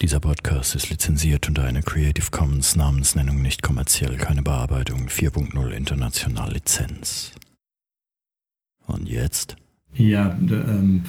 Dieser 0.00 0.18
Podcast 0.18 0.74
ist 0.74 0.88
lizenziert 0.88 1.46
unter 1.48 1.64
einer 1.64 1.82
Creative 1.82 2.30
Commons 2.30 2.74
Namensnennung 2.74 3.42
nicht 3.42 3.62
kommerziell, 3.62 4.16
keine 4.16 4.40
Bearbeitung 4.40 5.08
4.0 5.08 5.68
international 5.72 6.52
Lizenz. 6.54 7.32
Und 8.86 9.06
jetzt? 9.06 9.56
Ja, 9.92 10.30
ähm, 10.40 11.04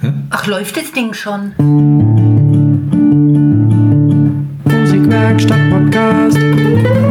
hä? 0.00 0.12
Ach, 0.30 0.46
läuft 0.46 0.78
das 0.78 0.90
Ding 0.92 1.12
schon? 1.12 1.52
Musikwerkstatt 4.64 5.70
Podcast. 5.70 6.38
Podcast. 6.38 7.09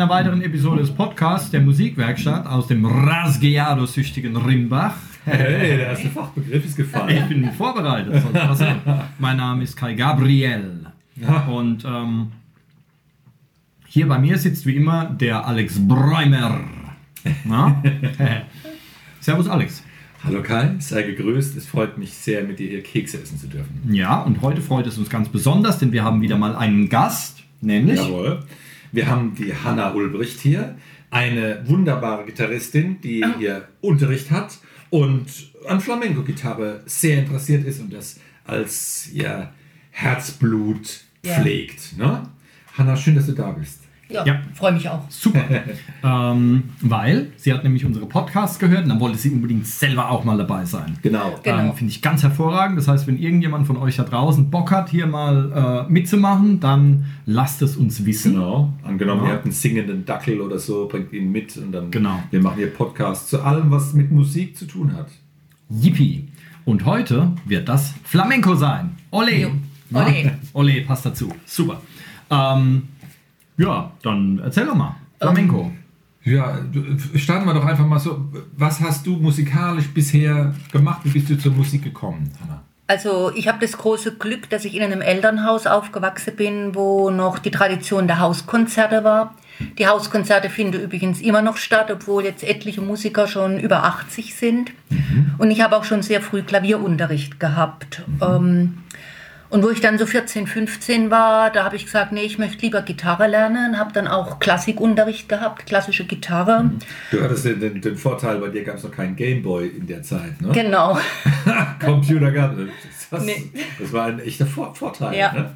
Einer 0.00 0.08
weiteren 0.08 0.42
Episode 0.42 0.82
des 0.82 0.92
Podcasts 0.92 1.50
der 1.50 1.60
Musikwerkstatt 1.60 2.46
aus 2.46 2.68
dem 2.68 2.86
Rasgueado-süchtigen 2.86 4.36
Rimbach. 4.36 4.94
Hey, 5.24 5.76
der 5.76 5.88
erste 5.88 6.08
Fachbegriff 6.08 6.64
ist 6.64 6.70
Ich 6.70 6.76
gefallen. 6.76 7.28
bin 7.28 7.50
vorbereitet. 7.50 8.22
mein 9.18 9.38
Name 9.38 9.64
ist 9.64 9.76
Kai 9.76 9.94
Gabriel. 9.94 10.86
Und 11.50 11.84
ähm, 11.84 12.28
hier 13.88 14.06
bei 14.06 14.20
mir 14.20 14.38
sitzt 14.38 14.66
wie 14.66 14.76
immer 14.76 15.06
der 15.06 15.44
Alex 15.44 15.80
Bräumer. 15.80 16.60
Servus 19.20 19.48
Alex. 19.48 19.82
Hallo 20.22 20.44
Kai, 20.44 20.76
sei 20.78 21.02
gegrüßt. 21.02 21.56
Es 21.56 21.66
freut 21.66 21.98
mich 21.98 22.12
sehr, 22.14 22.44
mit 22.44 22.60
dir 22.60 22.68
hier 22.68 22.84
Kekse 22.84 23.20
essen 23.20 23.36
zu 23.36 23.48
dürfen. 23.48 23.82
Ja, 23.92 24.20
und 24.20 24.42
heute 24.42 24.60
freut 24.60 24.86
es 24.86 24.96
uns 24.96 25.10
ganz 25.10 25.28
besonders, 25.28 25.80
denn 25.80 25.90
wir 25.90 26.04
haben 26.04 26.20
wieder 26.20 26.38
mal 26.38 26.54
einen 26.54 26.88
Gast, 26.88 27.42
nämlich 27.60 27.98
Jawohl. 27.98 28.44
Wir 28.92 29.08
haben 29.08 29.34
die 29.34 29.54
Hanna 29.54 29.92
Ulbricht 29.92 30.40
hier, 30.40 30.76
eine 31.10 31.62
wunderbare 31.68 32.24
Gitarristin, 32.24 33.00
die 33.00 33.24
hier 33.38 33.68
Unterricht 33.80 34.30
hat 34.30 34.58
und 34.90 35.26
an 35.66 35.80
Flamenco-Gitarre 35.80 36.82
sehr 36.86 37.18
interessiert 37.18 37.64
ist 37.66 37.80
und 37.80 37.92
das 37.92 38.18
als 38.44 39.10
ihr 39.12 39.52
Herzblut 39.90 41.00
Ja. 41.24 41.34
pflegt. 41.40 41.96
Ne? 41.98 42.28
Hanna, 42.76 42.96
schön, 42.96 43.14
dass 43.16 43.26
du 43.26 43.32
da 43.32 43.50
bist. 43.50 43.80
Ja, 44.10 44.24
Ja. 44.24 44.40
freue 44.54 44.72
mich 44.72 44.88
auch. 44.88 45.02
Super. 45.10 45.44
ähm, 46.02 46.64
weil 46.80 47.30
sie 47.36 47.52
hat 47.52 47.62
nämlich 47.64 47.84
unsere 47.84 48.06
Podcasts 48.06 48.58
gehört 48.58 48.84
und 48.84 48.88
dann 48.88 49.00
wollte 49.00 49.18
sie 49.18 49.30
unbedingt 49.30 49.66
selber 49.66 50.10
auch 50.10 50.24
mal 50.24 50.38
dabei 50.38 50.64
sein. 50.64 50.96
Genau. 51.02 51.38
Genau. 51.42 51.58
Ähm, 51.58 51.74
Finde 51.74 51.92
ich 51.92 52.00
ganz 52.00 52.22
hervorragend. 52.22 52.78
Das 52.78 52.88
heißt, 52.88 53.06
wenn 53.06 53.18
irgendjemand 53.18 53.66
von 53.66 53.76
euch 53.76 53.96
da 53.96 54.04
draußen 54.04 54.50
Bock 54.50 54.70
hat, 54.70 54.88
hier 54.88 55.06
mal 55.06 55.86
äh, 55.88 55.92
mitzumachen, 55.92 56.58
dann 56.60 57.04
lasst 57.26 57.60
es 57.60 57.76
uns 57.76 58.04
wissen. 58.06 58.32
Genau. 58.34 58.72
Angenommen, 58.82 59.22
Ja. 59.24 59.28
ihr 59.28 59.32
habt 59.34 59.44
einen 59.44 59.52
singenden 59.52 60.04
Dackel 60.06 60.40
oder 60.40 60.58
so, 60.58 60.88
bringt 60.88 61.12
ihn 61.12 61.30
mit 61.30 61.56
und 61.58 61.72
dann 61.72 61.90
Genau. 61.90 62.22
wir 62.30 62.40
machen 62.40 62.56
hier 62.56 62.72
Podcast 62.72 63.28
zu 63.28 63.42
allem, 63.42 63.70
was 63.70 63.92
mit 63.92 64.10
Musik 64.10 64.56
zu 64.56 64.64
tun 64.66 64.94
hat. 64.96 65.08
Yippie. 65.68 66.28
Und 66.64 66.84
heute 66.86 67.32
wird 67.44 67.68
das 67.68 67.92
Flamenco 68.04 68.54
sein. 68.54 68.90
Ole. 69.10 69.50
Ole. 69.92 70.38
Ole 70.54 70.80
passt 70.82 71.04
dazu. 71.06 71.30
Super. 71.46 71.80
Ähm, 72.30 72.82
ja, 73.58 73.90
dann 74.02 74.40
erzähl 74.42 74.66
doch 74.66 74.74
mal. 74.74 74.96
Flamenco. 75.20 75.70
Ja, 76.24 76.58
du- 76.72 76.96
starten 77.18 77.46
wir 77.46 77.54
doch 77.54 77.64
einfach 77.64 77.86
mal 77.86 77.98
so. 77.98 78.26
Was 78.56 78.80
hast 78.80 79.06
du 79.06 79.16
musikalisch 79.16 79.88
bisher 79.88 80.54
gemacht? 80.72 81.00
Wie 81.04 81.10
bist 81.10 81.28
du 81.30 81.38
zur 81.38 81.52
Musik 81.52 81.82
gekommen, 81.84 82.30
Hanna? 82.42 82.62
Also 82.86 83.30
ich 83.34 83.48
habe 83.48 83.58
das 83.60 83.76
große 83.76 84.14
Glück, 84.16 84.48
dass 84.48 84.64
ich 84.64 84.74
in 84.74 84.82
einem 84.82 85.02
Elternhaus 85.02 85.66
aufgewachsen 85.66 86.36
bin, 86.36 86.74
wo 86.74 87.10
noch 87.10 87.38
die 87.38 87.50
Tradition 87.50 88.06
der 88.06 88.18
Hauskonzerte 88.18 89.04
war. 89.04 89.34
Die 89.78 89.86
Hauskonzerte 89.86 90.48
finden 90.48 90.80
übrigens 90.80 91.20
immer 91.20 91.42
noch 91.42 91.56
statt, 91.58 91.90
obwohl 91.90 92.24
jetzt 92.24 92.44
etliche 92.44 92.80
Musiker 92.80 93.26
schon 93.26 93.58
über 93.58 93.84
80 93.84 94.34
sind. 94.34 94.70
Und 95.36 95.50
ich 95.50 95.60
habe 95.60 95.76
auch 95.76 95.84
schon 95.84 96.02
sehr 96.02 96.22
früh 96.22 96.42
Klavierunterricht 96.42 97.38
gehabt. 97.40 98.02
Ähm, 98.22 98.78
und 99.50 99.62
wo 99.62 99.70
ich 99.70 99.80
dann 99.80 99.98
so 99.98 100.04
14, 100.06 100.46
15 100.46 101.10
war, 101.10 101.50
da 101.50 101.64
habe 101.64 101.76
ich 101.76 101.84
gesagt, 101.86 102.12
nee, 102.12 102.22
ich 102.22 102.38
möchte 102.38 102.60
lieber 102.62 102.82
Gitarre 102.82 103.26
lernen, 103.26 103.78
habe 103.78 103.92
dann 103.92 104.06
auch 104.08 104.38
Klassikunterricht 104.40 105.28
gehabt, 105.28 105.64
klassische 105.66 106.04
Gitarre. 106.04 106.70
Du 107.10 107.22
hattest 107.22 107.44
den, 107.46 107.58
den, 107.60 107.80
den 107.80 107.96
Vorteil, 107.96 108.38
bei 108.38 108.48
dir 108.48 108.64
gab 108.64 108.76
es 108.76 108.84
noch 108.84 108.92
keinen 108.92 109.16
Gameboy 109.16 109.66
in 109.68 109.86
der 109.86 110.02
Zeit, 110.02 110.40
ne? 110.40 110.50
Genau. 110.52 110.98
Computer 111.84 112.30
gab 112.30 112.58
es. 112.58 112.68
Das, 113.10 113.22
Nee. 113.24 113.50
das 113.78 113.90
war 113.92 114.06
ein 114.06 114.20
echter 114.20 114.44
Vor 114.46 114.74
Vorteil. 114.74 115.14
Ja. 115.16 115.32
Ne? 115.32 115.50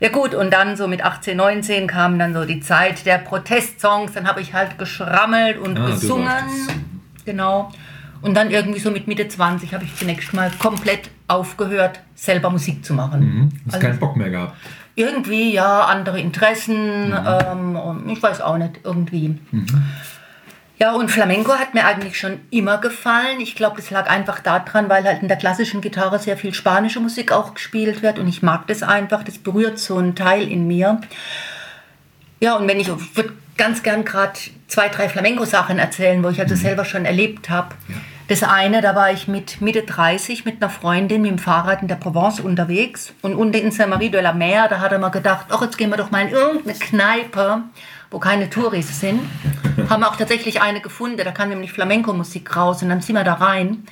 Ja 0.00 0.08
gut, 0.08 0.34
und 0.34 0.50
dann 0.50 0.78
so 0.78 0.88
mit 0.88 1.04
18, 1.04 1.36
19 1.36 1.86
kam 1.86 2.18
dann 2.18 2.32
so 2.32 2.46
die 2.46 2.60
Zeit 2.60 3.04
der 3.04 3.18
Protestsongs. 3.18 4.12
Dann 4.14 4.26
habe 4.26 4.40
ich 4.40 4.54
halt 4.54 4.78
geschrammelt 4.78 5.58
und 5.58 5.78
Ah, 5.78 5.90
gesungen. 5.90 6.32
Genau. 7.26 7.70
Und 8.22 8.34
dann 8.34 8.50
irgendwie 8.50 8.80
so 8.80 8.90
mit 8.90 9.06
Mitte 9.08 9.28
20 9.28 9.74
habe 9.74 9.84
ich 9.84 9.94
zunächst 9.94 10.32
mal 10.32 10.50
komplett 10.58 11.10
aufgehört, 11.30 12.00
selber 12.14 12.50
Musik 12.50 12.84
zu 12.84 12.94
machen. 12.94 13.20
Mhm. 13.20 13.48
Hast 13.66 13.74
Also- 13.76 13.86
keinen 13.86 13.98
Bock 13.98 14.16
mehr 14.16 14.30
gehabt. 14.30 14.56
Irgendwie, 14.96 15.52
ja, 15.54 15.82
andere 15.84 16.20
Interessen. 16.20 17.10
Mhm. 17.10 17.16
Ähm, 17.76 18.08
ich 18.08 18.22
weiß 18.22 18.40
auch 18.40 18.58
nicht, 18.58 18.80
irgendwie. 18.84 19.38
Ja, 20.78 20.92
und 20.92 21.10
Flamenco 21.10 21.52
hat 21.52 21.74
mir 21.74 21.84
eigentlich 21.86 22.18
schon 22.18 22.40
immer 22.50 22.78
gefallen. 22.78 23.40
Ich 23.40 23.54
glaube, 23.54 23.76
das 23.76 23.90
lag 23.90 24.10
einfach 24.10 24.40
daran, 24.40 24.88
weil 24.88 25.04
halt 25.04 25.22
in 25.22 25.28
der 25.28 25.36
klassischen 25.36 25.80
Gitarre 25.80 26.18
sehr 26.18 26.36
viel 26.36 26.52
spanische 26.54 27.00
Musik 27.00 27.32
auch 27.32 27.54
gespielt 27.54 28.02
wird 28.02 28.18
und 28.18 28.28
ich 28.28 28.42
mag 28.42 28.66
das 28.66 28.82
einfach. 28.82 29.22
Das 29.22 29.38
berührt 29.38 29.78
so 29.78 29.96
einen 29.98 30.14
Teil 30.16 30.48
in 30.50 30.66
mir. 30.66 31.00
Ja, 32.40 32.56
und 32.56 32.66
wenn 32.66 32.80
ich, 32.80 32.88
ich 32.88 33.16
würde 33.16 33.32
ganz 33.56 33.82
gern 33.82 34.04
gerade 34.04 34.32
zwei, 34.68 34.88
drei 34.88 35.08
Flamenco-Sachen 35.08 35.78
erzählen, 35.78 36.22
wo 36.24 36.28
ich 36.30 36.40
also 36.40 36.54
selber 36.56 36.84
schon 36.84 37.04
erlebt 37.04 37.48
habe. 37.50 37.74
Das 38.30 38.44
eine, 38.44 38.80
da 38.80 38.94
war 38.94 39.10
ich 39.10 39.26
mit 39.26 39.60
Mitte 39.60 39.82
30 39.82 40.44
mit 40.44 40.62
einer 40.62 40.70
Freundin 40.70 41.22
mit 41.22 41.32
dem 41.32 41.38
Fahrrad 41.40 41.82
in 41.82 41.88
der 41.88 41.96
Provence 41.96 42.38
unterwegs 42.38 43.12
und 43.22 43.34
unten 43.34 43.54
in 43.54 43.72
Saint-Marie 43.72 44.08
de 44.08 44.20
la 44.20 44.32
Mer, 44.32 44.68
da 44.68 44.78
hat 44.78 44.92
er 44.92 45.00
mal 45.00 45.08
gedacht, 45.08 45.46
ach, 45.48 45.62
jetzt 45.62 45.76
gehen 45.76 45.90
wir 45.90 45.96
doch 45.96 46.12
mal 46.12 46.28
in 46.28 46.28
irgendeine 46.28 46.78
Kneipe, 46.78 47.64
wo 48.08 48.20
keine 48.20 48.48
Touris 48.48 49.00
sind. 49.00 49.20
Haben 49.90 50.04
auch 50.04 50.14
tatsächlich 50.14 50.62
eine 50.62 50.80
gefunden, 50.80 51.16
da 51.16 51.32
kam 51.32 51.48
nämlich 51.48 51.72
Flamenco-Musik 51.72 52.54
raus 52.54 52.84
und 52.84 52.90
dann 52.90 53.00
sind 53.00 53.16
wir 53.16 53.24
da 53.24 53.34
rein. 53.34 53.82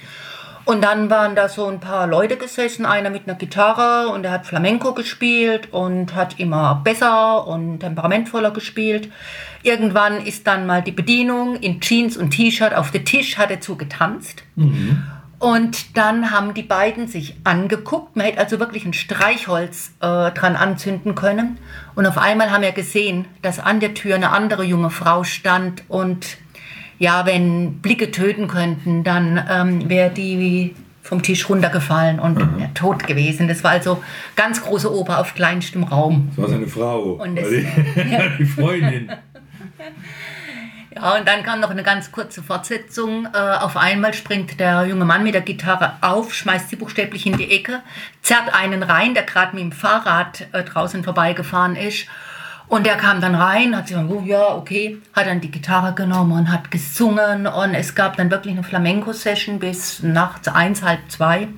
Und 0.69 0.83
dann 0.83 1.09
waren 1.09 1.35
da 1.35 1.49
so 1.49 1.67
ein 1.67 1.81
paar 1.81 2.07
Leute 2.07 2.37
gesessen, 2.37 2.85
einer 2.85 3.09
mit 3.09 3.27
einer 3.27 3.39
Gitarre 3.39 4.11
und 4.11 4.23
der 4.23 4.33
hat 4.33 4.45
Flamenco 4.45 4.93
gespielt 4.93 5.73
und 5.73 6.15
hat 6.15 6.39
immer 6.39 6.83
besser 6.85 7.47
und 7.47 7.79
temperamentvoller 7.79 8.51
gespielt. 8.51 9.11
Irgendwann 9.63 10.27
ist 10.27 10.47
dann 10.47 10.67
mal 10.67 10.83
die 10.83 10.93
Bedienung 10.93 11.57
in 11.57 11.81
Jeans 11.81 12.19
und 12.19 12.33
T-Shirt 12.33 12.75
auf 12.75 12.91
den 12.91 13.07
Tisch, 13.07 13.39
hat 13.39 13.51
dazu 13.51 13.77
getanzt. 13.77 14.43
Und 15.39 15.97
dann 15.97 16.33
haben 16.33 16.53
die 16.53 16.65
beiden 16.65 17.09
sich 17.09 17.37
angeguckt. 17.45 18.15
Man 18.15 18.27
hätte 18.27 18.39
also 18.39 18.61
wirklich 18.61 18.85
ein 18.85 18.93
Streichholz 18.93 19.93
äh, 20.01 20.33
dran 20.33 20.55
anzünden 20.55 21.15
können. 21.15 21.57
Und 21.95 22.05
auf 22.05 22.19
einmal 22.19 22.51
haben 22.51 22.61
wir 22.61 22.73
gesehen, 22.73 23.25
dass 23.41 23.59
an 23.59 23.81
der 23.81 23.95
Tür 23.95 24.17
eine 24.17 24.33
andere 24.33 24.65
junge 24.65 24.91
Frau 24.91 25.25
stand. 25.25 25.85
Und 25.89 26.37
ja, 26.99 27.27
wenn 27.27 27.81
Blicke 27.81 28.11
töten 28.11 28.49
könnten, 28.49 29.05
dann 29.05 29.43
ähm, 29.51 29.89
wäre 29.89 30.11
die 30.11 30.75
vom 31.03 31.23
Tisch 31.23 31.49
runtergefallen 31.49 32.19
und 32.21 32.39
wär 32.59 32.75
tot 32.75 33.07
gewesen. 33.07 33.49
Das 33.49 33.65
war 33.65 33.71
also 33.71 34.03
ganz 34.37 34.63
große 34.63 34.93
Oper 34.95 35.21
auf 35.21 35.35
kleinstem 35.35 35.85
Raum. 35.85 36.29
Das 36.37 36.39
war 36.43 36.49
seine 36.51 36.67
Frau. 36.67 37.13
Und 37.13 37.37
das- 37.37 37.49
die, 37.49 37.67
die 38.39 38.45
Freundin. 38.45 39.11
Ja, 40.95 41.17
und 41.17 41.29
dann 41.29 41.43
kam 41.45 41.61
noch 41.61 41.71
eine 41.71 41.83
ganz 41.83 42.11
kurze 42.13 42.43
Fortsetzung. 42.43 43.27
Äh, 43.33 43.39
auf 43.39 43.77
einmal 43.77 44.15
springt 44.15 44.59
der 44.59 44.87
junge 44.87 45.05
Mann 45.05 45.23
mit 45.23 45.35
der 45.35 45.43
Gitarre 45.43 45.93
auf, 46.01 46.35
schmeißt 46.35 46.71
sie 46.71 46.77
buchstäblich 46.77 47.27
in 47.27 47.37
die 47.37 47.51
Ecke, 47.53 47.81
zerrt 48.23 48.53
einen 48.53 48.83
rein, 48.83 49.15
der 49.15 49.23
gerade 49.23 49.55
mit 49.55 49.63
dem 49.65 49.73
Fahrrad 49.73 50.47
äh, 50.53 50.65
draußen 50.65 51.05
vorbeigefahren 51.05 51.77
ist. 51.77 52.07
Und 52.69 52.85
der 52.85 52.97
kam 52.97 53.23
dann 53.23 53.35
rein, 53.35 53.75
hat 53.75 53.89
sich 53.89 53.97
gesagt, 53.97 54.13
oh, 54.13 54.23
ja, 54.27 54.55
okay, 54.55 54.99
hat 55.15 55.27
dann 55.27 55.41
die 55.41 55.51
Gitarre 55.51 55.95
genommen 55.95 56.33
und 56.33 56.53
hat 56.53 56.71
gesungen. 56.71 57.47
Und 57.47 57.75
es 57.75 57.95
gab 57.95 58.17
dann 58.19 58.31
wirklich 58.31 58.55
eine 58.55 58.63
Flamenco-Session 58.63 59.59
bis 59.59 60.03
nachts 60.03 60.49
eins, 60.49 60.83
halb 60.83 61.01
zwei. 61.09 61.49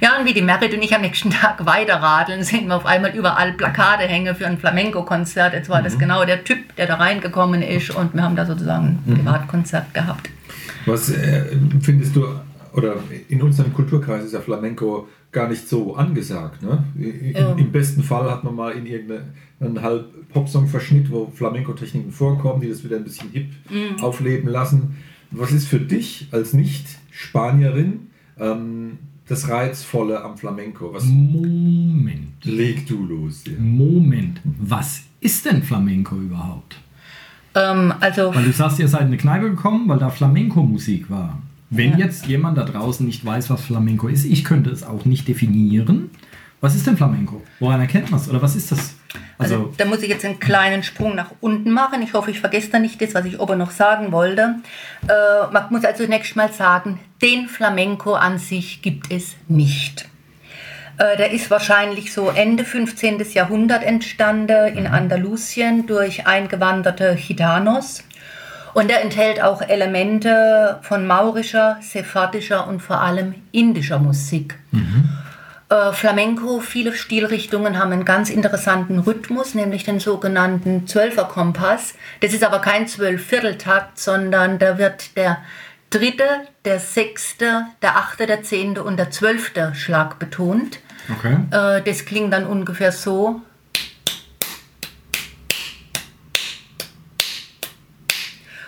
Ja, 0.00 0.18
und 0.18 0.26
wie 0.26 0.34
die 0.34 0.42
Merit 0.42 0.74
und 0.74 0.82
ich 0.82 0.94
am 0.94 1.00
nächsten 1.00 1.30
Tag 1.42 1.64
weiterradeln, 1.64 2.42
sehen 2.44 2.66
wir 2.68 2.76
auf 2.76 2.84
einmal 2.84 3.14
überall 3.16 3.54
Plakate 3.54 4.04
hängen 4.04 4.34
für 4.34 4.46
ein 4.46 4.58
Flamenco-Konzert. 4.58 5.54
Jetzt 5.54 5.70
war 5.70 5.82
das 5.82 5.98
genau 5.98 6.24
der 6.26 6.44
Typ, 6.44 6.76
der 6.76 6.86
da 6.86 6.96
reingekommen 6.96 7.62
ist. 7.62 7.90
Und 7.90 8.12
wir 8.12 8.22
haben 8.22 8.36
da 8.36 8.44
sozusagen 8.44 9.02
ein 9.06 9.14
Privatkonzert 9.14 9.94
gehabt. 9.94 10.28
Was 10.84 11.08
äh, 11.10 11.44
findest 11.80 12.14
du, 12.14 12.26
oder 12.74 12.96
in 13.28 13.40
unserem 13.40 13.72
Kulturkreis 13.72 14.24
ist 14.24 14.32
ja 14.32 14.40
Flamenco 14.40 15.08
gar 15.32 15.48
nicht 15.48 15.66
so 15.68 15.96
angesagt. 15.96 16.62
Ne? 16.62 16.84
Ja. 17.34 17.52
Im 17.54 17.72
besten 17.72 18.02
Fall 18.02 18.30
hat 18.30 18.44
man 18.44 18.54
mal 18.54 18.72
in 18.72 18.86
irgendeinen 18.86 19.82
halb 19.82 20.28
Popsong-Verschnitt, 20.28 21.10
wo 21.10 21.30
Flamenco-Techniken 21.34 22.12
vorkommen, 22.12 22.60
die 22.60 22.68
das 22.68 22.84
wieder 22.84 22.96
ein 22.96 23.04
bisschen 23.04 23.30
hip 23.30 23.50
aufleben 24.00 24.48
lassen. 24.48 24.98
was 25.30 25.50
ist 25.52 25.66
für 25.66 25.80
dich 25.80 26.28
als 26.30 26.52
Nicht-Spanierin 26.52 28.08
ähm, 28.38 28.98
das 29.26 29.48
Reizvolle 29.48 30.22
am 30.22 30.36
Flamenco? 30.36 30.92
Was 30.92 31.04
Moment. 31.06 32.44
leg 32.44 32.86
du 32.86 33.04
los? 33.04 33.44
Ja. 33.46 33.52
Moment. 33.58 34.40
Was 34.44 35.02
ist 35.20 35.46
denn 35.46 35.62
Flamenco 35.62 36.16
überhaupt? 36.16 36.78
Ähm, 37.54 37.92
also 38.00 38.34
Weil 38.34 38.44
du 38.44 38.52
sagst, 38.52 38.78
ihr 38.78 38.88
seid 38.88 39.02
in 39.02 39.06
eine 39.08 39.16
Kneipe 39.16 39.50
gekommen, 39.50 39.88
weil 39.88 39.98
da 39.98 40.10
Flamenco-Musik 40.10 41.10
war. 41.10 41.40
Wenn 41.74 41.92
Ja. 41.92 42.04
jetzt 42.06 42.26
jemand 42.26 42.58
da 42.58 42.64
draußen 42.64 43.06
nicht 43.06 43.24
weiß, 43.24 43.48
was 43.48 43.62
Flamenco 43.62 44.06
ist, 44.08 44.24
ich 44.26 44.44
könnte 44.44 44.68
es 44.70 44.82
auch 44.82 45.06
nicht 45.06 45.26
definieren. 45.26 46.10
Was 46.60 46.74
ist 46.76 46.86
denn 46.86 46.96
Flamenco? 46.98 47.42
Woran 47.60 47.80
erkennt 47.80 48.10
man 48.10 48.20
es? 48.20 48.28
Oder 48.28 48.40
was 48.42 48.54
ist 48.54 48.70
das? 48.70 48.94
Also, 49.38 49.54
Also, 49.56 49.74
da 49.78 49.84
muss 49.86 50.02
ich 50.02 50.08
jetzt 50.10 50.24
einen 50.24 50.38
kleinen 50.38 50.82
Sprung 50.82 51.14
nach 51.16 51.30
unten 51.40 51.70
machen. 51.70 52.02
Ich 52.02 52.12
hoffe, 52.12 52.30
ich 52.30 52.40
vergesse 52.40 52.68
da 52.70 52.78
nicht 52.78 53.00
das, 53.00 53.14
was 53.14 53.24
ich 53.24 53.40
oben 53.40 53.58
noch 53.58 53.70
sagen 53.70 54.12
wollte. 54.12 54.56
Äh, 55.08 55.52
man 55.52 55.64
muss 55.70 55.84
also 55.84 56.04
zunächst 56.04 56.36
mal 56.36 56.52
sagen, 56.52 57.00
den 57.22 57.48
Flamenco 57.48 58.12
an 58.14 58.38
sich 58.38 58.82
gibt 58.82 59.10
es 59.10 59.34
nicht. 59.48 60.08
Äh, 60.98 61.16
der 61.16 61.32
ist 61.32 61.50
wahrscheinlich 61.50 62.12
so 62.12 62.28
Ende 62.28 62.64
15. 62.64 63.18
Jahrhundert 63.32 63.82
entstanden 63.82 64.76
in 64.76 64.86
Andalusien 64.86 65.86
durch 65.86 66.26
eingewanderte 66.26 67.16
Gitanos. 67.16 68.04
Und 68.74 68.90
er 68.90 69.02
enthält 69.02 69.42
auch 69.42 69.60
Elemente 69.60 70.78
von 70.82 71.06
maurischer, 71.06 71.78
sephardischer 71.80 72.66
und 72.66 72.80
vor 72.80 73.00
allem 73.00 73.34
indischer 73.52 73.98
Musik. 73.98 74.58
Äh, 75.72 75.92
Flamenco, 75.92 76.60
viele 76.60 76.92
Stilrichtungen 76.92 77.78
haben 77.78 77.92
einen 77.92 78.04
ganz 78.04 78.28
interessanten 78.28 78.98
Rhythmus, 78.98 79.54
nämlich 79.54 79.84
den 79.84 80.00
sogenannten 80.00 80.86
Zwölferkompass. 80.86 81.94
Das 82.20 82.34
ist 82.34 82.44
aber 82.44 82.58
kein 82.60 82.86
Zwölfvierteltakt, 82.88 83.98
sondern 83.98 84.58
da 84.58 84.76
wird 84.76 85.16
der 85.16 85.38
dritte, 85.88 86.24
der 86.64 86.78
sechste, 86.78 87.66
der 87.80 87.96
achte, 87.96 88.26
der 88.26 88.42
zehnte 88.42 88.84
und 88.84 88.98
der 88.98 89.10
zwölfte 89.10 89.74
Schlag 89.74 90.18
betont. 90.18 90.80
okay. 91.10 91.36
Äh, 91.50 91.82
das 91.82 92.04
klingt 92.04 92.32
dann 92.32 92.46
ungefähr 92.46 92.92
so. 92.92 93.40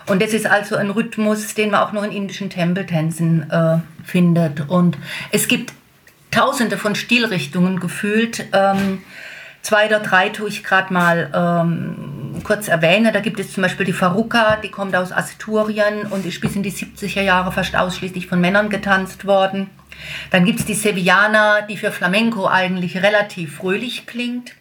Und 0.07 0.21
das 0.21 0.33
ist 0.33 0.47
also 0.47 0.77
ein 0.77 0.91
Rhythmus, 0.91 1.55
den 1.55 1.71
man 1.71 1.81
auch 1.81 1.93
noch 1.93 2.03
in 2.03 2.13
indischen 2.13 2.51
Tempeltänzen 2.51 3.51
äh, 3.51 3.79
findet. 4.05 4.69
Und 4.69 4.99
es 5.31 5.49
gibt 5.49 5.73
tausende 6.31 6.77
von 6.77 6.95
Stilrichtungen 6.95 7.81
gefühlt. 7.81 8.45
Ähm, 8.53 9.03
zwei 9.63 9.87
oder 9.87 10.01
drei 10.01 10.29
tue 10.29 10.49
ich 10.49 10.63
gerade 10.63 10.93
mal 10.93 11.31
ähm, 11.35 12.43
kurz 12.45 12.69
erwähnen. 12.69 13.13
Da 13.13 13.21
gibt 13.21 13.41
es 13.41 13.53
zum 13.53 13.63
Beispiel 13.63 13.87
die 13.87 13.93
Faruka, 13.93 14.57
die 14.57 14.71
kommt 14.71 14.95
aus 14.95 15.13
Asturien 15.13 16.07
und 16.07 16.27
ist 16.27 16.41
bis 16.41 16.57
in 16.57 16.63
die 16.63 16.73
70er 16.73 17.23
Jahre 17.23 17.53
fast 17.53 17.77
ausschließlich 17.77 18.27
von 18.27 18.41
Männern 18.41 18.69
getanzt 18.69 19.25
worden. 19.25 19.71
Dann 20.31 20.45
gibt 20.45 20.61
es 20.61 20.67
die 20.67 20.75
Sevillana, 20.75 21.63
die 21.63 21.77
für 21.77 21.93
Flamenco 21.93 22.47
eigentlich 22.47 23.03
relativ 23.03 23.57
fröhlich 23.57 24.07
klingt. 24.07 24.55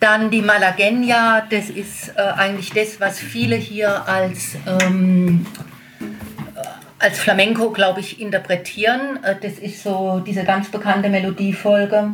Dann 0.00 0.30
die 0.30 0.42
Malagueña, 0.42 1.42
das 1.50 1.70
ist 1.70 2.10
äh, 2.10 2.20
eigentlich 2.20 2.70
das, 2.70 3.00
was 3.00 3.18
viele 3.18 3.56
hier 3.56 4.06
als, 4.08 4.56
ähm, 4.80 5.44
äh, 6.54 6.60
als 7.00 7.18
Flamenco, 7.18 7.70
glaube 7.70 7.98
ich, 7.98 8.20
interpretieren. 8.20 9.18
Äh, 9.24 9.34
das 9.42 9.54
ist 9.54 9.82
so 9.82 10.22
diese 10.24 10.44
ganz 10.44 10.68
bekannte 10.68 11.08
Melodiefolge. 11.08 12.12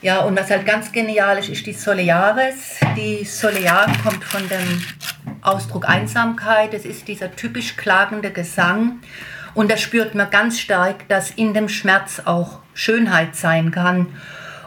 Ja, 0.00 0.22
und 0.22 0.36
was 0.36 0.50
halt 0.50 0.66
ganz 0.66 0.90
genial 0.90 1.38
ist, 1.38 1.48
ist 1.48 1.64
die 1.64 1.74
Soleares. 1.74 2.80
Die 2.96 3.24
Solear 3.24 3.86
kommt 4.02 4.24
von 4.24 4.42
dem 4.48 4.82
Ausdruck 5.42 5.88
Einsamkeit. 5.88 6.72
Es 6.72 6.84
ist 6.84 7.08
dieser 7.08 7.34
typisch 7.36 7.76
klagende 7.76 8.30
Gesang. 8.30 9.00
Und 9.54 9.70
da 9.70 9.76
spürt 9.76 10.14
man 10.14 10.30
ganz 10.30 10.58
stark, 10.58 11.08
dass 11.08 11.30
in 11.30 11.52
dem 11.52 11.68
Schmerz 11.68 12.22
auch 12.24 12.60
Schönheit 12.72 13.36
sein 13.36 13.70
kann. 13.70 14.06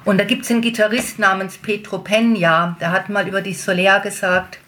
Und 0.03 0.19
da 0.19 0.23
gibt 0.23 0.45
es 0.45 0.51
einen 0.51 0.61
Gitarrist 0.61 1.17
namens 1.17 1.57
Petro 1.57 1.97
Peña, 1.97 2.77
der 2.79 2.91
hat 2.91 3.09
mal 3.09 3.27
über 3.27 3.41
die 3.41 3.55
Solear 3.55 4.01
gesagt, 4.01 4.59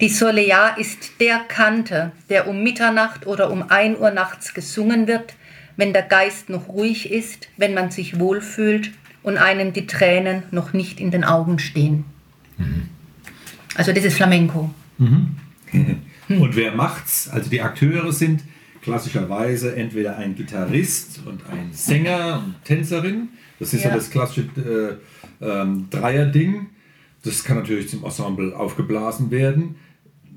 die 0.00 0.08
Solear 0.08 0.78
ist 0.78 1.20
der 1.20 1.38
Kante, 1.38 2.12
der 2.30 2.46
um 2.46 2.62
Mitternacht 2.62 3.26
oder 3.26 3.50
um 3.50 3.68
1 3.68 3.98
Uhr 3.98 4.12
nachts 4.12 4.54
gesungen 4.54 5.08
wird, 5.08 5.34
wenn 5.76 5.92
der 5.92 6.02
Geist 6.02 6.48
noch 6.48 6.68
ruhig 6.68 7.10
ist, 7.10 7.48
wenn 7.56 7.74
man 7.74 7.90
sich 7.90 8.20
wohlfühlt 8.20 8.92
und 9.24 9.38
einem 9.38 9.72
die 9.72 9.88
Tränen 9.88 10.44
noch 10.52 10.72
nicht 10.72 11.00
in 11.00 11.10
den 11.10 11.24
Augen 11.24 11.58
stehen. 11.58 12.04
Also 13.74 13.92
das 13.92 14.04
ist 14.04 14.14
Flamenco. 14.14 14.70
Und 14.98 16.56
wer 16.56 16.74
macht's? 16.74 17.28
Also 17.28 17.50
die 17.50 17.60
Akteure 17.60 18.12
sind 18.12 18.42
klassischerweise 18.82 19.74
entweder 19.76 20.16
ein 20.16 20.34
Gitarrist 20.34 21.20
und 21.26 21.42
ein 21.50 21.72
Sänger 21.72 22.42
und 22.44 22.54
Tänzerin. 22.64 23.28
Das 23.58 23.74
ist 23.74 23.82
ja, 23.82 23.90
Ja. 23.90 23.96
das 23.96 24.10
klassische 24.10 24.48
äh, 25.40 25.44
ähm, 25.44 25.86
Dreier-Ding. 25.90 26.66
Das 27.22 27.44
kann 27.44 27.56
natürlich 27.56 27.88
zum 27.88 28.04
Ensemble 28.04 28.56
aufgeblasen 28.56 29.30
werden. 29.30 29.74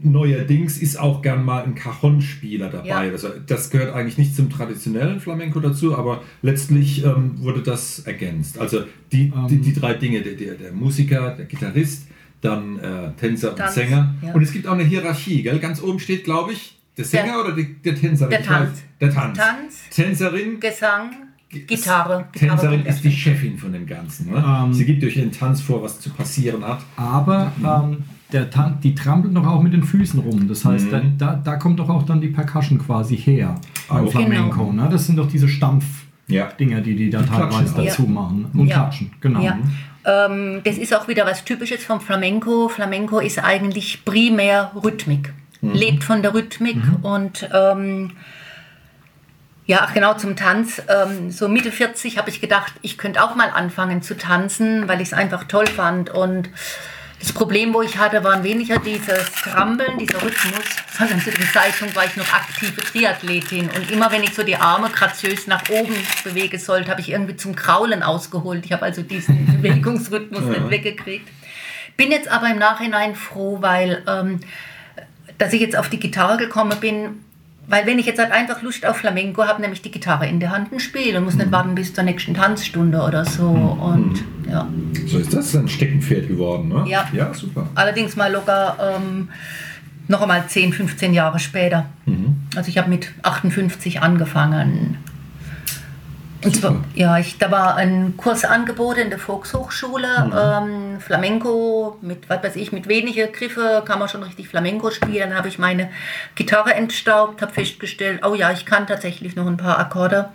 Neuerdings 0.04 0.80
ist 0.80 1.00
auch 1.00 1.22
gern 1.22 1.46
mal 1.46 1.64
ein 1.64 1.76
Cajon-Spieler 1.76 2.70
dabei. 2.70 2.88
Ja. 2.88 2.98
Also 3.12 3.30
das 3.46 3.70
gehört 3.70 3.94
eigentlich 3.94 4.18
nicht 4.18 4.36
zum 4.36 4.50
traditionellen 4.50 5.20
Flamenco 5.20 5.60
dazu, 5.60 5.96
aber 5.96 6.24
letztlich 6.42 7.06
ähm, 7.06 7.34
wurde 7.36 7.62
das 7.62 8.00
ergänzt. 8.00 8.58
Also 8.58 8.84
die, 9.12 9.32
die, 9.48 9.58
die 9.58 9.74
drei 9.74 9.94
Dinge, 9.94 10.22
der, 10.24 10.34
der, 10.34 10.56
der 10.56 10.72
Musiker, 10.72 11.36
der 11.36 11.46
Gitarrist, 11.46 12.08
dann 12.42 12.80
äh, 12.80 13.12
Tänzer 13.20 13.56
Tanz, 13.56 13.70
und 13.78 13.84
Sänger. 13.84 14.16
ja. 14.22 14.34
Und 14.34 14.42
es 14.42 14.52
gibt 14.52 14.68
auch 14.68 14.74
eine 14.74 14.84
Hierarchie, 14.84 15.44
gell? 15.44 15.60
Ganz 15.60 15.82
oben 15.82 16.00
steht, 16.00 16.24
glaube 16.24 16.54
ich, 16.54 16.78
der 16.98 17.06
Sänger 17.06 17.34
Der- 17.34 17.40
oder 17.46 17.52
die, 17.56 17.74
der 17.82 17.96
Tänzerin? 17.96 18.32
der 18.32 18.44
Tanz. 18.44 18.84
Der 19.00 19.14
Tanz. 19.14 19.38
Tanz. 19.38 19.90
Tänzerin. 19.92 20.60
Gesang, 20.60 21.12
Gitarre. 21.50 22.26
Gitarre 22.32 22.58
Tänzerin 22.58 22.86
ist 22.86 23.04
die. 23.04 23.12
Chefin 23.12 23.58
von 23.58 23.72
dem 23.74 23.86
Ganzen. 23.86 24.32
Ne? 24.32 24.44
Ähm. 24.66 24.74
Sie 24.74 24.86
gibt 24.86 25.04
durch 25.04 25.18
ihren 25.18 25.32
Tanz 25.32 25.62
vor, 25.62 25.82
was 25.84 26.00
zu 26.00 26.10
passieren 26.10 26.64
hat. 26.66 26.80
Aber 26.96 27.52
ähm, 27.64 27.98
der 28.32 28.50
Tan 28.50 28.80
die 28.82 28.96
trampelt 28.96 29.36
doch 29.36 29.46
auch 29.46 29.62
mit 29.62 29.74
den 29.74 29.84
Füßen 29.84 30.20
rum. 30.20 30.48
Das 30.48 30.64
heißt, 30.66 30.92
Mhm. 30.92 31.18
da, 31.18 31.36
da, 31.36 31.56
kommt 31.58 31.80
doch 31.80 31.90
auch 31.90 32.04
dann 32.04 32.22
die 32.22 32.30
Percussion 32.30 32.80
quasi 32.80 33.18
her 33.18 33.56
Auch. 33.90 34.10
Flamenco. 34.12 34.68
Genau. 34.68 34.84
Ne? 34.84 34.90
Das 34.90 35.06
sind 35.06 35.18
doch 35.18 35.28
diese 35.28 35.48
Stampf-Dinger, 35.50 36.11
Ja. 36.32 36.50
die 36.58 36.96
die 36.96 37.10
da 37.10 37.22
klatschen 37.22 37.50
teilweise 37.50 37.74
auch. 37.76 37.86
dazu 37.86 38.02
machen. 38.04 38.50
Und 38.54 38.68
Ja. 38.68 38.76
klatschen, 38.76 39.12
genau. 39.22 39.42
Ja. 39.42 39.58
Ähm, 40.04 40.62
das 40.64 40.78
ist 40.78 40.96
auch 40.96 41.08
wieder 41.08 41.26
was 41.26 41.44
Typisches 41.46 41.84
vom 41.84 42.02
Flamenco. 42.02 42.70
Flamenco 42.70 43.20
ist 43.20 43.38
eigentlich 43.44 44.04
primär 44.06 44.72
Rhythmik. 44.76 45.34
Lebt 45.62 46.04
von 46.04 46.24
der 46.24 46.34
Rhythmik 46.34 46.78
und 47.04 47.48
ähm, 47.54 48.14
ja, 49.68 49.88
genau 49.94 50.16
zum 50.16 50.36
Tanz. 50.36 50.82
Ähm, 50.90 51.30
so 51.30 51.48
Mitte 51.48 51.72
40 51.72 52.18
habe 52.18 52.32
ich 52.32 52.42
gedacht, 52.42 52.74
ich 52.82 52.98
könnte 52.98 53.24
auch 53.24 53.36
mal 53.36 53.50
anfangen 53.52 54.02
zu 54.02 54.18
tanzen, 54.18 54.88
weil 54.88 55.02
ich 55.02 55.10
es 55.10 55.14
einfach 55.14 55.44
toll 55.44 55.68
fand. 55.68 56.10
Und 56.10 56.50
das 57.22 57.34
Problem, 57.34 57.72
wo 57.74 57.84
ich 57.84 57.98
hatte, 57.98 58.24
waren 58.24 58.44
weniger 58.44 58.80
dieses 58.80 59.32
Trampeln, 59.32 60.00
dieser 60.00 60.22
Rhythmus, 60.24 60.66
sondern 60.98 61.22
zu 61.22 61.30
dem 61.30 61.48
Zeitpunkt 61.54 61.96
war 61.96 62.06
ich 62.06 62.16
noch 62.16 62.34
aktive 62.34 62.82
Triathletin. 62.82 63.70
Und 63.70 63.92
immer 63.92 64.12
wenn 64.12 64.24
ich 64.24 64.34
so 64.34 64.42
die 64.42 64.56
Arme 64.56 64.90
graziös 64.90 65.46
nach 65.46 65.70
oben 65.70 65.96
bewegen 66.24 66.58
sollte, 66.58 66.90
habe 66.90 67.00
ich 67.00 67.12
irgendwie 67.12 67.36
zum 67.36 67.56
Kraulen 67.56 68.02
ausgeholt. 68.02 68.66
Ich 68.66 68.74
habe 68.74 68.86
also 68.86 69.04
diesen 69.04 69.46
Bewegungsrhythmus 69.62 70.46
nicht 70.46 70.70
weggekriegt. 70.72 71.28
Bin 71.96 72.10
jetzt 72.12 72.28
aber 72.28 72.50
im 72.50 72.58
Nachhinein 72.58 73.16
froh, 73.16 73.62
weil 73.62 74.04
ähm, 74.08 74.40
dass 75.38 75.54
ich 75.54 75.62
jetzt 75.62 75.76
auf 75.76 75.90
die 75.90 76.00
Gitarre 76.00 76.38
gekommen 76.38 76.80
bin, 76.80 77.24
weil 77.72 77.86
wenn 77.88 77.98
ich 77.98 78.06
jetzt 78.06 78.20
halt 78.20 78.32
einfach 78.32 78.62
Lust 78.62 78.86
auf 78.86 78.98
Flamenco 78.98 79.46
habe, 79.48 79.62
nämlich 79.62 79.82
die 79.82 79.90
Gitarre 79.92 80.28
in 80.28 80.40
der 80.40 80.52
Hand 80.52 80.72
und 80.72 80.82
spiele 80.82 81.18
und 81.18 81.24
muss 81.24 81.36
nicht 81.36 81.52
warten 81.52 81.74
bis 81.74 81.94
zur 81.94 82.04
nächsten 82.04 82.34
Tanzstunde 82.34 83.02
oder 83.02 83.24
so. 83.26 83.48
Und 83.48 84.24
ja, 84.48 84.68
So 85.08 85.18
ist 85.18 85.34
das 85.34 85.56
ein 85.56 85.68
Steckenpferd 85.70 86.28
geworden, 86.28 86.68
ne? 86.68 86.84
Ja. 86.88 87.08
Ja, 87.14 87.34
super. 87.34 87.68
allerdings 87.76 88.16
mal 88.18 88.32
locker 88.32 88.78
ähm, 88.98 89.30
noch 90.10 90.22
einmal 90.22 90.46
10, 90.46 90.74
15 90.74 91.14
Jahre 91.14 91.40
später. 91.40 91.86
Also 92.56 92.68
ich 92.70 92.78
habe 92.78 92.90
mit 92.90 93.12
58 93.24 94.02
angefangen. 94.02 94.98
Und 96.44 96.56
zwar, 96.56 96.72
Super. 96.72 96.84
ja, 96.96 97.20
ich, 97.20 97.38
da 97.38 97.52
war 97.52 97.76
ein 97.76 98.16
Kursangebot 98.18 98.98
in 98.98 99.10
der 99.10 99.20
Volkshochschule, 99.20 100.32
ähm, 100.36 101.00
Flamenco, 101.00 101.98
mit, 102.02 102.30
was 102.30 102.44
weiß 102.44 102.56
ich, 102.56 102.72
mit 102.72 102.88
wenigen 102.88 103.32
Griffe 103.32 103.84
kann 103.86 104.00
man 104.00 104.10
schon 104.10 104.24
richtig 104.24 104.48
Flamenco 104.48 104.90
spielen. 104.90 105.30
Dann 105.30 105.38
habe 105.38 105.50
ich 105.50 105.60
meine 105.60 105.90
Gitarre 106.36 106.74
entstaubt, 106.74 107.42
habe 107.42 107.54
festgestellt, 107.54 108.26
oh 108.26 108.34
ja, 108.34 108.52
ich 108.52 108.66
kann 108.66 108.88
tatsächlich 108.88 109.36
noch 109.36 109.46
ein 109.46 109.58
paar 109.58 109.78
Akkorde. 109.78 110.30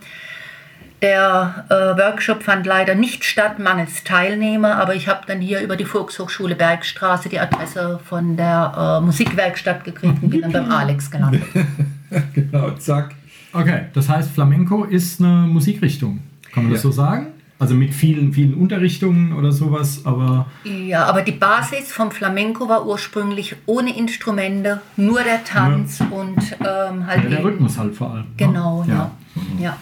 Der 1.03 1.67
äh, 1.69 1.75
Workshop 1.75 2.43
fand 2.43 2.65
leider 2.67 2.95
nicht 2.95 3.25
statt, 3.25 3.59
mangels 3.59 4.03
Teilnehmer, 4.03 4.77
aber 4.77 4.95
ich 4.95 5.09
habe 5.09 5.27
dann 5.27 5.41
hier 5.41 5.61
über 5.61 5.77
die 5.77 5.85
Volkshochschule 5.85 6.55
Bergstraße 6.55 7.29
die 7.29 7.39
Adresse 7.39 8.01
von 8.03 8.37
der 8.37 9.01
äh, 9.03 9.05
Musikwerkstatt 9.05 9.85
gekriegt 9.85 10.23
und 10.23 10.31
bin 10.31 10.41
dann 10.41 10.53
beim 10.53 10.71
Alex 10.71 11.11
gelandet. 11.11 11.43
genau, 12.35 12.71
zack. 12.73 13.15
Okay, 13.53 13.87
das 13.95 14.09
heißt, 14.09 14.31
Flamenco 14.33 14.85
ist 14.85 15.21
eine 15.21 15.47
Musikrichtung. 15.47 16.21
Kann 16.53 16.65
man 16.65 16.73
das 16.73 16.83
Ja. 16.83 16.91
so 16.91 16.93
sagen? 16.93 17.29
Also 17.59 17.75
mit 17.75 17.95
vielen, 17.95 18.35
vielen 18.35 18.53
Unterrichtungen 18.53 19.33
oder 19.33 19.51
sowas, 19.51 20.03
aber 20.05 20.47
Ja, 20.65 21.05
aber 21.07 21.23
die 21.23 21.33
Basis 21.33 21.91
vom 21.91 22.11
Flamenco 22.11 22.69
war 22.69 22.87
ursprünglich 22.87 23.57
ohne 23.65 23.97
Instrumente, 23.97 24.83
nur 24.99 25.23
der 25.23 25.43
Tanz 25.43 26.01
und 26.11 26.37
ähm, 26.61 27.07
halt 27.07 27.25
ja, 27.25 27.31
der 27.31 27.45
Rhythmus 27.45 27.79
halt 27.79 27.95
vor 27.95 28.11
allem. 28.11 28.25
ne? 28.25 28.33
Genau, 28.37 28.85
ja. 28.87 29.11
ja. 29.59 29.77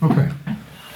Okay. 0.00 0.28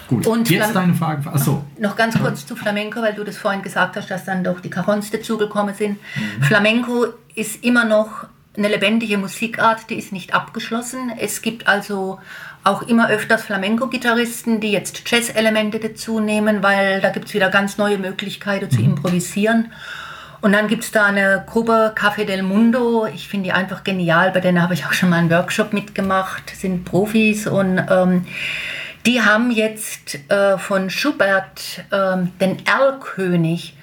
Gut. 0.08 0.26
Und 0.26 0.48
Jetzt 0.48 0.70
Flam- 0.70 0.75
deine 0.86 0.94
Frage. 0.94 1.28
Achso. 1.30 1.64
Noch 1.80 1.96
ganz 1.96 2.16
kurz 2.18 2.46
zu 2.46 2.56
Flamenco, 2.56 3.02
weil 3.02 3.12
du 3.12 3.22
das 3.25 3.36
vorhin 3.36 3.60
gesagt 3.60 3.96
hast, 3.96 4.10
dass 4.10 4.25
dann 4.25 4.42
doch 4.42 4.60
die 4.60 4.70
Carons 4.70 5.10
dazugekommen 5.10 5.75
sind. 5.75 5.98
Flamenco 6.42 7.06
ist 7.34 7.62
immer 7.64 7.84
noch 7.84 8.26
eine 8.56 8.68
lebendige 8.68 9.18
Musikart, 9.18 9.90
die 9.90 9.96
ist 9.96 10.12
nicht 10.12 10.34
abgeschlossen. 10.34 11.12
Es 11.18 11.42
gibt 11.42 11.66
also 11.66 12.18
auch 12.64 12.82
immer 12.82 13.08
öfters 13.08 13.44
Flamenco-Gitarristen, 13.44 14.60
die 14.60 14.72
jetzt 14.72 15.08
Jazz-Elemente 15.08 15.78
dazu 15.78 16.20
nehmen, 16.20 16.62
weil 16.62 17.00
da 17.00 17.10
gibt 17.10 17.28
es 17.28 17.34
wieder 17.34 17.48
ganz 17.50 17.78
neue 17.78 17.98
Möglichkeiten 17.98 18.70
zu 18.70 18.80
improvisieren. 18.80 19.72
Und 20.40 20.52
dann 20.52 20.68
gibt 20.68 20.84
es 20.84 20.90
da 20.90 21.06
eine 21.06 21.44
Gruppe 21.46 21.94
Café 21.96 22.25
del 22.25 22.42
Mundo. 22.42 23.06
Ich 23.06 23.28
finde 23.28 23.44
die 23.44 23.52
einfach 23.52 23.84
genial. 23.84 24.32
Bei 24.32 24.40
denen 24.40 24.60
habe 24.60 24.75
ich 24.75 24.84
auch 24.84 24.92
schon 24.92 25.10
mal 25.10 25.18
einen 25.18 25.30
Workshop 25.30 25.72
mitgemacht. 25.72 26.50
Sind 26.54 26.84
Profis 26.84 27.46
und 27.46 27.84
ähm, 27.90 28.26
die 29.06 29.22
haben 29.22 29.50
jetzt 29.50 30.18
äh, 30.30 30.58
von 30.58 30.90
Schubert 30.90 31.84
ähm, 31.92 32.32
den 32.40 32.64
Erlkönig. 32.66 33.75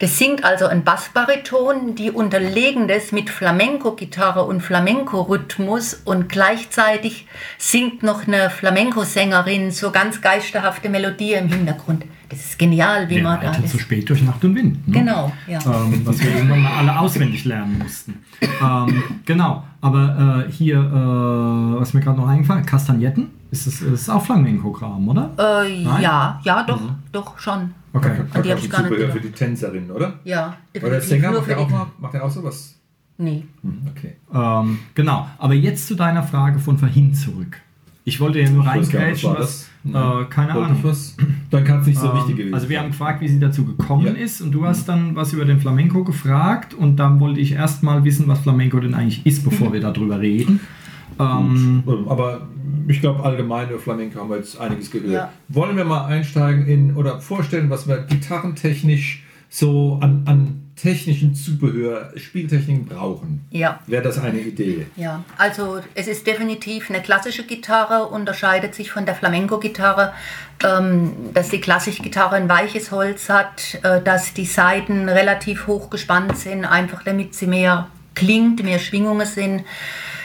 Das 0.00 0.16
singt 0.16 0.44
also 0.44 0.66
ein 0.66 0.82
Bassbariton, 0.82 1.94
die 1.94 2.10
unterlegen 2.10 2.88
das 2.88 3.12
mit 3.12 3.28
Flamenco-Gitarre 3.28 4.44
und 4.44 4.62
Flamenco-Rhythmus 4.62 5.92
und 6.06 6.30
gleichzeitig 6.30 7.26
singt 7.58 8.02
noch 8.02 8.26
eine 8.26 8.48
Flamenco-Sängerin 8.48 9.70
so 9.70 9.90
ganz 9.90 10.22
geisterhafte 10.22 10.88
Melodie 10.88 11.34
im 11.34 11.48
Hintergrund. 11.48 12.06
Das 12.30 12.38
ist 12.40 12.58
genial, 12.58 13.10
wie 13.10 13.16
Wir 13.16 13.24
man 13.24 13.42
da 13.42 13.52
das... 13.52 13.72
zu 13.72 13.78
spät 13.78 14.08
durch 14.08 14.22
Nacht 14.22 14.42
und 14.42 14.54
Wind. 14.54 14.88
Ne? 14.88 15.00
Genau, 15.00 15.32
ja. 15.46 15.58
ähm, 15.66 16.00
was 16.04 16.18
wir 16.22 16.34
irgendwann 16.34 16.62
mal 16.62 16.78
alle 16.78 16.98
auswendig 16.98 17.44
lernen 17.44 17.78
mussten. 17.78 18.24
Ähm, 18.40 19.02
genau, 19.26 19.64
aber 19.80 20.44
äh, 20.46 20.52
hier, 20.52 20.78
äh, 20.78 21.80
was 21.80 21.94
mir 21.94 22.00
gerade 22.00 22.18
noch 22.18 22.28
eingefallen 22.28 22.66
Kastagnetten, 22.66 23.30
ist 23.50 23.66
das 23.66 23.80
ist 23.80 24.08
auch 24.10 24.24
Flamenco-Kram, 24.24 25.08
oder? 25.08 25.30
Äh, 25.38 25.82
ja, 25.82 26.40
ja, 26.44 26.62
doch, 26.62 26.80
doch 27.12 27.38
schon. 27.38 27.72
Okay. 27.92 28.20
An 28.32 28.42
die 28.42 28.50
hab 28.52 28.58
ich 28.58 28.70
gar 28.70 28.82
nicht 28.82 28.96
gedacht. 28.96 29.12
für 29.12 29.20
die 29.20 29.32
Tänzerin, 29.32 29.90
oder? 29.90 30.20
Ja, 30.24 30.56
Oder 30.76 30.90
der 30.90 31.00
Sänger, 31.00 31.32
macht 31.32 31.52
auch, 31.52 31.66
die... 31.66 31.72
mal, 31.72 31.86
macht 31.98 32.14
der 32.14 32.24
auch 32.24 32.30
sowas? 32.30 32.76
Nee. 33.18 33.44
Hm, 33.62 33.82
okay. 33.90 34.16
Ähm, 34.32 34.78
genau, 34.94 35.28
aber 35.38 35.54
jetzt 35.54 35.86
zu 35.88 35.94
deiner 35.94 36.22
Frage 36.22 36.58
von 36.58 36.78
vorhin 36.78 37.12
zurück. 37.12 37.60
Ich 38.04 38.18
wollte 38.20 38.40
ja 38.40 38.48
nur 38.50 38.66
reingrätschen, 38.66 39.34
was 39.36 39.68
was, 39.84 40.22
äh, 40.22 40.24
keine 40.30 40.52
Ahnung. 40.52 40.78
was? 40.82 41.16
Dann 41.50 41.64
kann 41.64 41.80
es 41.80 41.86
nicht 41.86 41.98
so 41.98 42.10
Ähm, 42.10 42.16
wichtig 42.16 42.36
gewesen 42.36 42.54
Also 42.54 42.68
wir 42.68 42.80
haben 42.80 42.90
gefragt, 42.90 43.20
wie 43.20 43.28
sie 43.28 43.38
dazu 43.40 43.64
gekommen 43.64 44.06
Ja. 44.06 44.12
ist 44.12 44.40
und 44.40 44.52
du 44.52 44.64
hast 44.66 44.88
dann 44.88 45.16
was 45.16 45.32
über 45.32 45.44
den 45.44 45.58
Flamenco 45.60 46.04
gefragt 46.04 46.74
und 46.74 46.96
dann 46.96 47.18
wollte 47.20 47.40
ich 47.40 47.52
erst 47.52 47.82
mal 47.82 48.04
wissen, 48.04 48.26
was 48.28 48.40
Flamenco 48.40 48.78
denn 48.80 48.94
eigentlich 48.94 49.24
ist, 49.26 49.44
bevor 49.44 49.72
wir 49.72 49.80
darüber 49.80 50.20
reden. 50.20 50.60
Ähm, 51.18 51.82
Ähm, 51.86 52.08
Aber 52.08 52.42
ich 52.88 53.00
glaube, 53.00 53.22
allgemein 53.24 53.68
über 53.68 53.78
Flamenco 53.78 54.20
haben 54.20 54.30
wir 54.30 54.36
jetzt 54.36 54.58
einiges 54.60 54.90
gehört. 54.90 55.10
Ja. 55.12 55.32
Wollen 55.48 55.76
wir 55.76 55.84
mal 55.84 56.06
einsteigen 56.06 56.66
in 56.66 56.94
oder 56.96 57.20
vorstellen, 57.20 57.68
was 57.68 57.86
wir 57.88 57.98
gitarrentechnisch 57.98 59.24
so 59.48 59.98
an, 60.00 60.22
an 60.26 60.59
technischen 60.80 61.34
Zubehör, 61.34 62.12
Spieltechniken 62.16 62.86
brauchen? 62.86 63.46
Ja. 63.50 63.80
Wäre 63.86 64.02
das 64.02 64.18
eine 64.18 64.40
Idee? 64.40 64.86
Ja, 64.96 65.24
also 65.36 65.80
es 65.94 66.08
ist 66.08 66.26
definitiv 66.26 66.90
eine 66.90 67.02
klassische 67.02 67.44
Gitarre, 67.44 68.08
unterscheidet 68.08 68.74
sich 68.74 68.90
von 68.90 69.06
der 69.06 69.14
Flamenco-Gitarre, 69.14 70.12
ähm, 70.64 71.12
dass 71.34 71.50
die 71.50 71.60
klassische 71.60 72.02
Gitarre 72.02 72.36
ein 72.36 72.48
weiches 72.48 72.90
Holz 72.90 73.28
hat, 73.28 73.78
äh, 73.82 74.00
dass 74.02 74.34
die 74.34 74.46
Saiten 74.46 75.08
relativ 75.08 75.66
hoch 75.66 75.90
gespannt 75.90 76.36
sind, 76.36 76.64
einfach 76.64 77.02
damit 77.02 77.34
sie 77.34 77.46
mehr 77.46 77.88
klingt, 78.14 78.62
mehr 78.62 78.78
Schwingungen 78.78 79.26
sind. 79.26 79.64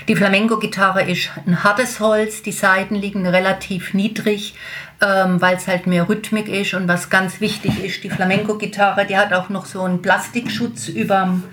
Die 0.08 0.16
Flamenco-Gitarre 0.16 1.10
ist 1.10 1.32
ein 1.48 1.64
hartes 1.64 2.00
Holz, 2.00 2.44
die 2.44 2.52
Saiten 2.52 2.94
liegen 2.94 3.26
relativ 3.26 3.96
niedrig, 3.96 4.54
ähm, 5.02 5.42
weil 5.42 5.56
es 5.56 5.68
halt 5.68 5.88
mehr 5.88 6.08
Rhythmik 6.08 6.48
ist. 6.48 6.76
Und 6.76 6.88
was 6.88 7.10
ganz 7.10 7.42
wichtig 7.42 7.84
ist, 7.84 8.04
die 8.04 8.12
Flamenco-Gitarre, 8.12 9.08
die 9.08 9.18
hat 9.18 9.34
auch 9.34 9.50
noch 9.50 9.66
so 9.66 9.82
einen 9.82 10.04
Plastikschutz 10.04 10.90
überm 10.90 11.44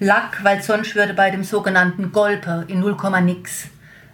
Lack, 0.00 0.42
weil 0.42 0.60
sonst 0.62 0.96
würde 0.96 1.14
bei 1.14 1.30
dem 1.30 1.44
sogenannten 1.44 2.10
Golpe 2.10 2.64
in 2.66 2.80
0, 2.80 2.96
nix 3.22 3.66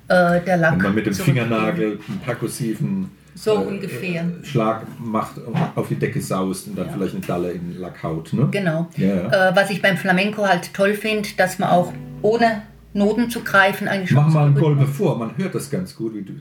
äh, 0.09 0.41
der 0.43 0.59
Lack. 0.59 0.73
Wenn 0.73 0.83
man 0.83 0.95
mit 0.95 1.07
dem. 1.07 1.15
Fingernagel 1.15 1.99
einen 2.07 2.21
perkussiven 2.21 3.11
So 3.35 3.55
ungefähr. 3.55 4.27
Schlag 4.43 4.83
macht 4.99 5.39
und 5.39 5.57
auf 5.75 5.89
die 5.89 5.95
Decke 5.95 6.21
saust 6.21 6.67
und 6.69 6.77
dann 6.77 6.91
vielleicht 6.91 7.15
eine 7.15 7.25
Dalle 7.25 7.53
in 7.53 7.79
Lack 7.81 8.03
haut. 8.03 8.33
Ne? 8.35 8.49
Genau. 8.51 8.89
Ja, 8.97 9.07
ja. 9.07 9.51
Äh, 9.51 9.57
was 9.57 9.71
ich 9.71 9.81
beim 9.81 9.97
Flamenco 9.97 10.47
halt 10.47 10.75
toll 10.75 10.93
finde, 10.93 11.29
dass 11.39 11.59
man 11.59 11.71
auch 11.71 11.95
ohne 12.21 12.63
Noten 12.97 13.31
zu 13.31 13.41
greifen 13.43 13.89
eigentlich 13.89 14.11
Mach 14.13 14.29
mal 14.29 14.47
einen 14.47 14.57
Rhythmus- 14.57 14.89
vor, 14.97 15.17
man 15.19 15.37
hört 15.37 15.55
das 15.55 15.71
ganz 15.71 15.95
gut, 15.95 16.15
wie 16.15 16.23
du. 16.23 16.33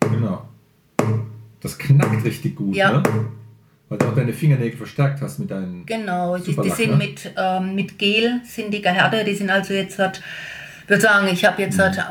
Genau. 0.00 0.42
Das 1.60 1.76
knackt 1.78 2.24
richtig 2.24 2.56
gut, 2.56 2.74
Ja. 2.76 2.92
ne? 2.92 3.02
Weil 3.88 3.98
du 3.98 4.06
auch 4.06 4.14
deine 4.14 4.32
Fingernägel 4.32 4.76
verstärkt 4.76 5.20
hast 5.20 5.38
mit 5.38 5.50
deinen. 5.50 5.86
Genau, 5.86 6.36
die, 6.38 6.56
die 6.56 6.70
sind 6.70 6.90
ne? 6.92 6.96
mit, 6.96 7.32
ähm, 7.36 7.74
mit 7.74 7.98
Gel, 7.98 8.40
sind 8.44 8.72
die 8.74 8.82
gehärtet, 8.82 9.26
die 9.26 9.34
sind 9.34 9.48
also 9.50 9.74
jetzt, 9.74 9.98
halt, 9.98 10.20
ich 10.84 10.88
würde 10.90 11.02
sagen, 11.02 11.28
ich 11.30 11.44
habe 11.44 11.62
jetzt 11.62 11.78
halt, 11.78 11.98
äh, 11.98 12.02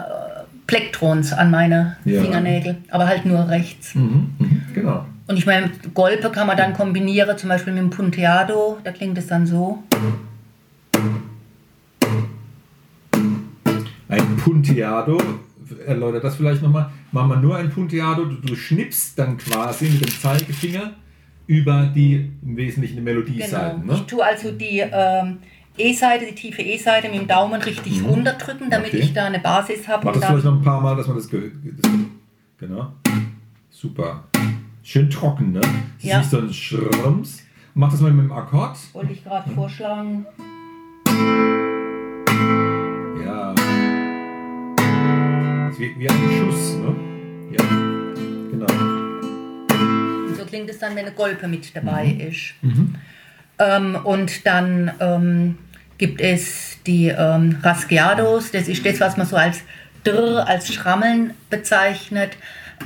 Plektrons 0.67 1.31
an 1.33 1.51
meine 1.51 1.97
Ja. 2.05 2.21
Fingernägel, 2.21 2.77
aber 2.89 3.07
halt 3.07 3.25
nur 3.25 3.47
rechts. 3.49 3.93
Mhm, 3.93 4.33
mhm, 4.39 4.61
genau. 4.73 5.05
Und 5.27 5.37
ich 5.37 5.45
meine, 5.45 5.69
Golpe 5.93 6.31
kann 6.31 6.47
man 6.47 6.57
dann 6.57 6.73
kombinieren, 6.73 7.37
zum 7.37 7.49
Beispiel 7.49 7.73
mit 7.73 7.81
dem 7.83 7.89
Punteado, 7.91 8.77
da 8.83 8.91
klingt 8.91 9.17
es 9.17 9.27
dann 9.27 9.45
so. 9.45 9.83
Ein 9.93 10.13
Punteado, 14.75 15.17
erläutert 15.85 16.23
das 16.23 16.35
vielleicht 16.35 16.61
nochmal. 16.61 16.89
Machen 17.11 17.29
wir 17.29 17.37
nur 17.37 17.55
ein 17.57 17.69
Punteado, 17.69 18.25
du, 18.25 18.35
du 18.35 18.55
schnippst 18.55 19.17
dann 19.17 19.37
quasi 19.37 19.85
mit 19.89 20.01
dem 20.01 20.09
Zeigefinger 20.11 20.91
über 21.47 21.85
die 21.95 22.31
im 22.43 22.57
Wesentlichen 22.57 22.95
die 22.97 23.01
Melodieseiten. 23.01 23.81
Genau. 23.81 23.93
Ich 23.93 23.99
Ne? 24.01 24.07
tue 24.07 24.23
also 24.25 24.51
die 24.51 24.79
ähm, 24.79 25.37
E-Seite, 25.77 26.25
die 26.27 26.35
tiefe 26.35 26.61
E-Seite 26.61 27.09
mit 27.09 27.19
dem 27.21 27.27
Daumen 27.27 27.61
richtig 27.61 28.03
runterdrücken, 28.03 28.69
damit 28.69 28.93
Mhm. 28.93 28.97
Okay. 28.99 29.05
ich 29.07 29.13
da 29.13 29.25
eine 29.25 29.39
Basis 29.39 29.87
habe. 29.87 30.05
Mach 30.05 30.13
das 30.13 30.25
vielleicht 30.25 30.45
noch 30.45 30.53
ein 30.55 30.61
paar 30.61 30.81
Mal, 30.81 30.95
dass 30.95 31.07
man 31.07 31.17
das, 31.17 31.29
ge 31.29 31.51
das 31.81 31.91
Genau. 32.57 32.93
Super. 33.69 34.23
Schön 34.83 35.09
trocken, 35.09 35.51
ne? 35.51 35.61
Das 35.61 35.69
Ja. 36.01 36.19
ist 36.19 36.23
nicht 36.23 36.29
so 36.31 36.37
ein 36.39 36.53
Schrums. 36.53 37.43
Mach 37.73 37.91
das 37.91 38.01
mal 38.01 38.11
mit 38.11 38.25
dem 38.25 38.31
Akkord. 38.31 38.77
Wollte 38.93 39.13
ich 39.13 39.23
gerade 39.23 39.49
vorschlagen. 39.51 40.25
Wie, 45.77 45.93
wie 45.99 46.09
ein 46.09 46.15
Schuss, 46.39 46.75
ne? 46.75 46.95
Ja. 47.51 47.65
Genau. 48.51 48.67
So 50.37 50.45
klingt 50.45 50.69
es 50.69 50.79
dann, 50.79 50.95
wenn 50.95 51.05
eine 51.05 51.15
Golpe 51.15 51.47
mit 51.47 51.75
dabei 51.75 52.05
Mhm. 52.05 52.21
ist. 52.21 52.53
Ähm, 53.59 53.95
und 54.03 54.45
dann 54.45 54.91
ähm, 54.99 55.57
gibt 55.97 56.21
es 56.21 56.77
die 56.85 57.07
ähm, 57.07 57.57
Rasgueados. 57.61 58.51
Das 58.51 58.67
ist 58.67 58.85
das, 58.85 58.99
was 58.99 59.17
man 59.17 59.25
so 59.25 59.35
als 59.35 59.61
Drr, 60.03 60.47
als 60.47 60.73
Schrammeln 60.73 61.33
bezeichnet. 61.49 62.37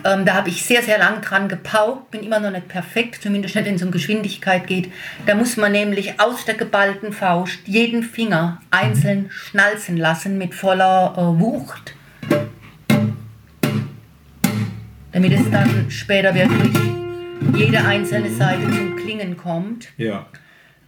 Ähm, 0.05 0.23
da 0.25 0.35
habe 0.35 0.49
ich 0.49 0.63
sehr, 0.63 0.83
sehr 0.83 0.99
lang 0.99 1.21
dran 1.21 1.47
gepaukt. 1.49 2.11
Bin 2.11 2.21
immer 2.23 2.39
noch 2.39 2.51
nicht 2.51 2.67
perfekt, 2.67 3.21
zumindest 3.23 3.55
nicht, 3.55 3.65
wenn 3.65 3.75
es 3.75 3.83
um 3.83 3.91
Geschwindigkeit 3.91 4.67
geht. 4.67 4.91
Da 5.25 5.33
muss 5.35 5.57
man 5.57 5.71
nämlich 5.71 6.19
aus 6.19 6.45
der 6.45 6.53
geballten 6.55 7.11
Faust 7.11 7.59
jeden 7.65 8.03
Finger 8.03 8.61
einzeln 8.71 9.29
schnalzen 9.31 9.97
lassen 9.97 10.37
mit 10.37 10.53
voller 10.53 11.13
äh, 11.17 11.39
Wucht. 11.39 11.95
Damit 15.11 15.33
es 15.33 15.49
dann 15.51 15.89
später 15.89 16.33
wirklich 16.33 16.73
jede 17.55 17.83
einzelne 17.83 18.29
Seite 18.29 18.63
zum 18.63 18.95
Klingen 18.95 19.37
kommt. 19.37 19.89
Ja. 19.97 20.27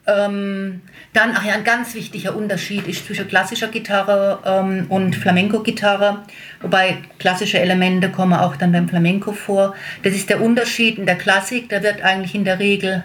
Ähm, 0.08 0.82
dann, 1.14 1.32
ach 1.36 1.46
ja, 1.46 1.54
ein 1.54 1.64
ganz 1.64 1.94
wichtiger 1.94 2.36
Unterschied 2.36 2.88
ist 2.88 3.06
zwischen 3.06 3.28
klassischer 3.28 3.68
Gitarre 3.68 4.40
ähm, 4.46 4.86
und 4.90 5.16
Flamenco-Gitarre, 5.16 6.24
wobei 6.62 6.98
klassische 7.20 7.60
Elemente 7.60 8.10
kommen 8.10 8.34
auch 8.34 8.56
dann 8.56 8.72
beim 8.72 8.90
Flamenco 8.90 9.32
vor. 9.32 9.76
Das 10.04 10.14
ist 10.14 10.30
der 10.30 10.42
Unterschied 10.42 10.98
in 10.98 11.06
der 11.06 11.18
Klassik, 11.18 11.70
da 11.70 11.84
wird 11.84 12.02
eigentlich 12.02 12.34
in 12.34 12.46
der 12.46 12.58
Regel 12.58 13.04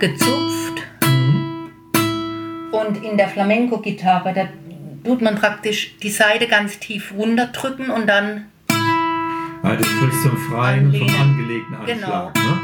gezupft 0.00 0.62
und 2.72 3.04
in 3.04 3.16
der 3.16 3.28
Flamenco-Gitarre, 3.28 4.32
da 4.34 4.48
tut 5.04 5.20
man 5.20 5.36
praktisch 5.36 5.96
die 5.98 6.10
Seite 6.10 6.46
ganz 6.46 6.78
tief 6.78 7.12
runterdrücken 7.16 7.90
und 7.90 8.08
dann 8.08 8.46
Ah, 9.64 9.76
du 9.76 9.84
sprichst 9.84 10.22
zum 10.22 10.36
freien, 10.36 10.92
vom 10.92 11.02
Anlehnen. 11.02 11.20
angelegten 11.20 11.74
Anschlag. 11.76 12.34
Ne? 12.34 12.60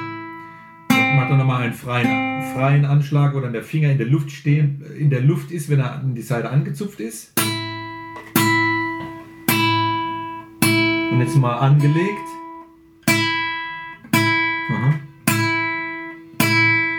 Mach 1.16 1.28
doch 1.28 1.36
nochmal 1.36 1.62
einen 1.62 1.72
freien, 1.72 2.52
freien 2.54 2.84
Anschlag, 2.84 3.34
wo 3.34 3.40
dann 3.40 3.52
der 3.52 3.62
Finger 3.62 3.90
in 3.90 3.98
der 3.98 4.08
Luft 4.08 4.32
stehen, 4.32 4.84
in 4.98 5.08
der 5.08 5.20
Luft 5.20 5.52
ist, 5.52 5.70
wenn 5.70 5.78
er 5.78 5.92
an 5.94 6.16
die 6.16 6.22
Seite 6.22 6.50
angezupft 6.50 6.98
ist. 6.98 7.32
Und 10.64 11.20
jetzt 11.20 11.36
mal 11.36 11.58
angelegt. 11.58 12.17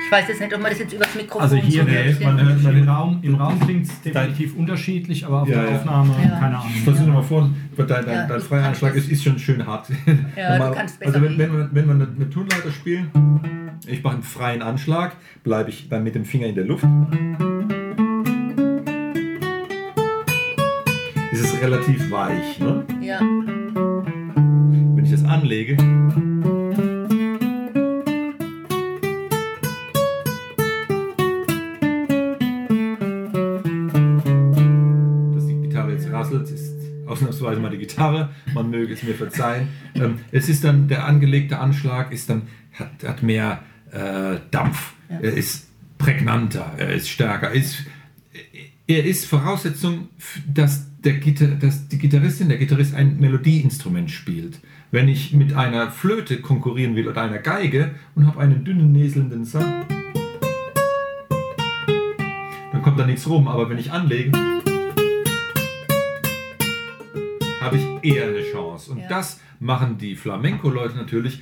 Ich 0.10 0.14
weiß 0.14 0.28
jetzt 0.28 0.42
nicht, 0.42 0.56
ob 0.56 0.60
man 0.62 0.72
das 0.72 0.80
jetzt 0.80 0.92
übers 0.92 1.14
Mikrofon 1.14 1.42
Also 1.44 1.56
hier, 1.58 1.84
so 1.84 1.88
nee, 1.88 1.94
hört. 2.06 2.22
man 2.24 2.42
hört- 2.42 2.76
Im 2.76 2.90
Raum, 2.90 3.20
im 3.22 3.36
Raum 3.36 3.60
klingt 3.60 3.86
es 3.86 4.02
definitiv 4.02 4.56
unterschiedlich, 4.56 5.24
aber 5.24 5.44
auf 5.44 5.48
Ja, 5.48 5.62
der 5.62 5.70
ja. 5.70 5.78
Aufnahme, 5.78 6.16
Ja. 6.24 6.30
keine 6.40 6.58
Ahnung. 6.58 6.72
Ich 6.76 6.82
versuche 6.82 7.06
nochmal 7.06 7.24
vor, 7.24 7.50
dein, 7.78 7.88
dein, 7.88 8.08
Ja, 8.08 8.26
dein 8.28 8.38
ich 8.40 8.44
freier 8.44 8.64
Anschlag 8.70 8.96
ist, 8.96 9.08
ist 9.12 9.24
schon 9.24 9.38
schön 9.38 9.64
hart. 9.68 9.88
Ja, 10.36 10.54
du 10.54 10.58
Normal- 10.64 10.76
kannst 10.76 11.00
besser 11.00 11.14
also 11.14 11.26
wenn, 11.28 11.38
wenn, 11.38 11.52
wir, 11.54 11.70
wenn 11.72 11.86
wir 11.86 11.94
eine, 11.94 12.08
eine 12.16 12.28
Tonleiter 12.28 12.72
spielen, 12.72 13.12
ich 13.86 14.02
mache 14.04 14.16
einen 14.16 14.24
freien 14.24 14.64
Anschlag, 14.64 15.16
bleibe 15.44 15.70
ich 15.70 15.90
dann 15.90 16.04
mit 16.04 16.16
dem 16.16 16.26
Finger 16.26 16.48
in 16.48 16.56
der 16.56 16.66
Luft. 16.66 16.86
Es 21.32 21.40
ist 21.42 21.62
relativ 21.62 22.10
weich. 22.10 22.60
Ne? 22.60 22.84
Ja. 23.00 23.20
Wenn 23.22 25.02
ich 25.06 25.12
das 25.12 25.24
anlege, 25.24 25.78
mal 37.42 37.70
die 37.70 37.78
Gitarre. 37.78 38.30
Man 38.54 38.70
möge 38.70 38.94
es 38.94 39.04
mir 39.04 39.16
verzeihen. 39.16 39.68
Ähm, 39.96 40.20
es 40.32 40.50
ist 40.50 40.64
dann 40.64 40.88
der 40.88 41.06
angelegte 41.06 41.60
Anschlag 41.60 42.12
ist 42.12 42.30
dann 42.30 42.44
hat, 42.74 43.04
hat 43.04 43.24
mehr 43.24 43.64
äh, 43.92 44.40
Dampf. 44.52 44.94
Er 45.10 45.34
ist 45.34 45.68
prägnanter, 45.98 46.74
er 46.78 46.94
ist 46.94 47.10
stärker. 47.10 47.52
Ist, 47.52 47.84
er 48.88 49.06
ist 49.06 49.26
Voraussetzung, 49.26 50.10
dass, 50.52 50.86
der 51.00 51.14
Gitar 51.14 51.50
dass 51.50 51.88
die 51.88 51.98
Gitarristin, 51.98 52.50
der 52.50 52.58
Gitarrist 52.58 52.94
ein 52.96 53.20
Melodieinstrument 53.20 54.12
spielt. 54.12 54.60
Wenn 54.92 55.08
ich 55.08 55.34
mit 55.34 55.54
einer 55.54 55.92
Flöte 55.92 56.42
konkurrieren 56.42 56.96
will 56.96 57.08
oder 57.08 57.22
einer 57.22 57.40
Geige 57.40 57.92
und 58.16 58.26
habe 58.26 58.40
einen 58.40 58.64
dünnen, 58.64 58.92
näselnden 58.92 59.46
Sound, 59.46 59.86
dann 62.72 62.82
kommt 62.82 63.00
da 63.00 63.06
nichts 63.06 63.28
rum. 63.28 63.48
Aber 63.48 63.70
wenn 63.70 63.78
ich 63.78 63.92
anlege, 63.92 64.32
habe 67.62 67.78
ich 67.78 67.84
eher 68.14 68.28
eine 68.28 68.42
Chance. 68.52 68.92
Und 68.92 69.00
Ja. 69.00 69.08
das 69.10 69.40
machen 69.60 69.98
die 69.98 70.16
Flamenco-Leute 70.16 70.96
natürlich 70.98 71.42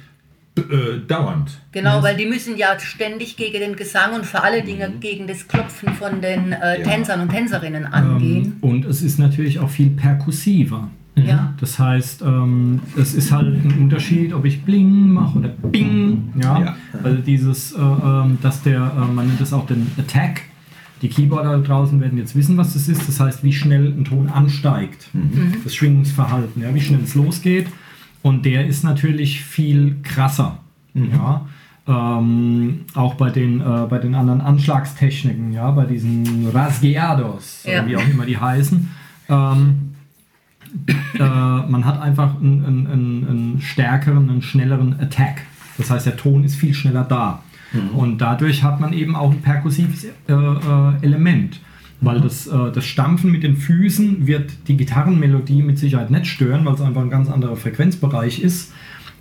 äh, 0.57 0.97
dauernd. 1.07 1.59
Genau, 1.71 2.01
weil 2.01 2.17
die 2.17 2.25
müssen 2.25 2.57
ja 2.57 2.79
ständig 2.79 3.37
gegen 3.37 3.59
den 3.59 3.75
Gesang 3.75 4.13
und 4.15 4.25
vor 4.25 4.43
allen 4.43 4.65
Dingen 4.65 4.99
gegen 4.99 5.27
das 5.27 5.47
Klopfen 5.47 5.93
von 5.93 6.19
den 6.19 6.51
äh, 6.51 6.79
Ja. 6.79 6.83
Tänzern 6.83 7.21
und 7.21 7.29
Tänzerinnen 7.29 7.85
angehen. 7.85 8.57
Ähm, 8.61 8.69
und 8.69 8.85
es 8.85 9.03
ist 9.03 9.19
natürlich 9.19 9.59
auch 9.59 9.69
viel 9.69 9.91
perkussiver. 9.91 10.89
Ja. 11.15 11.53
Das 11.59 11.77
heißt, 11.79 12.21
ähm, 12.23 12.79
es 12.95 13.13
ist 13.15 13.31
halt 13.31 13.47
ein 13.47 13.75
Unterschied, 13.81 14.33
ob 14.33 14.45
ich 14.45 14.63
Bling 14.63 15.09
mache 15.13 15.37
oder 15.39 15.49
Bing. 15.49 16.31
Ja. 16.41 16.59
Ja. 16.59 16.75
Also 17.03 17.21
dieses, 17.21 17.73
äh, 17.73 17.79
ähm, 17.79 18.37
dass 18.41 18.61
der, 18.63 18.81
äh, 18.95 19.11
man 19.11 19.27
nennt 19.27 19.39
das 19.41 19.53
auch 19.53 19.65
den 19.67 19.91
Attack. 19.97 20.41
Die 21.01 21.09
Keyboarder 21.09 21.57
da 21.57 21.63
draußen 21.63 21.99
werden 22.01 22.17
jetzt 22.17 22.35
wissen, 22.35 22.57
was 22.57 22.73
das 22.73 22.87
ist. 22.87 23.07
Das 23.07 23.19
heißt, 23.19 23.43
wie 23.43 23.53
schnell 23.53 23.87
ein 23.87 24.03
Ton 24.05 24.29
ansteigt. 24.29 25.09
Das 25.63 25.75
Schwingungsverhalten, 25.75 26.61
ja, 26.61 26.73
wie 26.73 26.81
schnell 26.81 27.01
es 27.03 27.13
losgeht. 27.15 27.67
Und 28.23 28.45
der 28.45 28.65
ist 28.67 28.83
natürlich 28.83 29.43
viel 29.43 29.97
krasser. 30.03 30.57
Ja. 30.95 31.45
Ähm, 31.87 32.81
auch 32.95 33.13
bei 33.13 33.29
den, 33.29 33.61
äh, 33.61 33.85
bei 33.89 33.99
den 33.99 34.15
anderen 34.15 34.41
Anschlagstechniken, 34.41 35.53
ja, 35.53 35.71
bei 35.71 35.85
diesen 35.85 36.49
Rasgueados, 36.49 37.63
Ja. 37.65 37.79
oder 37.79 37.87
wie 37.89 37.95
auch 37.97 38.07
immer 38.09 38.25
die 38.25 38.37
heißen. 38.37 38.89
Ähm, 39.29 39.93
äh, 41.17 41.19
man 41.21 41.85
hat 41.85 42.01
einfach 42.01 42.35
einen, 42.41 42.65
einen, 42.65 42.87
einen, 42.87 43.27
einen 43.29 43.61
stärkeren, 43.61 44.29
einen 44.29 44.41
schnelleren 44.41 44.99
Attack. 44.99 45.43
Das 45.77 45.89
heißt, 45.91 46.07
der 46.07 46.17
Ton 46.17 46.43
ist 46.43 46.55
viel 46.55 46.73
schneller 46.73 47.03
da. 47.03 47.41
Und 47.93 48.19
dadurch 48.19 48.63
hat 48.63 48.79
man 48.79 48.93
eben 48.93 49.15
auch 49.15 49.31
ein 49.31 49.41
perkussives 49.41 50.05
äh, 50.05 50.09
äh, 50.33 50.93
Element. 51.01 51.59
Weil 51.99 52.21
das, 52.21 52.45
äh, 52.47 52.71
das 52.71 52.85
Stampfen 52.85 53.31
mit 53.31 53.41
den 53.43 53.57
Füßen 53.57 54.27
wird 54.27 54.51
die 54.67 54.77
Gitarrenmelodie 54.77 55.63
mit 55.63 55.79
Sicherheit 55.79 56.11
nicht 56.11 56.27
stören, 56.27 56.63
weil 56.65 56.75
es 56.75 56.81
einfach 56.81 57.01
ein 57.01 57.09
ganz 57.09 57.27
anderer 57.29 57.55
Frequenzbereich 57.55 58.39
ist. 58.39 58.71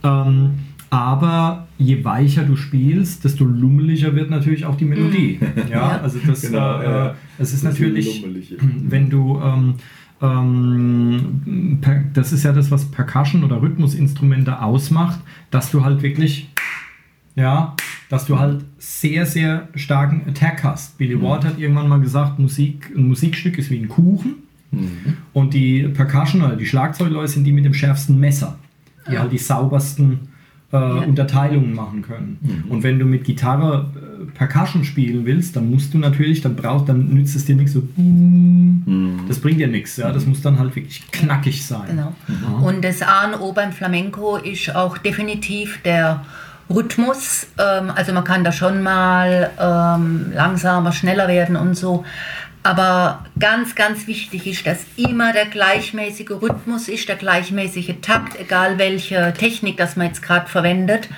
Ähm, 0.03 0.51
aber 0.91 1.67
je 1.79 2.05
weicher 2.05 2.45
du 2.45 2.55
spielst, 2.55 3.25
desto 3.25 3.45
lummeliger 3.45 4.15
wird 4.15 4.31
natürlich 4.31 4.67
auch 4.67 4.77
die 4.77 4.85
Melodie. 4.85 5.41
Ja, 5.71 5.77
Ja. 5.77 6.01
also 6.03 6.19
das, 6.25 6.43
Genau, 6.43 6.81
äh, 6.81 6.85
ja. 6.85 7.15
es 7.39 7.53
ist 7.53 7.65
Das 7.65 7.73
natürlich, 7.73 8.25
wenn 8.89 9.11
du, 9.11 9.41
ähm, 9.43 9.75
ähm, 10.23 11.79
per, 11.81 12.05
das 12.15 12.33
ist 12.33 12.45
ja 12.45 12.53
das, 12.53 12.71
was 12.71 12.91
Percussion 12.91 13.43
oder 13.45 13.61
Rhythmusinstrumente 13.61 14.63
ausmacht, 14.63 15.21
dass 15.51 15.71
du 15.71 15.85
halt 15.85 16.03
wirklich, 16.03 16.49
ja, 17.35 17.75
dass 18.09 18.27
du 18.27 18.38
halt 18.38 18.64
sehr, 18.79 19.27
sehr 19.27 19.69
starken 19.75 20.23
Attack 20.29 20.62
hast. 20.64 20.97
Billy 20.99 21.21
Ward 21.21 21.45
hat 21.45 21.59
irgendwann 21.59 21.88
mal 21.88 22.01
gesagt, 22.01 22.38
Musik, 22.38 22.92
ein 22.97 23.09
Musikstück 23.09 23.59
ist 23.59 23.71
wie 23.71 23.79
ein 23.79 23.88
Kuchen. 23.88 24.37
Und 25.33 25.55
die 25.55 25.88
Percussion 25.88 26.42
oder 26.42 26.57
die 26.57 26.66
Schlagzeugleute 26.66 27.29
sind 27.29 27.45
die 27.45 27.53
mit 27.53 27.64
dem 27.64 27.75
schärfsten 27.75 28.19
Messer, 28.19 28.59
die 29.11 29.19
halt 29.19 29.33
die 29.33 29.38
saubersten 29.38 30.29
äh, 30.73 30.77
Unterteilungen 30.77 31.75
machen 31.75 32.03
können. 32.03 32.64
Und 32.69 32.83
wenn 32.83 32.99
du 32.99 33.05
mit 33.07 33.25
Gitarre 33.25 33.90
äh, 33.95 34.27
Percussion 34.33 34.85
spielen 34.85 35.25
willst, 35.25 35.57
dann 35.57 35.71
musst 35.71 35.95
du 35.95 35.99
natürlich, 35.99 36.40
dann 36.40 36.57
brauchst, 36.57 36.88
dann 36.88 37.09
nützt 37.09 37.37
es 37.37 37.45
dir 37.45 37.57
nichts 37.57 37.73
so, 37.73 37.83
das 39.29 39.38
bringt 39.38 39.61
dir 39.61 39.69
nichts, 39.69 39.97
ja, 39.97 40.12
das 40.12 40.27
muss 40.27 40.42
dann 40.42 40.59
halt 40.59 40.75
wirklich 40.77 41.03
knackig 41.12 41.64
sein. 41.64 41.88
Genau. 41.88 42.66
Und 42.66 42.85
das 42.85 43.03
A 43.03 43.29
und 43.29 43.40
O 43.40 43.53
beim 43.53 43.73
Flamenco 43.73 44.37
ist 44.37 44.75
auch 44.75 44.99
definitiv 44.99 45.81
der 45.85 46.25
Rhythmus. 46.69 47.47
Ähm, 47.59 47.93
also 47.95 48.13
man 48.13 48.25
kann 48.25 48.45
da 48.45 48.53
schon 48.53 48.83
mal 48.83 49.51
ähm, 49.59 50.33
langsamer, 50.35 50.93
schneller 50.93 51.29
werden 51.29 51.57
und 51.57 51.75
so. 51.75 52.05
Aber 52.63 53.25
ganz, 53.39 53.77
ganz 53.77 54.09
wichtig 54.09 54.45
ist, 54.49 54.67
dass 54.67 54.79
immer 54.97 55.33
der 55.33 55.47
gleichmäßige 55.47 56.31
Rhythmus 56.43 56.89
ist, 56.89 57.09
der 57.09 57.15
gleichmäßige 57.15 57.95
Takt, 58.03 58.41
egal 58.41 58.77
welche 58.79 59.33
Technik 59.39 59.77
das 59.77 59.95
man 59.95 60.09
jetzt 60.09 60.21
gerade 60.21 60.49
verwendet. 60.49 61.09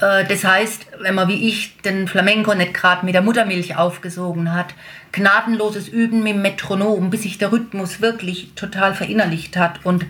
Äh, 0.00 0.24
Das 0.24 0.44
heißt, 0.44 0.86
wenn 1.00 1.14
man 1.14 1.28
wie 1.28 1.48
ich 1.48 1.76
den 1.78 2.08
Flamenco 2.08 2.54
nicht 2.54 2.74
gerade 2.74 3.04
mit 3.04 3.14
der 3.14 3.22
Muttermilch 3.22 3.76
aufgesogen 3.76 4.52
hat, 4.52 4.74
gnadenloses 5.12 5.88
Üben 5.88 6.22
mit 6.22 6.34
dem 6.34 6.42
Metronom, 6.42 7.10
bis 7.10 7.22
sich 7.22 7.38
der 7.38 7.50
Rhythmus 7.50 8.00
wirklich 8.00 8.52
total 8.54 8.94
verinnerlicht 8.94 9.56
hat. 9.56 9.84
Und 9.84 10.06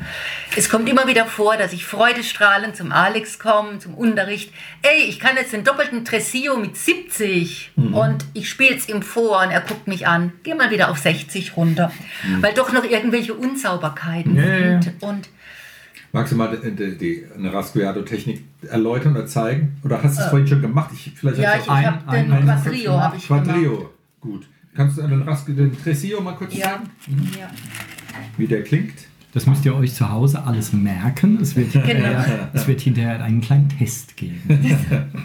es 0.57 0.69
kommt 0.69 0.89
immer 0.89 1.07
wieder 1.07 1.25
vor, 1.27 1.57
dass 1.57 1.73
ich 1.73 1.87
freudestrahlend 1.87 2.77
zum 2.77 2.93
Alex 2.93 3.39
komme, 3.39 3.79
zum 3.79 3.95
Unterricht. 3.95 4.53
Ey, 4.83 5.05
ich 5.09 5.19
kann 5.19 5.37
jetzt 5.37 5.53
den 5.53 5.65
doppelten 5.65 6.05
Tresillo 6.05 6.57
mit 6.57 6.77
70 6.77 7.73
und 7.77 8.25
ich 8.35 8.51
spiele 8.51 8.77
es 8.77 8.89
ihm 8.89 9.03
vor 9.03 9.43
und 9.43 9.51
er 9.51 9.63
guckt 9.63 9.87
mich 9.87 10.07
an. 10.07 10.33
Geh 10.43 10.55
mal 10.55 10.71
wieder 10.71 10.91
auf 10.91 10.99
60 10.99 11.57
runter, 11.57 11.91
weil 12.41 12.53
doch 12.53 12.73
noch 12.73 12.85
irgendwelche 12.85 13.35
Unsauberkeiten 13.35 14.37
ja. 14.37 14.83
sind. 14.83 14.93
Und 15.01 15.29
Magst 16.13 16.33
du 16.33 16.37
mal 16.37 16.57
die, 16.57 16.71
die, 16.75 16.99
die, 16.99 17.25
eine 17.37 17.53
Rasguiado-Technik 17.53 18.43
erläutern 18.69 19.13
oder 19.17 19.27
zeigen? 19.27 19.77
Oder 19.85 20.03
hast 20.03 20.19
du 20.19 20.23
es 20.23 20.29
vorhin 20.29 20.47
schon 20.49 20.61
gemacht? 20.61 20.91
Ich, 20.93 21.13
vielleicht 21.15 21.39
ja, 21.39 21.55
ich 21.57 21.69
habe 21.69 21.99
den 22.11 22.33
ein- 22.33 22.45
Quadrillo 22.45 23.01
habe 23.01 23.17
ich 23.17 23.29
gemacht. 23.29 23.45
Quadrillo. 23.45 23.91
Gut. 24.21 24.49
Kannst 24.75 24.99
du 24.99 25.03
den, 25.03 25.23
Ras 25.23 25.45
den 25.45 25.77
Tresillo 25.83 26.21
mal 26.21 26.33
kurz 26.35 26.55
Ja, 26.55 26.71
sagen, 26.71 26.85
ja. 27.39 27.49
wie 28.37 28.47
der 28.47 28.63
klingt? 28.65 28.95
Das 29.33 29.47
müsst 29.47 29.65
ihr 29.65 29.75
euch 29.77 29.95
zu 29.95 30.11
Hause 30.11 30.43
alles 30.45 30.73
merken. 30.73 31.39
Es 31.41 31.55
wird 31.55 31.71
hinterher, 31.73 32.51
es 32.53 32.67
wird 32.67 32.81
hinterher 32.81 33.23
einen 33.23 33.41
kleinen 33.41 33.69
Test 33.69 34.17
geben. 34.17 34.41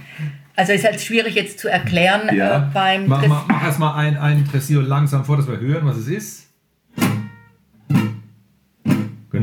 Also 0.57 0.71
ist 0.71 0.85
halt 0.85 1.01
schwierig 1.01 1.35
jetzt 1.35 1.59
zu 1.59 1.67
erklären 1.69 2.29
äh, 2.29 2.61
beim 2.73 3.07
mach, 3.09 3.27
mach, 3.27 3.45
mach 3.45 3.61
erstmal 3.65 3.95
ein, 3.97 4.15
ein 4.15 4.45
Tresillo 4.47 4.79
langsam 4.79 5.25
vor, 5.25 5.35
dass 5.35 5.49
wir 5.49 5.59
hören, 5.59 5.85
was 5.85 5.97
es 5.97 6.07
ist. 6.07 6.47